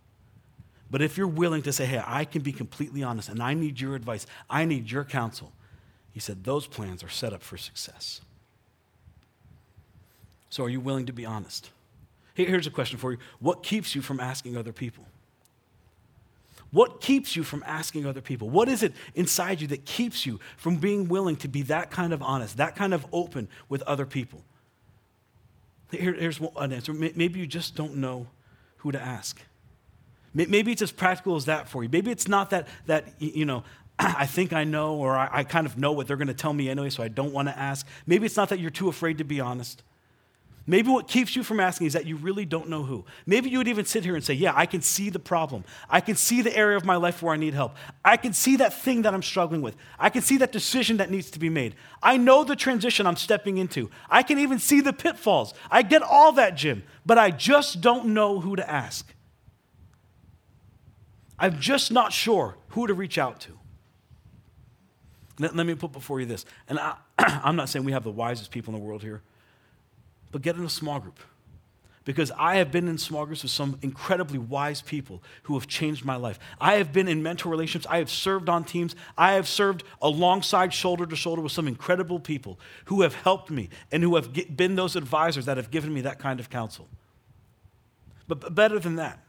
But 0.90 1.00
if 1.00 1.16
you're 1.16 1.28
willing 1.28 1.62
to 1.62 1.72
say, 1.72 1.86
hey, 1.86 2.02
I 2.04 2.24
can 2.24 2.42
be 2.42 2.52
completely 2.52 3.04
honest 3.04 3.28
and 3.28 3.40
I 3.40 3.54
need 3.54 3.80
your 3.80 3.94
advice, 3.94 4.26
I 4.50 4.64
need 4.64 4.90
your 4.90 5.04
counsel, 5.04 5.52
he 6.16 6.20
said, 6.20 6.44
those 6.44 6.66
plans 6.66 7.04
are 7.04 7.10
set 7.10 7.34
up 7.34 7.42
for 7.42 7.58
success. 7.58 8.22
So 10.48 10.64
are 10.64 10.68
you 10.70 10.80
willing 10.80 11.04
to 11.04 11.12
be 11.12 11.26
honest? 11.26 11.68
Here's 12.32 12.66
a 12.66 12.70
question 12.70 12.98
for 12.98 13.12
you 13.12 13.18
What 13.38 13.62
keeps 13.62 13.94
you 13.94 14.00
from 14.00 14.18
asking 14.18 14.56
other 14.56 14.72
people? 14.72 15.04
What 16.70 17.02
keeps 17.02 17.36
you 17.36 17.42
from 17.42 17.62
asking 17.66 18.06
other 18.06 18.22
people? 18.22 18.48
What 18.48 18.70
is 18.70 18.82
it 18.82 18.94
inside 19.14 19.60
you 19.60 19.66
that 19.66 19.84
keeps 19.84 20.24
you 20.24 20.40
from 20.56 20.76
being 20.76 21.06
willing 21.06 21.36
to 21.36 21.48
be 21.48 21.60
that 21.64 21.90
kind 21.90 22.14
of 22.14 22.22
honest, 22.22 22.56
that 22.56 22.76
kind 22.76 22.94
of 22.94 23.06
open 23.12 23.46
with 23.68 23.82
other 23.82 24.06
people? 24.06 24.42
Here, 25.90 26.14
here's 26.14 26.40
an 26.40 26.72
answer. 26.72 26.94
Maybe 26.94 27.40
you 27.40 27.46
just 27.46 27.74
don't 27.74 27.96
know 27.96 28.26
who 28.78 28.90
to 28.90 28.98
ask. 28.98 29.38
Maybe 30.32 30.72
it's 30.72 30.80
as 30.80 30.92
practical 30.92 31.36
as 31.36 31.44
that 31.44 31.68
for 31.68 31.82
you. 31.82 31.90
Maybe 31.92 32.10
it's 32.10 32.26
not 32.26 32.48
that, 32.50 32.68
that 32.86 33.04
you 33.18 33.44
know, 33.44 33.64
I 33.98 34.26
think 34.26 34.52
I 34.52 34.64
know 34.64 34.96
or 34.96 35.16
I, 35.16 35.28
I 35.32 35.44
kind 35.44 35.66
of 35.66 35.78
know 35.78 35.92
what 35.92 36.06
they're 36.06 36.16
going 36.16 36.26
to 36.28 36.34
tell 36.34 36.52
me 36.52 36.68
anyway, 36.68 36.90
so 36.90 37.02
I 37.02 37.08
don't 37.08 37.32
want 37.32 37.48
to 37.48 37.58
ask. 37.58 37.86
Maybe 38.06 38.26
it's 38.26 38.36
not 38.36 38.50
that 38.50 38.60
you're 38.60 38.70
too 38.70 38.88
afraid 38.88 39.18
to 39.18 39.24
be 39.24 39.40
honest. 39.40 39.82
Maybe 40.68 40.90
what 40.90 41.06
keeps 41.06 41.36
you 41.36 41.44
from 41.44 41.60
asking 41.60 41.86
is 41.86 41.92
that 41.92 42.06
you 42.06 42.16
really 42.16 42.44
don't 42.44 42.68
know 42.68 42.82
who. 42.82 43.04
Maybe 43.24 43.48
you 43.48 43.58
would 43.58 43.68
even 43.68 43.84
sit 43.84 44.02
here 44.02 44.16
and 44.16 44.24
say, 44.24 44.34
Yeah, 44.34 44.52
I 44.54 44.66
can 44.66 44.82
see 44.82 45.10
the 45.10 45.20
problem. 45.20 45.64
I 45.88 46.00
can 46.00 46.16
see 46.16 46.42
the 46.42 46.54
area 46.56 46.76
of 46.76 46.84
my 46.84 46.96
life 46.96 47.22
where 47.22 47.32
I 47.32 47.36
need 47.36 47.54
help. 47.54 47.76
I 48.04 48.16
can 48.16 48.32
see 48.32 48.56
that 48.56 48.74
thing 48.74 49.02
that 49.02 49.14
I'm 49.14 49.22
struggling 49.22 49.62
with. 49.62 49.76
I 49.96 50.10
can 50.10 50.22
see 50.22 50.38
that 50.38 50.50
decision 50.50 50.96
that 50.96 51.08
needs 51.08 51.30
to 51.30 51.38
be 51.38 51.48
made. 51.48 51.76
I 52.02 52.16
know 52.16 52.42
the 52.42 52.56
transition 52.56 53.06
I'm 53.06 53.16
stepping 53.16 53.58
into. 53.58 53.90
I 54.10 54.24
can 54.24 54.40
even 54.40 54.58
see 54.58 54.80
the 54.80 54.92
pitfalls. 54.92 55.54
I 55.70 55.82
get 55.82 56.02
all 56.02 56.32
that, 56.32 56.56
Jim, 56.56 56.82
but 57.06 57.16
I 57.16 57.30
just 57.30 57.80
don't 57.80 58.06
know 58.06 58.40
who 58.40 58.56
to 58.56 58.68
ask. 58.68 59.14
I'm 61.38 61.60
just 61.60 61.92
not 61.92 62.12
sure 62.12 62.56
who 62.70 62.88
to 62.88 62.94
reach 62.94 63.18
out 63.18 63.40
to. 63.42 63.52
Let, 65.38 65.54
let 65.54 65.66
me 65.66 65.74
put 65.74 65.92
before 65.92 66.20
you 66.20 66.26
this, 66.26 66.44
and 66.68 66.78
I, 66.78 66.96
I'm 67.18 67.56
not 67.56 67.68
saying 67.68 67.84
we 67.84 67.92
have 67.92 68.04
the 68.04 68.10
wisest 68.10 68.50
people 68.50 68.74
in 68.74 68.80
the 68.80 68.86
world 68.86 69.02
here 69.02 69.22
but 70.36 70.42
get 70.42 70.56
in 70.56 70.64
a 70.64 70.68
small 70.68 71.00
group. 71.00 71.18
Because 72.04 72.30
I 72.38 72.56
have 72.56 72.70
been 72.70 72.86
in 72.86 72.98
small 72.98 73.24
groups 73.24 73.42
with 73.42 73.50
some 73.50 73.78
incredibly 73.80 74.38
wise 74.38 74.82
people 74.82 75.22
who 75.44 75.54
have 75.54 75.66
changed 75.66 76.04
my 76.04 76.16
life. 76.16 76.38
I 76.60 76.74
have 76.74 76.92
been 76.92 77.08
in 77.08 77.22
mentor 77.22 77.48
relationships. 77.48 77.86
I 77.90 77.98
have 77.98 78.10
served 78.10 78.50
on 78.50 78.62
teams. 78.62 78.94
I 79.16 79.32
have 79.32 79.48
served 79.48 79.82
alongside, 80.02 80.74
shoulder 80.74 81.06
to 81.06 81.16
shoulder 81.16 81.40
with 81.40 81.52
some 81.52 81.66
incredible 81.66 82.20
people 82.20 82.60
who 82.84 83.00
have 83.00 83.14
helped 83.14 83.50
me 83.50 83.70
and 83.90 84.02
who 84.02 84.14
have 84.14 84.30
been 84.54 84.76
those 84.76 84.94
advisors 84.94 85.46
that 85.46 85.56
have 85.56 85.70
given 85.70 85.92
me 85.94 86.02
that 86.02 86.18
kind 86.18 86.38
of 86.38 86.50
counsel. 86.50 86.86
But 88.28 88.54
better 88.54 88.78
than 88.78 88.96
that, 88.96 89.24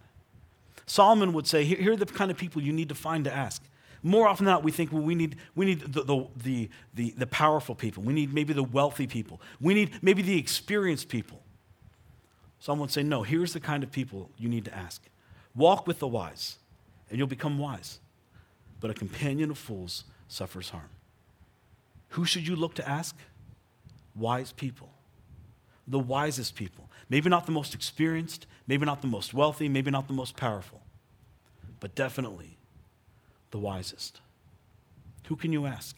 Solomon 0.86 1.34
would 1.34 1.48
say 1.48 1.64
here 1.64 1.94
are 1.94 1.96
the 1.96 2.06
kind 2.06 2.30
of 2.30 2.38
people 2.38 2.62
you 2.62 2.74
need 2.74 2.90
to 2.90 2.96
find 2.96 3.24
to 3.24 3.34
ask. 3.34 3.64
More 4.08 4.26
often 4.26 4.46
than 4.46 4.54
not, 4.54 4.64
we 4.64 4.72
think, 4.72 4.94
well, 4.94 5.02
we 5.02 5.16
need, 5.16 5.36
we 5.54 5.66
need 5.66 5.82
the, 5.82 6.02
the, 6.38 6.70
the, 6.94 7.14
the, 7.18 7.28
powerful 7.28 7.76
people. 7.76 8.04
We 8.04 8.14
need 8.14 8.34
maybe 8.34 8.54
the 8.54 8.64
wealthy 8.64 9.06
people. 9.06 9.42
We 9.60 9.74
need 9.74 10.00
maybe 10.02 10.22
the 10.22 10.40
experienced 10.40 11.10
people. 11.10 11.42
Someone 12.60 12.88
say, 12.88 13.04
no, 13.04 13.24
here's 13.24 13.52
the 13.52 13.60
kind 13.60 13.84
of 13.84 13.92
people 13.92 14.30
you 14.38 14.48
need 14.48 14.64
to 14.64 14.74
ask. 14.74 15.04
Walk 15.56 15.88
with 15.88 16.00
the 16.00 16.08
wise, 16.08 16.58
and 17.10 17.18
you'll 17.18 17.28
become 17.28 17.60
wise. 17.60 18.00
But 18.80 18.92
a 18.92 18.94
companion 18.94 19.52
of 19.52 19.58
fools 19.58 20.06
suffers 20.30 20.70
harm. 20.70 20.90
Who 22.10 22.24
should 22.24 22.48
you 22.48 22.56
look 22.56 22.76
to 22.76 22.88
ask? 22.88 23.18
Wise 24.16 24.54
people. 24.54 24.90
The 25.86 26.00
wisest 26.00 26.56
people. 26.56 26.90
Maybe 27.10 27.30
not 27.30 27.46
the 27.46 27.52
most 27.52 27.74
experienced, 27.74 28.48
maybe 28.68 28.86
not 28.86 29.02
the 29.02 29.08
most 29.08 29.34
wealthy, 29.34 29.68
maybe 29.68 29.92
not 29.92 30.08
the 30.08 30.14
most 30.14 30.38
powerful, 30.38 30.82
but 31.82 31.94
definitely 31.94 32.57
the 33.52 33.60
wisest. 33.60 34.22
Who 35.28 35.36
can 35.36 35.52
you 35.52 35.66
ask? 35.66 35.96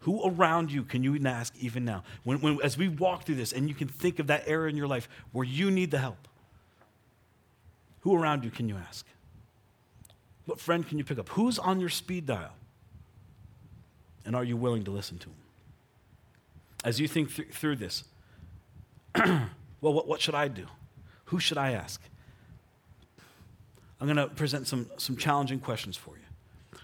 Who 0.00 0.22
around 0.26 0.70
you 0.70 0.82
can 0.82 1.02
you 1.02 1.18
ask 1.26 1.54
even 1.58 1.84
now? 1.84 2.04
When, 2.24 2.40
when, 2.40 2.60
as 2.62 2.76
we 2.76 2.88
walk 2.88 3.24
through 3.24 3.36
this 3.36 3.52
and 3.52 3.68
you 3.68 3.74
can 3.74 3.88
think 3.88 4.18
of 4.18 4.26
that 4.26 4.44
area 4.46 4.68
in 4.68 4.76
your 4.76 4.86
life 4.86 5.08
where 5.32 5.46
you 5.46 5.70
need 5.70 5.90
the 5.90 5.98
help, 5.98 6.28
who 8.00 8.14
around 8.14 8.44
you 8.44 8.50
can 8.50 8.68
you 8.68 8.76
ask? 8.76 9.06
What 10.44 10.60
friend 10.60 10.86
can 10.86 10.98
you 10.98 11.04
pick 11.04 11.18
up? 11.18 11.30
Who's 11.30 11.58
on 11.58 11.80
your 11.80 11.88
speed 11.88 12.26
dial? 12.26 12.52
And 14.26 14.36
are 14.36 14.44
you 14.44 14.58
willing 14.58 14.84
to 14.84 14.90
listen 14.90 15.18
to 15.18 15.30
him? 15.30 15.36
As 16.84 17.00
you 17.00 17.08
think 17.08 17.34
th- 17.34 17.48
through 17.48 17.76
this, 17.76 18.04
well, 19.16 19.48
what, 19.80 20.06
what 20.06 20.20
should 20.20 20.34
I 20.34 20.48
do? 20.48 20.66
Who 21.26 21.40
should 21.40 21.56
I 21.56 21.72
ask? 21.72 22.02
I'm 24.00 24.06
going 24.06 24.16
to 24.16 24.34
present 24.34 24.66
some, 24.66 24.90
some 24.98 25.16
challenging 25.16 25.60
questions 25.60 25.96
for 25.96 26.16
you. 26.16 26.23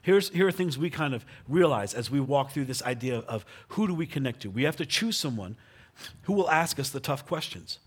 Here's, 0.02 0.30
here 0.30 0.46
are 0.46 0.52
things 0.52 0.78
we 0.78 0.90
kind 0.90 1.14
of 1.14 1.24
realize 1.48 1.94
as 1.94 2.10
we 2.10 2.20
walk 2.20 2.52
through 2.52 2.64
this 2.66 2.82
idea 2.82 3.18
of 3.18 3.44
who 3.68 3.86
do 3.86 3.94
we 3.94 4.06
connect 4.06 4.40
to. 4.42 4.50
We 4.50 4.62
have 4.64 4.76
to 4.76 4.86
choose 4.86 5.16
someone 5.16 5.56
who 6.22 6.32
will 6.32 6.50
ask 6.50 6.78
us 6.78 6.90
the 6.90 7.00
tough 7.00 7.26
questions. 7.26 7.78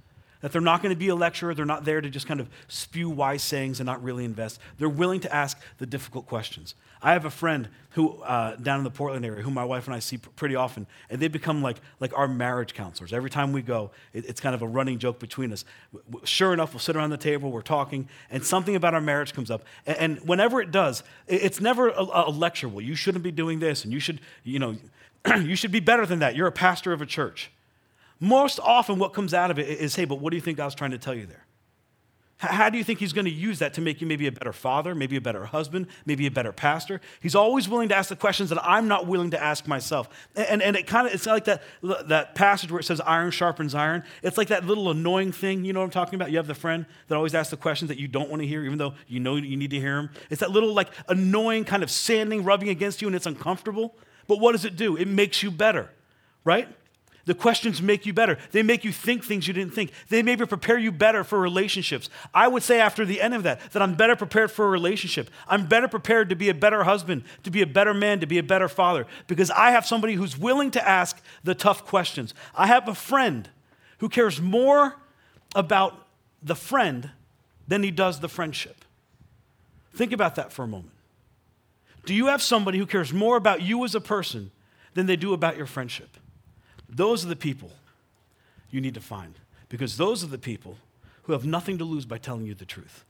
That 0.43 0.51
they're 0.51 0.59
not 0.59 0.81
going 0.81 0.93
to 0.93 0.99
be 0.99 1.07
a 1.07 1.15
lecturer, 1.15 1.55
they're 1.55 1.63
not 1.63 1.85
there 1.85 2.01
to 2.01 2.09
just 2.09 2.27
kind 2.27 2.41
of 2.41 2.49
spew 2.67 3.09
wise 3.09 3.41
sayings 3.41 3.79
and 3.79 3.87
not 3.87 4.03
really 4.03 4.25
invest. 4.25 4.59
They're 4.77 4.89
willing 4.89 5.21
to 5.21 5.33
ask 5.33 5.57
the 5.77 5.85
difficult 5.85 6.27
questions. 6.27 6.75
I 7.01 7.13
have 7.13 7.23
a 7.23 7.29
friend 7.29 7.69
who 7.91 8.21
uh, 8.23 8.57
down 8.57 8.79
in 8.79 8.83
the 8.83 8.91
Portland 8.91 9.25
area 9.25 9.41
who 9.41 9.51
my 9.51 9.63
wife 9.63 9.87
and 9.87 9.95
I 9.95 9.99
see 9.99 10.17
pretty 10.17 10.57
often, 10.57 10.85
and 11.09 11.21
they 11.21 11.29
become 11.29 11.63
like, 11.63 11.77
like 12.01 12.11
our 12.17 12.27
marriage 12.27 12.73
counselors. 12.73 13.13
Every 13.13 13.29
time 13.29 13.53
we 13.53 13.61
go, 13.61 13.91
it, 14.11 14.25
it's 14.27 14.41
kind 14.41 14.53
of 14.53 14.61
a 14.61 14.67
running 14.67 14.99
joke 14.99 15.17
between 15.17 15.53
us. 15.53 15.63
Sure 16.25 16.51
enough, 16.51 16.73
we'll 16.73 16.81
sit 16.81 16.97
around 16.97 17.11
the 17.11 17.17
table, 17.17 17.49
we're 17.49 17.61
talking, 17.61 18.09
and 18.29 18.45
something 18.45 18.75
about 18.75 18.93
our 18.93 18.99
marriage 18.99 19.33
comes 19.33 19.49
up. 19.49 19.63
And, 19.85 19.97
and 19.97 20.27
whenever 20.27 20.59
it 20.59 20.71
does, 20.71 21.03
it, 21.25 21.41
it's 21.41 21.61
never 21.61 21.87
a, 21.87 22.03
a 22.03 22.31
lecture. 22.31 22.67
Well, 22.67 22.83
you 22.83 22.95
shouldn't 22.95 23.23
be 23.23 23.31
doing 23.31 23.59
this, 23.59 23.85
and 23.85 23.93
you 23.93 24.01
should, 24.01 24.19
you 24.43 24.59
know, 24.59 24.75
you 25.37 25.55
should 25.55 25.71
be 25.71 25.79
better 25.79 26.05
than 26.05 26.19
that. 26.19 26.35
You're 26.35 26.47
a 26.47 26.51
pastor 26.51 26.91
of 26.91 27.01
a 27.01 27.05
church. 27.05 27.49
Most 28.23 28.57
often, 28.61 28.99
what 28.99 29.11
comes 29.11 29.33
out 29.33 29.51
of 29.51 29.59
it 29.59 29.67
is, 29.67 29.97
hey, 29.97 30.05
but 30.05 30.21
what 30.21 30.29
do 30.29 30.37
you 30.37 30.41
think 30.41 30.55
God's 30.55 30.75
trying 30.75 30.91
to 30.91 30.97
tell 30.97 31.13
you 31.13 31.25
there? 31.25 31.45
How 32.37 32.69
do 32.69 32.77
you 32.77 32.83
think 32.85 32.99
he's 32.99 33.11
going 33.11 33.25
to 33.25 33.31
use 33.31 33.59
that 33.59 33.73
to 33.73 33.81
make 33.81 33.99
you 33.99 34.07
maybe 34.07 34.27
a 34.27 34.31
better 34.31 34.53
father, 34.53 34.95
maybe 34.95 35.17
a 35.17 35.21
better 35.21 35.43
husband, 35.43 35.87
maybe 36.05 36.25
a 36.25 36.31
better 36.31 36.53
pastor? 36.53 37.01
He's 37.19 37.35
always 37.35 37.67
willing 37.67 37.89
to 37.89 37.95
ask 37.95 38.07
the 38.07 38.15
questions 38.15 38.49
that 38.49 38.63
I'm 38.63 38.87
not 38.87 39.07
willing 39.07 39.31
to 39.31 39.43
ask 39.43 39.67
myself. 39.67 40.07
And, 40.37 40.61
and 40.61 40.77
it 40.77 40.87
kind 40.87 41.05
of, 41.05 41.13
it's 41.13 41.25
like 41.25 41.43
that, 41.45 41.63
that 41.81 42.33
passage 42.33 42.71
where 42.71 42.79
it 42.79 42.85
says 42.85 43.01
iron 43.01 43.31
sharpens 43.31 43.75
iron. 43.75 44.05
It's 44.21 44.37
like 44.37 44.47
that 44.47 44.65
little 44.65 44.89
annoying 44.89 45.33
thing, 45.33 45.65
you 45.65 45.73
know 45.73 45.81
what 45.81 45.87
I'm 45.87 45.91
talking 45.91 46.15
about? 46.15 46.31
You 46.31 46.37
have 46.37 46.47
the 46.47 46.55
friend 46.55 46.85
that 47.09 47.15
always 47.15 47.35
asks 47.35 47.51
the 47.51 47.57
questions 47.57 47.89
that 47.89 47.99
you 47.99 48.07
don't 48.07 48.29
want 48.29 48.41
to 48.41 48.47
hear, 48.47 48.63
even 48.63 48.77
though 48.77 48.93
you 49.05 49.19
know 49.19 49.35
you 49.35 49.57
need 49.57 49.71
to 49.71 49.81
hear 49.81 49.97
them. 49.97 50.11
It's 50.29 50.39
that 50.39 50.51
little 50.51 50.73
like 50.73 50.91
annoying 51.09 51.65
kind 51.65 51.83
of 51.83 51.91
sanding, 51.91 52.45
rubbing 52.45 52.69
against 52.69 53.01
you, 53.01 53.09
and 53.09 53.17
it's 53.17 53.25
uncomfortable. 53.25 53.97
But 54.27 54.39
what 54.39 54.53
does 54.53 54.63
it 54.63 54.77
do? 54.77 54.95
It 54.95 55.09
makes 55.09 55.43
you 55.43 55.51
better, 55.51 55.89
right? 56.45 56.69
The 57.25 57.33
questions 57.33 57.81
make 57.81 58.05
you 58.05 58.11
better. 58.11 58.37
They 58.51 58.63
make 58.63 58.83
you 58.83 58.91
think 58.91 59.23
things 59.23 59.47
you 59.47 59.53
didn't 59.53 59.73
think. 59.73 59.91
They 60.09 60.21
maybe 60.21 60.45
prepare 60.45 60.77
you 60.77 60.91
better 60.91 61.23
for 61.23 61.39
relationships. 61.39 62.09
I 62.33 62.49
would 62.49 62.63
say 62.63 62.81
after 62.81 63.05
the 63.05 63.21
end 63.21 63.33
of 63.33 63.43
that, 63.43 63.61
that 63.71 63.81
I'm 63.81 63.95
better 63.95 64.17
prepared 64.17 64.51
for 64.51 64.65
a 64.65 64.69
relationship. 64.69 65.29
I'm 65.47 65.65
better 65.65 65.87
prepared 65.87 66.29
to 66.29 66.35
be 66.35 66.49
a 66.49 66.53
better 66.53 66.83
husband, 66.83 67.23
to 67.43 67.51
be 67.51 67.61
a 67.61 67.67
better 67.67 67.93
man, 67.93 68.19
to 68.19 68.25
be 68.25 68.39
a 68.39 68.43
better 68.43 68.67
father, 68.67 69.07
because 69.27 69.49
I 69.51 69.71
have 69.71 69.85
somebody 69.85 70.15
who's 70.15 70.37
willing 70.37 70.71
to 70.71 70.85
ask 70.85 71.21
the 71.45 71.55
tough 71.55 71.85
questions. 71.85 72.33
I 72.55 72.67
have 72.67 72.89
a 72.89 72.95
friend 72.95 73.49
who 73.99 74.09
cares 74.09 74.41
more 74.41 74.97
about 75.55 76.07
the 76.41 76.55
friend 76.55 77.11
than 77.69 77.83
he 77.83 77.91
does 77.91 78.19
the 78.19 78.27
friendship. 78.27 78.83
Think 79.95 80.11
about 80.11 80.35
that 80.35 80.51
for 80.51 80.63
a 80.63 80.67
moment. 80.67 80.91
Do 82.05 82.13
you 82.13 82.27
have 82.27 82.41
somebody 82.41 82.79
who 82.79 82.85
cares 82.85 83.13
more 83.13 83.37
about 83.37 83.61
you 83.61 83.85
as 83.85 83.95
a 83.95 84.01
person 84.01 84.51
than 84.93 85.05
they 85.05 85.15
do 85.15 85.31
about 85.31 85.55
your 85.55 85.67
friendship? 85.67 86.17
Those 86.93 87.25
are 87.25 87.29
the 87.29 87.35
people 87.35 87.71
you 88.69 88.81
need 88.81 88.93
to 88.93 89.01
find 89.01 89.35
because 89.69 89.97
those 89.97 90.23
are 90.23 90.27
the 90.27 90.37
people 90.37 90.77
who 91.23 91.33
have 91.33 91.45
nothing 91.45 91.77
to 91.79 91.85
lose 91.85 92.05
by 92.05 92.17
telling 92.17 92.45
you 92.45 92.53
the 92.53 92.65
truth. 92.65 93.05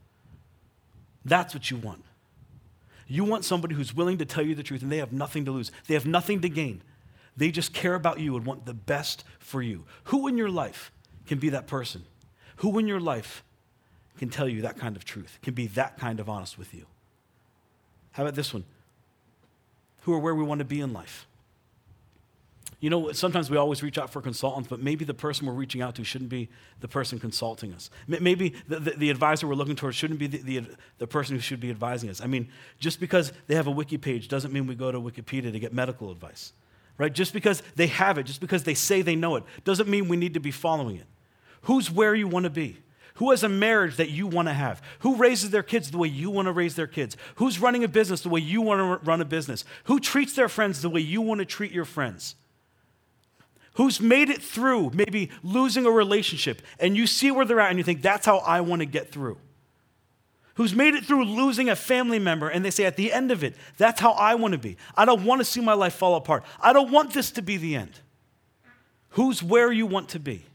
That's 1.25 1.53
what 1.53 1.69
you 1.69 1.77
want. 1.77 2.03
You 3.07 3.23
want 3.23 3.43
somebody 3.45 3.75
who's 3.75 3.93
willing 3.93 4.17
to 4.19 4.25
tell 4.25 4.45
you 4.45 4.55
the 4.55 4.63
truth 4.63 4.81
and 4.81 4.91
they 4.91 4.97
have 4.97 5.11
nothing 5.11 5.45
to 5.45 5.51
lose. 5.51 5.71
They 5.87 5.93
have 5.93 6.05
nothing 6.05 6.41
to 6.41 6.49
gain. 6.49 6.81
They 7.35 7.51
just 7.51 7.73
care 7.73 7.95
about 7.95 8.19
you 8.19 8.35
and 8.35 8.45
want 8.45 8.65
the 8.65 8.73
best 8.73 9.23
for 9.39 9.61
you. 9.61 9.85
Who 10.05 10.27
in 10.27 10.37
your 10.37 10.49
life 10.49 10.91
can 11.25 11.39
be 11.39 11.49
that 11.49 11.67
person? 11.67 12.05
Who 12.57 12.77
in 12.79 12.87
your 12.87 12.99
life 12.99 13.43
can 14.17 14.29
tell 14.29 14.47
you 14.47 14.61
that 14.61 14.77
kind 14.77 14.95
of 14.95 15.03
truth, 15.03 15.39
can 15.41 15.53
be 15.53 15.67
that 15.67 15.97
kind 15.97 16.19
of 16.19 16.29
honest 16.29 16.57
with 16.57 16.73
you? 16.73 16.85
How 18.11 18.23
about 18.23 18.35
this 18.35 18.53
one? 18.53 18.63
Who 20.01 20.13
are 20.13 20.19
where 20.19 20.35
we 20.35 20.43
want 20.43 20.59
to 20.59 20.65
be 20.65 20.79
in 20.79 20.93
life? 20.93 21.25
You 22.83 22.89
know, 22.89 23.13
sometimes 23.13 23.49
we 23.49 23.55
always 23.55 23.81
reach 23.81 23.97
out 23.97 24.09
for 24.09 24.21
consultants, 24.21 24.67
but 24.67 24.81
maybe 24.81 25.05
the 25.05 25.13
person 25.13 25.47
we're 25.47 25.53
reaching 25.53 25.81
out 25.81 25.95
to 25.95 26.03
shouldn't 26.03 26.29
be 26.29 26.49
the 26.81 26.89
person 26.89 27.17
consulting 27.17 27.73
us. 27.73 27.89
Maybe 28.09 28.55
the, 28.67 28.77
the, 28.77 28.91
the 28.91 29.09
advisor 29.09 29.47
we're 29.47 29.55
looking 29.55 29.77
towards 29.77 29.95
shouldn't 29.95 30.19
be 30.19 30.27
the, 30.27 30.39
the, 30.39 30.67
the, 30.97 31.07
person 31.07 31.33
who 31.33 31.39
should 31.39 31.61
be 31.61 31.69
advising 31.69 32.09
us. 32.09 32.19
I 32.19 32.27
mean, 32.27 32.49
just 32.79 32.99
because 32.99 33.31
they 33.47 33.55
have 33.55 33.67
a 33.67 33.71
wiki 33.71 33.97
page 33.97 34.27
doesn't 34.27 34.51
mean 34.51 34.67
we 34.67 34.75
go 34.75 34.91
to 34.91 34.99
Wikipedia 34.99 35.53
to 35.53 35.59
get 35.59 35.71
medical 35.71 36.11
advice, 36.11 36.51
right? 36.97 37.13
Just 37.13 37.31
because 37.31 37.63
they 37.77 37.87
have 37.87 38.17
it, 38.17 38.23
just 38.23 38.41
because 38.41 38.63
they 38.65 38.73
say 38.73 39.01
they 39.01 39.15
know 39.15 39.37
it, 39.37 39.45
doesn't 39.63 39.87
mean 39.87 40.09
we 40.09 40.17
need 40.17 40.33
to 40.33 40.41
be 40.41 40.51
following 40.51 40.97
it. 40.97 41.07
Who's 41.61 41.89
where 41.89 42.13
you 42.13 42.27
want 42.27 42.43
to 42.43 42.49
be? 42.49 42.79
Who 43.13 43.31
has 43.31 43.43
a 43.45 43.49
marriage 43.49 43.95
that 43.95 44.09
you 44.09 44.27
want 44.27 44.49
to 44.49 44.53
have? 44.53 44.81
Who 44.99 45.15
raises 45.15 45.51
their 45.51 45.63
kids 45.63 45.89
the 45.89 45.99
way 45.99 46.09
you 46.09 46.29
want 46.29 46.47
to 46.47 46.51
raise 46.51 46.75
their 46.75 46.87
kids? 46.87 47.15
Who's 47.35 47.61
running 47.61 47.85
a 47.85 47.87
business 47.87 48.19
the 48.19 48.29
way 48.29 48.41
you 48.41 48.61
want 48.61 49.01
to 49.01 49.05
run 49.05 49.21
a 49.21 49.25
business? 49.25 49.63
Who 49.85 50.01
treats 50.01 50.33
their 50.33 50.49
friends 50.49 50.81
the 50.81 50.89
way 50.89 50.99
you 50.99 51.21
want 51.21 51.39
to 51.39 51.45
treat 51.45 51.71
your 51.71 51.85
friends? 51.85 52.35
Who's 53.73 53.99
made 53.99 54.29
it 54.29 54.41
through 54.41 54.91
maybe 54.93 55.31
losing 55.41 55.85
a 55.85 55.91
relationship, 55.91 56.61
and 56.79 56.95
you 56.95 57.07
see 57.07 57.31
where 57.31 57.45
they're 57.45 57.59
at 57.59 57.69
and 57.69 57.77
you 57.77 57.83
think, 57.83 58.01
that's 58.01 58.25
how 58.25 58.37
I 58.39 58.61
want 58.61 58.81
to 58.81 58.85
get 58.85 59.11
through. 59.11 59.37
Who's 60.55 60.75
made 60.75 60.93
it 60.93 61.03
through 61.03 61.25
losing 61.25 61.69
a 61.69 61.75
family 61.75 62.19
member, 62.19 62.47
and 62.47 62.63
they 62.63 62.69
say, 62.69 62.85
at 62.85 62.95
the 62.95 63.11
end 63.11 63.31
of 63.31 63.43
it, 63.43 63.55
that's 63.77 63.99
how 63.99 64.11
I 64.11 64.35
want 64.35 64.51
to 64.51 64.59
be. 64.59 64.77
I 64.95 65.05
don't 65.05 65.25
want 65.25 65.41
to 65.41 65.45
see 65.45 65.61
my 65.61 65.73
life 65.73 65.95
fall 65.95 66.15
apart. 66.15 66.43
I 66.61 66.73
don't 66.73 66.91
want 66.91 67.13
this 67.13 67.31
to 67.31 67.41
be 67.41 67.57
the 67.57 67.75
end. 67.75 67.99
Who's 69.11 69.41
where 69.41 69.71
you 69.71 69.87
want 69.87 70.09
to 70.09 70.19
be? 70.19 70.45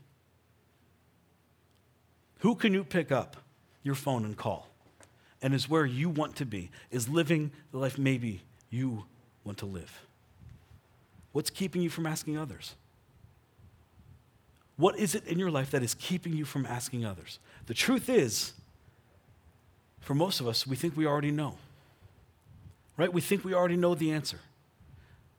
Who 2.41 2.55
can 2.55 2.73
you 2.73 2.85
pick 2.85 3.11
up 3.11 3.37
your 3.83 3.97
phone 3.97 4.25
and 4.25 4.37
call? 4.37 4.69
And 5.43 5.55
is 5.55 5.69
where 5.69 5.87
you 5.87 6.09
want 6.09 6.37
to 6.37 6.47
be, 6.47 6.71
is 6.91 7.09
living 7.09 7.51
the 7.73 7.79
life 7.79 7.99
maybe 7.99 8.43
you 8.71 9.05
want 9.45 9.59
to 9.59 9.67
live. 9.67 10.07
What's 11.33 11.51
keeping 11.51 11.83
you 11.83 11.91
from 11.91 12.07
asking 12.07 12.37
others? 12.37 12.75
What 14.79 14.97
is 14.97 15.15
it 15.17 15.27
in 15.27 15.39
your 15.39 15.51
life 15.51 15.73
that 15.73 15.83
is 15.83 15.95
keeping 15.95 16.33
you 16.33 16.45
from 16.45 16.65
asking 16.65 17.05
others? 17.05 17.41
The 17.67 17.75
truth 17.75 18.09
is, 18.09 18.53
for 20.01 20.15
most 20.15 20.41
of 20.41 20.47
us, 20.47 20.67
we 20.67 20.77
think 20.77 20.97
we 20.97 21.05
already 21.05 21.33
know. 21.33 21.57
Right? 22.97 23.13
We 23.13 23.21
think 23.21 23.45
we 23.45 23.55
already 23.55 23.77
know 23.77 23.95
the 23.95 24.13
answer. 24.13 24.39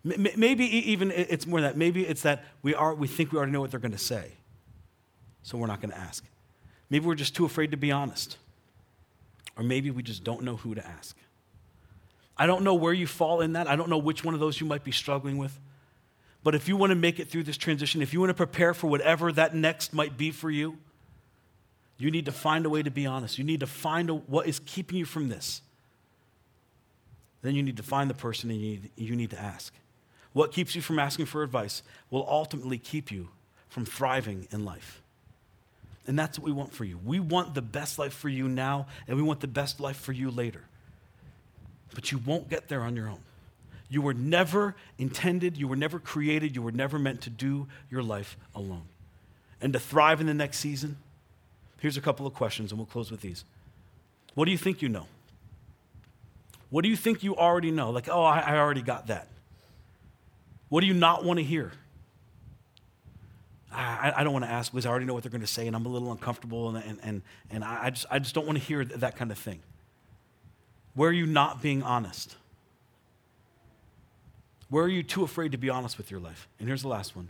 Maybe 0.04 0.66
even 0.66 1.12
it's 1.12 1.48
more 1.48 1.62
that. 1.62 1.76
Maybe 1.76 2.06
it's 2.06 2.22
that 2.22 2.44
we, 2.62 2.76
are, 2.76 2.94
we 2.94 3.08
think 3.08 3.32
we 3.32 3.38
already 3.38 3.52
know 3.52 3.62
what 3.62 3.72
they're 3.72 3.80
going 3.80 3.92
to 3.92 3.98
say, 3.98 4.32
so 5.42 5.58
we're 5.58 5.68
not 5.68 5.82
going 5.82 5.92
to 5.92 5.98
ask. 5.98 6.24
Maybe 6.90 7.06
we're 7.06 7.16
just 7.16 7.36
too 7.36 7.46
afraid 7.46 7.72
to 7.72 7.78
be 7.78 7.92
honest. 7.92 8.38
Or 9.58 9.64
maybe 9.64 9.92
we 9.92 10.04
just 10.04 10.24
don't 10.24 10.44
know 10.44 10.56
who 10.58 10.76
to 10.76 10.86
ask. 10.86 11.18
I 12.38 12.46
don't 12.46 12.64
know 12.64 12.76
where 12.76 12.94
you 12.94 13.08
fall 13.08 13.42
in 13.42 13.54
that. 13.54 13.68
I 13.68 13.76
don't 13.76 13.90
know 13.90 13.98
which 13.98 14.24
one 14.24 14.34
of 14.34 14.40
those 14.40 14.62
you 14.62 14.68
might 14.68 14.86
be 14.86 14.92
struggling 14.92 15.38
with. 15.38 15.58
But 16.44 16.56
if 16.56 16.68
you 16.68 16.78
want 16.78 16.92
to 16.92 16.96
make 16.96 17.20
it 17.20 17.30
through 17.30 17.44
this 17.44 17.58
transition, 17.58 18.02
if 18.02 18.14
you 18.14 18.20
want 18.20 18.30
to 18.30 18.34
prepare 18.34 18.74
for 18.74 18.88
whatever 18.88 19.32
that 19.32 19.56
next 19.56 19.94
might 19.94 20.18
be 20.18 20.32
for 20.32 20.50
you, 20.50 20.78
you 21.98 22.12
need 22.12 22.26
to 22.26 22.32
find 22.32 22.66
a 22.66 22.70
way 22.70 22.82
to 22.82 22.92
be 22.92 23.06
honest. 23.06 23.38
You 23.38 23.44
need 23.44 23.60
to 23.60 23.68
find 23.68 24.10
a, 24.10 24.14
what 24.14 24.48
is 24.48 24.60
keeping 24.66 24.98
you 24.98 25.06
from 25.06 25.28
this. 25.28 25.62
Then 27.42 27.56
you 27.56 27.64
need 27.64 27.78
to 27.78 27.84
find 27.84 28.10
the 28.10 28.14
person 28.14 28.50
and 28.50 28.62
you 28.62 28.68
need, 28.68 28.92
you 28.96 29.16
need 29.16 29.30
to 29.32 29.40
ask. 29.40 29.74
What 30.32 30.52
keeps 30.52 30.76
you 30.76 30.82
from 30.82 31.00
asking 31.00 31.26
for 31.26 31.44
advice 31.44 31.84
will 32.10 32.26
ultimately 32.30 32.78
keep 32.78 33.12
you 33.12 33.30
from 33.68 33.86
thriving 33.86 34.48
in 34.52 34.64
life. 34.64 35.02
And 36.08 36.18
that's 36.18 36.40
what 36.40 36.46
we 36.46 36.52
want 36.52 36.74
for 36.74 36.86
you. 36.86 37.00
We 37.06 37.20
want 37.20 37.54
the 37.54 37.62
best 37.62 38.00
life 38.00 38.14
for 38.14 38.30
you 38.30 38.48
now, 38.48 38.88
and 39.08 39.16
we 39.16 39.22
want 39.22 39.42
the 39.42 39.48
best 39.48 39.80
life 39.80 39.98
for 39.98 40.12
you 40.12 40.32
later. 40.32 40.64
But 41.94 42.12
you 42.12 42.18
won't 42.20 42.50
get 42.50 42.68
there 42.68 42.82
on 42.82 42.96
your 42.96 43.10
own. 43.10 43.20
You 43.90 44.02
were 44.02 44.14
never 44.14 44.76
intended, 44.98 45.58
you 45.58 45.68
were 45.68 45.76
never 45.76 46.00
created, 46.00 46.56
you 46.56 46.62
were 46.62 46.72
never 46.72 47.00
meant 47.00 47.22
to 47.22 47.30
do 47.30 47.68
your 47.90 48.04
life 48.04 48.38
alone. 48.54 48.84
And 49.62 49.74
to 49.74 49.80
thrive 49.80 50.22
in 50.22 50.28
the 50.28 50.34
next 50.34 50.60
season, 50.60 50.98
here's 51.80 51.98
a 51.98 52.02
couple 52.02 52.28
of 52.28 52.34
questions, 52.34 52.72
and 52.72 52.80
we'll 52.80 52.86
close 52.86 53.10
with 53.10 53.22
these. 53.22 53.44
What 54.36 54.46
do 54.46 54.52
you 54.52 54.58
think 54.58 54.82
you 54.82 54.90
know? 54.90 55.08
What 56.70 56.84
do 56.84 56.90
you 56.90 56.96
think 56.96 57.24
you 57.24 57.36
already 57.36 57.72
know? 57.72 57.90
Like, 57.90 58.08
oh, 58.08 58.24
I, 58.24 58.40
I 58.40 58.58
already 58.58 58.84
got 58.84 59.08
that. 59.08 59.28
What 60.70 60.82
do 60.82 60.88
you 60.88 60.94
not 60.94 61.26
want 61.26 61.40
to 61.40 61.44
hear? 61.44 61.72
I, 63.72 64.14
I 64.18 64.24
don't 64.24 64.34
want 64.34 64.46
to 64.46 64.52
ask 64.52 64.72
because 64.72 64.86
I 64.86 64.90
already 64.90 65.06
know 65.06 65.14
what 65.14 65.24
they're 65.24 65.32
going 65.32 65.42
to 65.42 65.48
say, 65.48 65.68
and 65.68 65.76
I'm 65.76 65.86
a 65.86 65.90
little 65.90 66.12
uncomfortable, 66.12 66.76
and, 66.76 66.84
and, 66.84 67.00
and, 67.04 67.22
and 67.50 67.64
I, 67.64 67.90
just, 67.90 68.06
I 68.10 68.20
just 68.20 68.36
don't 68.36 68.46
want 68.46 68.58
to 68.58 68.64
hear 68.64 68.86
that 68.86 69.16
kind 69.16 69.32
of 69.32 69.38
thing. 69.38 69.60
Where 70.94 71.10
are 71.10 71.14
you 71.14 71.26
not 71.26 71.62
being 71.62 71.82
honest? 71.84 72.36
Where 74.70 74.84
are 74.84 74.90
you 74.90 75.04
too 75.04 75.24
afraid 75.24 75.52
to 75.52 75.58
be 75.58 75.70
honest 75.70 75.98
with 75.98 76.12
your 76.12 76.20
life? 76.20 76.48
And 76.60 76.68
here's 76.68 76.84
the 76.84 76.88
last 76.88 77.16
one 77.16 77.30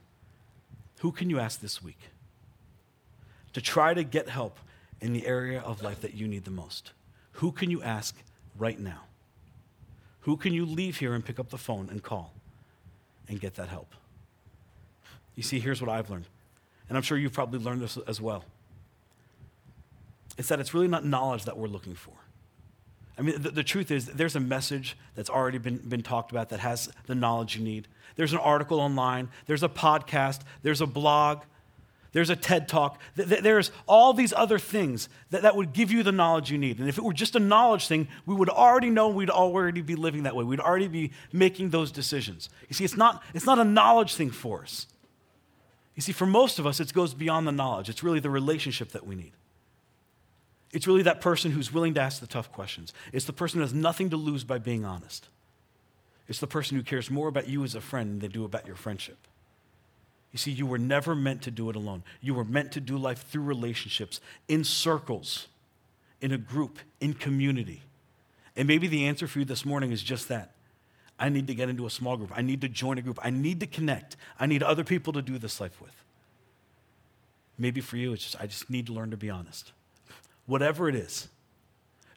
Who 1.00 1.12
can 1.12 1.30
you 1.30 1.40
ask 1.40 1.62
this 1.62 1.82
week 1.82 2.00
to 3.54 3.62
try 3.62 3.94
to 3.94 4.04
get 4.04 4.30
help 4.30 4.58
in 5.02 5.14
the 5.14 5.26
area 5.26 5.62
of 5.62 5.82
life 5.82 6.02
that 6.02 6.14
you 6.14 6.28
need 6.28 6.46
the 6.46 6.52
most? 6.52 6.92
Who 7.34 7.52
can 7.52 7.72
you 7.72 7.82
ask 7.82 8.16
right 8.58 8.80
now? 8.80 9.04
Who 10.22 10.36
can 10.36 10.54
you 10.54 10.66
leave 10.66 10.98
here 10.98 11.14
and 11.14 11.24
pick 11.24 11.40
up 11.40 11.50
the 11.50 11.58
phone 11.58 11.88
and 11.90 12.04
call 12.04 12.34
and 13.28 13.40
get 13.40 13.56
that 13.56 13.70
help? 13.70 13.94
You 15.36 15.44
see, 15.44 15.60
here's 15.60 15.82
what 15.82 15.90
I've 15.90 16.10
learned, 16.10 16.26
and 16.90 16.98
I'm 16.98 17.04
sure 17.04 17.18
you've 17.18 17.34
probably 17.34 17.60
learned 17.60 17.82
this 17.82 17.98
as 18.08 18.20
well. 18.20 18.44
It's 20.38 20.50
that 20.50 20.60
it's 20.60 20.74
really 20.74 20.90
not 20.90 21.06
knowledge 21.06 21.46
that 21.46 21.58
we're 21.58 21.68
looking 21.68 21.96
for. 21.96 22.14
I 23.20 23.22
mean, 23.22 23.42
the, 23.42 23.52
the, 23.52 23.64
truth 23.64 23.92
is, 23.92 24.06
there's 24.06 24.38
a 24.38 24.40
message 24.40 24.98
that's 25.14 25.30
already 25.30 25.58
been, 25.58 25.78
been 25.78 26.02
talked 26.02 26.32
about 26.32 26.50
that 26.50 26.62
has 26.62 26.90
the 27.06 27.16
knowledge 27.16 27.58
you 27.58 27.64
need. 27.64 27.90
There's 28.16 28.32
an 28.32 28.40
article 28.40 28.80
online, 28.80 29.28
there's 29.46 29.62
a 29.62 29.68
podcast, 29.68 30.42
there's 30.64 30.80
a 30.80 30.88
blog, 30.88 31.42
there's 32.12 32.30
a 32.30 32.36
TED 32.36 32.68
talk. 32.68 33.00
There's 33.16 33.72
all 33.88 34.14
these 34.14 34.34
other 34.34 34.58
things 34.58 35.10
that, 35.30 35.44
that 35.44 35.56
would 35.56 35.74
give 35.74 35.92
you 35.92 36.02
the 36.02 36.12
knowledge 36.12 36.50
you 36.50 36.58
need. 36.58 36.80
And 36.80 36.90
if 36.90 36.98
it 36.98 37.04
were 37.04 37.14
just 37.14 37.36
a 37.36 37.40
knowledge 37.40 37.88
thing, 37.88 38.08
we 38.26 38.34
would 38.34 38.50
already 38.50 38.90
know 38.90 39.10
we'd 39.10 39.30
already 39.30 39.82
be 39.82 39.96
living 39.96 40.24
that 40.24 40.36
way. 40.36 40.44
We'd 40.44 40.60
already 40.60 40.88
be 40.88 41.12
making 41.32 41.70
those 41.70 41.92
decisions. 41.92 42.50
You 42.68 42.74
see, 42.74 42.84
it's 42.84 42.98
not, 42.98 43.22
it's 43.34 43.46
not 43.46 43.60
a 43.60 43.64
knowledge 43.64 44.16
thing 44.16 44.32
for 44.32 44.64
us. 44.64 44.88
You 45.96 46.02
see, 46.02 46.14
for 46.14 46.26
most 46.26 46.58
of 46.58 46.66
us, 46.66 46.80
it 46.80 46.92
goes 46.94 47.14
beyond 47.14 47.48
the 47.48 47.52
knowledge, 47.52 47.90
it's 47.90 48.04
really 48.04 48.20
the 48.20 48.30
relationship 48.30 48.94
that 48.94 49.06
we 49.06 49.16
need. 49.16 49.34
It's 50.72 50.86
really 50.86 51.02
that 51.04 51.22
person 51.22 51.52
who's 51.52 51.74
willing 51.74 51.96
to 51.96 52.02
ask 52.02 52.20
the 52.20 52.28
tough 52.28 52.52
questions. 52.52 52.94
It's 53.12 53.26
the 53.26 53.34
person 53.34 53.60
who 53.60 53.64
has 53.64 53.74
nothing 53.74 54.12
to 54.12 54.18
lose 54.18 54.44
by 54.44 54.60
being 54.60 54.86
honest. 54.86 55.28
It's 56.28 56.40
the 56.40 56.48
person 56.48 56.78
who 56.78 56.84
cares 56.84 57.10
more 57.10 57.28
about 57.28 57.48
you 57.48 57.64
as 57.64 57.74
a 57.74 57.82
friend 57.82 58.12
than 58.12 58.20
they 58.20 58.28
do 58.28 58.46
about 58.46 58.68
your 58.68 58.76
friendship. 58.76 59.18
You 60.32 60.38
see, 60.38 60.52
you 60.52 60.68
were 60.68 60.78
never 60.78 61.16
meant 61.16 61.42
to 61.44 61.52
do 61.52 61.72
it 61.72 61.76
alone. 61.76 62.04
You 62.22 62.36
were 62.36 62.46
meant 62.46 62.72
to 62.74 62.80
do 62.80 62.98
life 62.98 63.26
through 63.28 63.44
relationships, 63.44 64.22
in 64.48 64.64
circles, 64.64 65.48
in 66.22 66.32
a 66.32 66.38
group, 66.38 66.78
in 67.02 67.16
community. 67.16 67.82
And 68.56 68.68
maybe 68.68 68.88
the 68.88 69.08
answer 69.08 69.26
for 69.26 69.40
you 69.40 69.46
this 69.46 69.66
morning 69.66 69.92
is 69.92 70.04
just 70.04 70.28
that. 70.28 70.52
I 71.18 71.30
need 71.30 71.48
to 71.48 71.56
get 71.56 71.68
into 71.68 71.88
a 71.88 71.90
small 71.90 72.16
group. 72.16 72.32
I 72.36 72.44
need 72.44 72.62
to 72.62 72.70
join 72.70 73.00
a 73.00 73.02
group. 73.02 73.18
I 73.24 73.32
need 73.32 73.60
to 73.62 73.68
connect. 73.68 74.18
I 74.40 74.46
need 74.46 74.62
other 74.62 74.84
people 74.84 75.14
to 75.14 75.24
do 75.24 75.40
this 75.40 75.60
life 75.60 75.82
with. 75.82 75.96
Maybe 77.58 77.82
for 77.82 77.98
you, 77.98 78.14
it's 78.14 78.24
just, 78.24 78.40
I 78.40 78.46
just 78.46 78.70
need 78.70 78.86
to 78.86 78.94
learn 78.94 79.10
to 79.10 79.18
be 79.18 79.32
honest 79.32 79.74
whatever 80.50 80.90
it 80.90 80.96
is, 80.96 81.28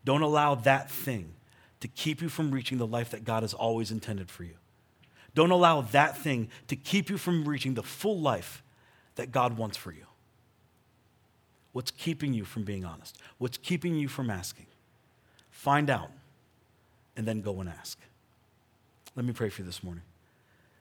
don't 0.04 0.22
allow 0.22 0.54
that 0.54 0.90
thing 0.90 1.34
to 1.80 1.88
keep 1.88 2.22
you 2.22 2.28
from 2.28 2.50
reaching 2.50 2.78
the 2.78 2.86
life 2.86 3.10
that 3.10 3.24
God 3.24 3.42
has 3.42 3.52
always 3.52 3.90
intended 3.90 4.30
for 4.30 4.42
you. 4.42 4.54
Don't 5.34 5.50
allow 5.50 5.82
that 5.82 6.16
thing 6.16 6.48
to 6.68 6.76
keep 6.76 7.10
you 7.10 7.18
from 7.18 7.44
reaching 7.44 7.74
the 7.74 7.82
full 7.82 8.18
life 8.18 8.62
that 9.16 9.32
God 9.32 9.56
wants 9.56 9.76
for 9.76 9.92
you. 9.92 10.06
What's 11.72 11.90
keeping 11.90 12.34
you 12.34 12.44
from 12.44 12.64
being 12.64 12.84
honest? 12.84 13.18
What's 13.38 13.58
keeping 13.58 13.94
you 13.94 14.08
from 14.08 14.30
asking? 14.30 14.66
Find 15.50 15.88
out 15.90 16.10
and 17.16 17.26
then 17.26 17.40
go 17.40 17.60
and 17.60 17.68
ask. 17.68 17.98
Let 19.14 19.24
me 19.26 19.32
pray 19.32 19.50
for 19.50 19.62
you 19.62 19.66
this 19.66 19.82
morning. 19.82 20.04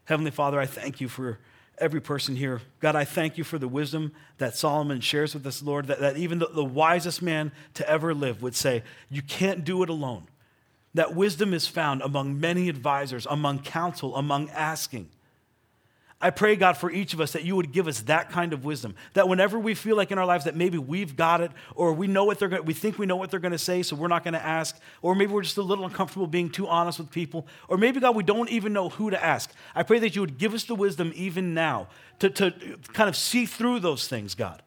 Heavenly 0.05 0.31
Father, 0.31 0.59
I 0.59 0.65
thank 0.65 1.01
you 1.01 1.09
for 1.09 1.39
every 1.77 2.01
person 2.01 2.35
here. 2.35 2.61
God, 2.79 2.95
I 2.95 3.05
thank 3.05 3.37
you 3.37 3.43
for 3.43 3.57
the 3.57 3.67
wisdom 3.67 4.11
that 4.37 4.55
Solomon 4.55 5.01
shares 5.01 5.33
with 5.33 5.45
us, 5.45 5.63
Lord, 5.63 5.87
that, 5.87 5.99
that 5.99 6.17
even 6.17 6.39
the, 6.39 6.47
the 6.47 6.63
wisest 6.63 7.21
man 7.21 7.51
to 7.75 7.89
ever 7.89 8.13
live 8.13 8.41
would 8.41 8.55
say, 8.55 8.83
You 9.09 9.21
can't 9.21 9.63
do 9.63 9.83
it 9.83 9.89
alone. 9.89 10.27
That 10.93 11.15
wisdom 11.15 11.53
is 11.53 11.67
found 11.67 12.01
among 12.01 12.39
many 12.39 12.67
advisors, 12.67 13.25
among 13.29 13.59
counsel, 13.59 14.15
among 14.15 14.49
asking. 14.49 15.09
I 16.21 16.29
pray, 16.29 16.55
God, 16.55 16.77
for 16.77 16.91
each 16.91 17.13
of 17.13 17.21
us 17.21 17.31
that 17.33 17.43
you 17.43 17.55
would 17.55 17.71
give 17.71 17.87
us 17.87 18.01
that 18.01 18.29
kind 18.29 18.53
of 18.53 18.63
wisdom. 18.63 18.95
That 19.13 19.27
whenever 19.27 19.57
we 19.57 19.73
feel 19.73 19.95
like 19.95 20.11
in 20.11 20.19
our 20.19 20.25
lives 20.25 20.45
that 20.45 20.55
maybe 20.55 20.77
we've 20.77 21.15
got 21.15 21.41
it, 21.41 21.51
or 21.75 21.93
we 21.93 22.07
know 22.07 22.25
what 22.25 22.37
they're 22.37 22.47
going 22.47 22.63
we 22.63 22.73
think 22.73 22.99
we 22.99 23.05
know 23.05 23.15
what 23.15 23.31
they're 23.31 23.39
going 23.39 23.51
to 23.51 23.57
say, 23.57 23.81
so 23.81 23.95
we're 23.95 24.07
not 24.07 24.23
going 24.23 24.33
to 24.33 24.45
ask, 24.45 24.79
or 25.01 25.15
maybe 25.15 25.33
we're 25.33 25.41
just 25.41 25.57
a 25.57 25.63
little 25.63 25.85
uncomfortable 25.85 26.27
being 26.27 26.49
too 26.49 26.67
honest 26.67 26.99
with 26.99 27.09
people, 27.11 27.47
or 27.67 27.77
maybe, 27.77 27.99
God, 27.99 28.15
we 28.15 28.23
don't 28.23 28.49
even 28.49 28.71
know 28.71 28.89
who 28.89 29.09
to 29.09 29.23
ask. 29.23 29.51
I 29.73 29.83
pray 29.83 29.99
that 29.99 30.15
you 30.15 30.21
would 30.21 30.37
give 30.37 30.53
us 30.53 30.65
the 30.65 30.75
wisdom 30.75 31.11
even 31.15 31.53
now 31.53 31.87
to, 32.19 32.29
to 32.29 32.51
kind 32.93 33.09
of 33.09 33.15
see 33.15 33.45
through 33.45 33.79
those 33.79 34.07
things, 34.07 34.35
God. 34.35 34.61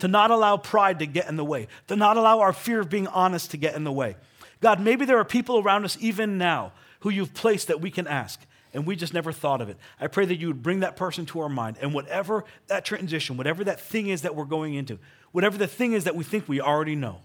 To 0.00 0.08
not 0.08 0.30
allow 0.30 0.58
pride 0.58 0.98
to 0.98 1.06
get 1.06 1.28
in 1.28 1.36
the 1.36 1.44
way, 1.44 1.68
to 1.86 1.96
not 1.96 2.18
allow 2.18 2.40
our 2.40 2.52
fear 2.52 2.80
of 2.80 2.90
being 2.90 3.06
honest 3.08 3.52
to 3.52 3.56
get 3.56 3.74
in 3.74 3.84
the 3.84 3.92
way. 3.92 4.16
God, 4.60 4.80
maybe 4.80 5.04
there 5.04 5.18
are 5.18 5.24
people 5.24 5.58
around 5.58 5.84
us 5.84 5.96
even 6.00 6.36
now 6.36 6.72
who 7.00 7.10
you've 7.10 7.32
placed 7.32 7.68
that 7.68 7.80
we 7.80 7.90
can 7.90 8.06
ask. 8.06 8.44
And 8.72 8.86
we 8.86 8.96
just 8.96 9.14
never 9.14 9.32
thought 9.32 9.60
of 9.60 9.68
it. 9.68 9.76
I 10.00 10.06
pray 10.06 10.26
that 10.26 10.36
you 10.36 10.48
would 10.48 10.62
bring 10.62 10.80
that 10.80 10.96
person 10.96 11.26
to 11.26 11.40
our 11.40 11.48
mind, 11.48 11.76
and 11.80 11.94
whatever 11.94 12.44
that 12.66 12.84
transition, 12.84 13.36
whatever 13.36 13.64
that 13.64 13.80
thing 13.80 14.08
is 14.08 14.22
that 14.22 14.34
we're 14.34 14.44
going 14.44 14.74
into, 14.74 14.98
whatever 15.32 15.56
the 15.58 15.66
thing 15.66 15.92
is 15.92 16.04
that 16.04 16.16
we 16.16 16.24
think 16.24 16.48
we 16.48 16.60
already 16.60 16.96
know, 16.96 17.20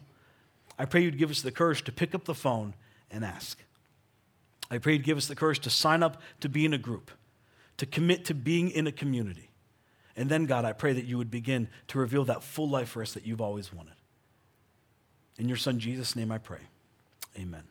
I 0.78 0.86
pray 0.86 1.02
you'd 1.02 1.18
give 1.18 1.30
us 1.30 1.42
the 1.42 1.52
courage 1.52 1.84
to 1.84 1.92
pick 1.92 2.16
up 2.16 2.26
the 2.26 2.34
phone 2.34 2.74
and 3.10 3.24
ask. 3.24 3.60
I 4.70 4.78
pray 4.78 4.94
you'd 4.94 5.04
give 5.04 5.18
us 5.18 5.28
the 5.28 5.36
courage 5.36 5.60
to 5.60 5.70
sign 5.70 6.02
up 6.02 6.22
to 6.40 6.50
be 6.50 6.66
in 6.66 6.74
a 6.74 6.78
group, 6.78 7.12
to 7.78 7.86
commit 7.86 8.26
to 8.26 8.34
being 8.34 8.72
in 8.72 8.88
a 8.88 8.92
community. 8.92 9.50
And 10.16 10.30
then, 10.30 10.46
God, 10.46 10.66
I 10.66 10.74
pray 10.74 10.94
that 10.94 11.06
you 11.06 11.18
would 11.18 11.32
begin 11.32 11.68
to 11.90 12.00
reveal 12.00 12.26
that 12.26 12.44
full 12.44 12.70
life 12.70 12.90
for 12.90 13.02
us 13.02 13.14
that 13.14 13.26
you've 13.26 13.42
always 13.42 13.74
wanted. 13.74 13.94
In 15.38 15.48
your 15.48 15.58
Son 15.58 15.80
Jesus' 15.80 16.16
name 16.16 16.32
I 16.32 16.38
pray. 16.38 16.60
Amen. 17.38 17.64